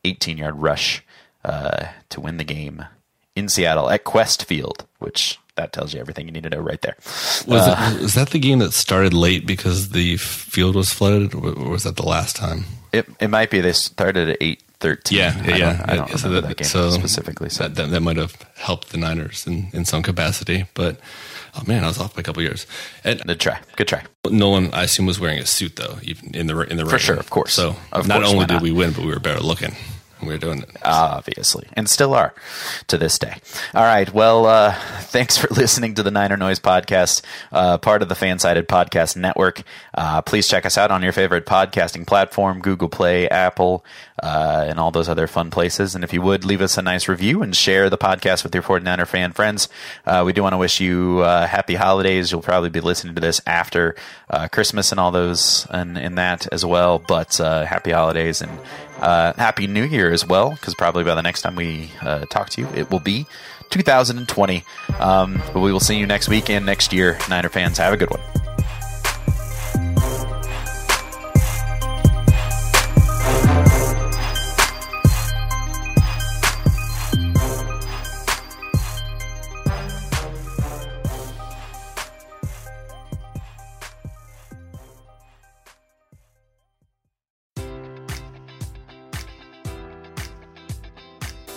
18 0.05 0.39
yard 0.39 0.57
rush 0.57 1.03
uh, 1.45 1.87
to 2.09 2.21
win 2.21 2.37
the 2.37 2.45
game 2.45 2.85
in 3.35 3.49
Seattle 3.49 3.91
at 3.91 4.05
Qwest 4.05 4.45
Field, 4.45 4.87
which 4.99 5.39
that 5.57 5.73
tells 5.73 5.93
you 5.93 6.01
everything 6.01 6.27
you 6.27 6.33
need 6.33 6.45
to 6.45 6.51
know 6.51 6.61
right 6.61 6.81
there. 6.83 6.97
Was, 7.01 7.47
uh, 7.49 7.95
it, 7.95 8.03
was 8.03 8.15
that 8.15 8.31
the 8.31 8.39
game 8.39 8.59
that 8.61 8.73
started 8.73 9.13
late 9.13 9.47
because 9.47 9.91
the 9.91 10.17
field 10.17 10.77
was 10.77 10.93
flooded, 10.93 11.35
or 11.35 11.69
was 11.69 11.85
that 11.85 11.97
the 11.97 12.07
last 12.07 12.37
time? 12.37 12.65
It 12.93 13.09
it 13.21 13.29
might 13.29 13.51
be. 13.51 13.61
They 13.61 13.73
started 13.73 14.29
at 14.31 14.37
eight 14.41 14.63
thirteen. 14.81 15.19
Yeah, 15.19 15.43
I 15.45 15.57
yeah. 15.57 15.85
I 15.87 15.97
don't 15.97 16.19
so 16.19 16.29
that, 16.29 16.43
that, 16.43 16.57
game 16.57 16.67
so 16.67 16.91
specifically. 16.91 17.49
So 17.49 17.65
that, 17.65 17.75
that, 17.77 17.91
that, 17.91 18.01
might 18.01 18.17
have 18.17 18.37
helped 18.57 18.91
the 18.91 18.99
Niners 18.99 19.47
in, 19.47 19.69
in 19.73 19.85
some 19.85 20.03
capacity. 20.03 20.67
But 20.75 20.99
oh 21.57 21.63
man, 21.67 21.85
I 21.85 21.87
was 21.87 21.99
off 21.99 22.15
by 22.15 22.21
a 22.21 22.23
couple 22.23 22.43
years. 22.43 22.67
And 23.05 23.21
good 23.23 23.41
try. 23.41 23.61
Good 23.77 23.89
try. 23.89 24.03
Nolan, 24.31 24.73
I 24.75 24.85
assume, 24.85 25.07
was 25.07 25.19
wearing 25.19 25.39
a 25.39 25.47
suit 25.47 25.77
though, 25.77 25.99
even 26.03 26.35
in 26.35 26.47
the 26.49 26.59
in 26.61 26.77
the 26.77 26.87
for 26.87 26.99
sure, 26.99 27.17
of 27.17 27.31
course. 27.31 27.55
So 27.55 27.77
of 27.93 28.07
not 28.07 28.19
course, 28.23 28.33
only 28.33 28.47
did 28.47 28.61
we 28.61 28.73
win, 28.73 28.93
but 28.93 29.05
we 29.05 29.11
were 29.11 29.21
better 29.21 29.41
looking 29.41 29.75
we 30.23 30.35
are 30.35 30.39
doing 30.39 30.63
it. 30.63 30.71
Obviously. 30.85 31.69
And 31.75 31.89
still 31.89 32.15
are 32.15 32.35
to 32.89 32.99
this 32.99 33.19
day. 33.19 33.37
All 33.75 33.85
right. 33.85 34.13
Well, 34.13 34.47
uh, 34.47 34.75
thanks 35.01 35.37
for 35.37 35.49
listening 35.55 35.95
to 35.95 36.03
the 36.03 36.11
Niner 36.11 36.37
Noise 36.37 36.61
podcast, 36.61 37.23
uh, 37.51 37.79
part 37.79 38.03
of 38.03 38.09
the 38.09 38.15
Fansided 38.15 38.67
Podcast 38.67 39.17
Network. 39.17 39.63
Uh, 39.95 40.23
please 40.23 40.49
check 40.49 40.65
us 40.65 40.79
out 40.79 40.91
on 40.91 41.03
your 41.03 41.13
favorite 41.13 41.47
podcasting 41.47 42.07
platform, 42.07 42.61
Google 42.61 42.89
Play, 42.89 43.29
Apple, 43.29 43.85
uh, 44.23 44.65
and 44.67 44.79
all 44.79 44.91
those 44.91 45.09
other 45.09 45.27
fun 45.27 45.51
places. 45.51 45.95
And 45.95 46.05
if 46.05 46.13
you 46.13 46.23
would, 46.23 46.45
leave 46.45 46.63
us 46.63 46.79
a 46.79 46.83
nice 46.83 47.09
review 47.09 47.43
and 47.43 47.55
share 47.55 47.91
the 47.91 47.99
podcast 47.99 48.45
with 48.45 48.55
your 48.55 48.63
49er 48.63 49.07
fan 49.07 49.33
friends. 49.33 49.69
Uh, 50.07 50.23
we 50.25 50.33
do 50.33 50.43
want 50.43 50.53
to 50.53 50.59
wish 50.59 50.81
you 50.81 51.21
uh, 51.21 51.47
happy 51.47 51.75
holidays. 51.75 52.31
You'll 52.33 52.43
probably 52.43 52.71
be 52.71 52.81
listening 52.81 53.15
to 53.15 53.21
this 53.21 53.41
after 53.47 53.95
Christmas 54.51 54.93
and 54.93 54.99
all 54.99 55.11
those 55.11 55.67
and, 55.71 55.99
and 55.99 56.17
that 56.17 56.47
as 56.53 56.65
well. 56.65 56.99
But 56.99 57.37
happy 57.37 57.91
holidays 57.91 58.41
and 58.41 58.59
uh, 59.03 59.33
Happy 59.35 59.67
New 59.67 59.85
Year 59.85 60.13
as 60.13 60.27
well, 60.27 60.51
because 60.51 60.75
probably 60.75 61.05
by 61.05 61.15
the 61.15 61.23
next 61.23 61.43
time 61.43 61.57
we 61.57 61.91
uh, 62.01 62.25
talk 62.27 62.51
to 62.51 62.61
you, 62.61 62.69
it 62.75 62.91
will 62.91 63.01
be 63.01 63.27
2020. 63.71 64.65
Um, 65.01 65.43
but 65.53 65.61
we 65.61 65.73
will 65.73 65.81
see 65.81 65.99
you 65.99 66.07
next 66.07 66.29
weekend, 66.29 66.65
next 66.65 66.93
year. 66.93 67.19
Niner 67.29 67.49
fans, 67.49 67.79
have 67.79 67.93
a 67.93 67.97
good 67.97 68.11
one. 68.11 68.52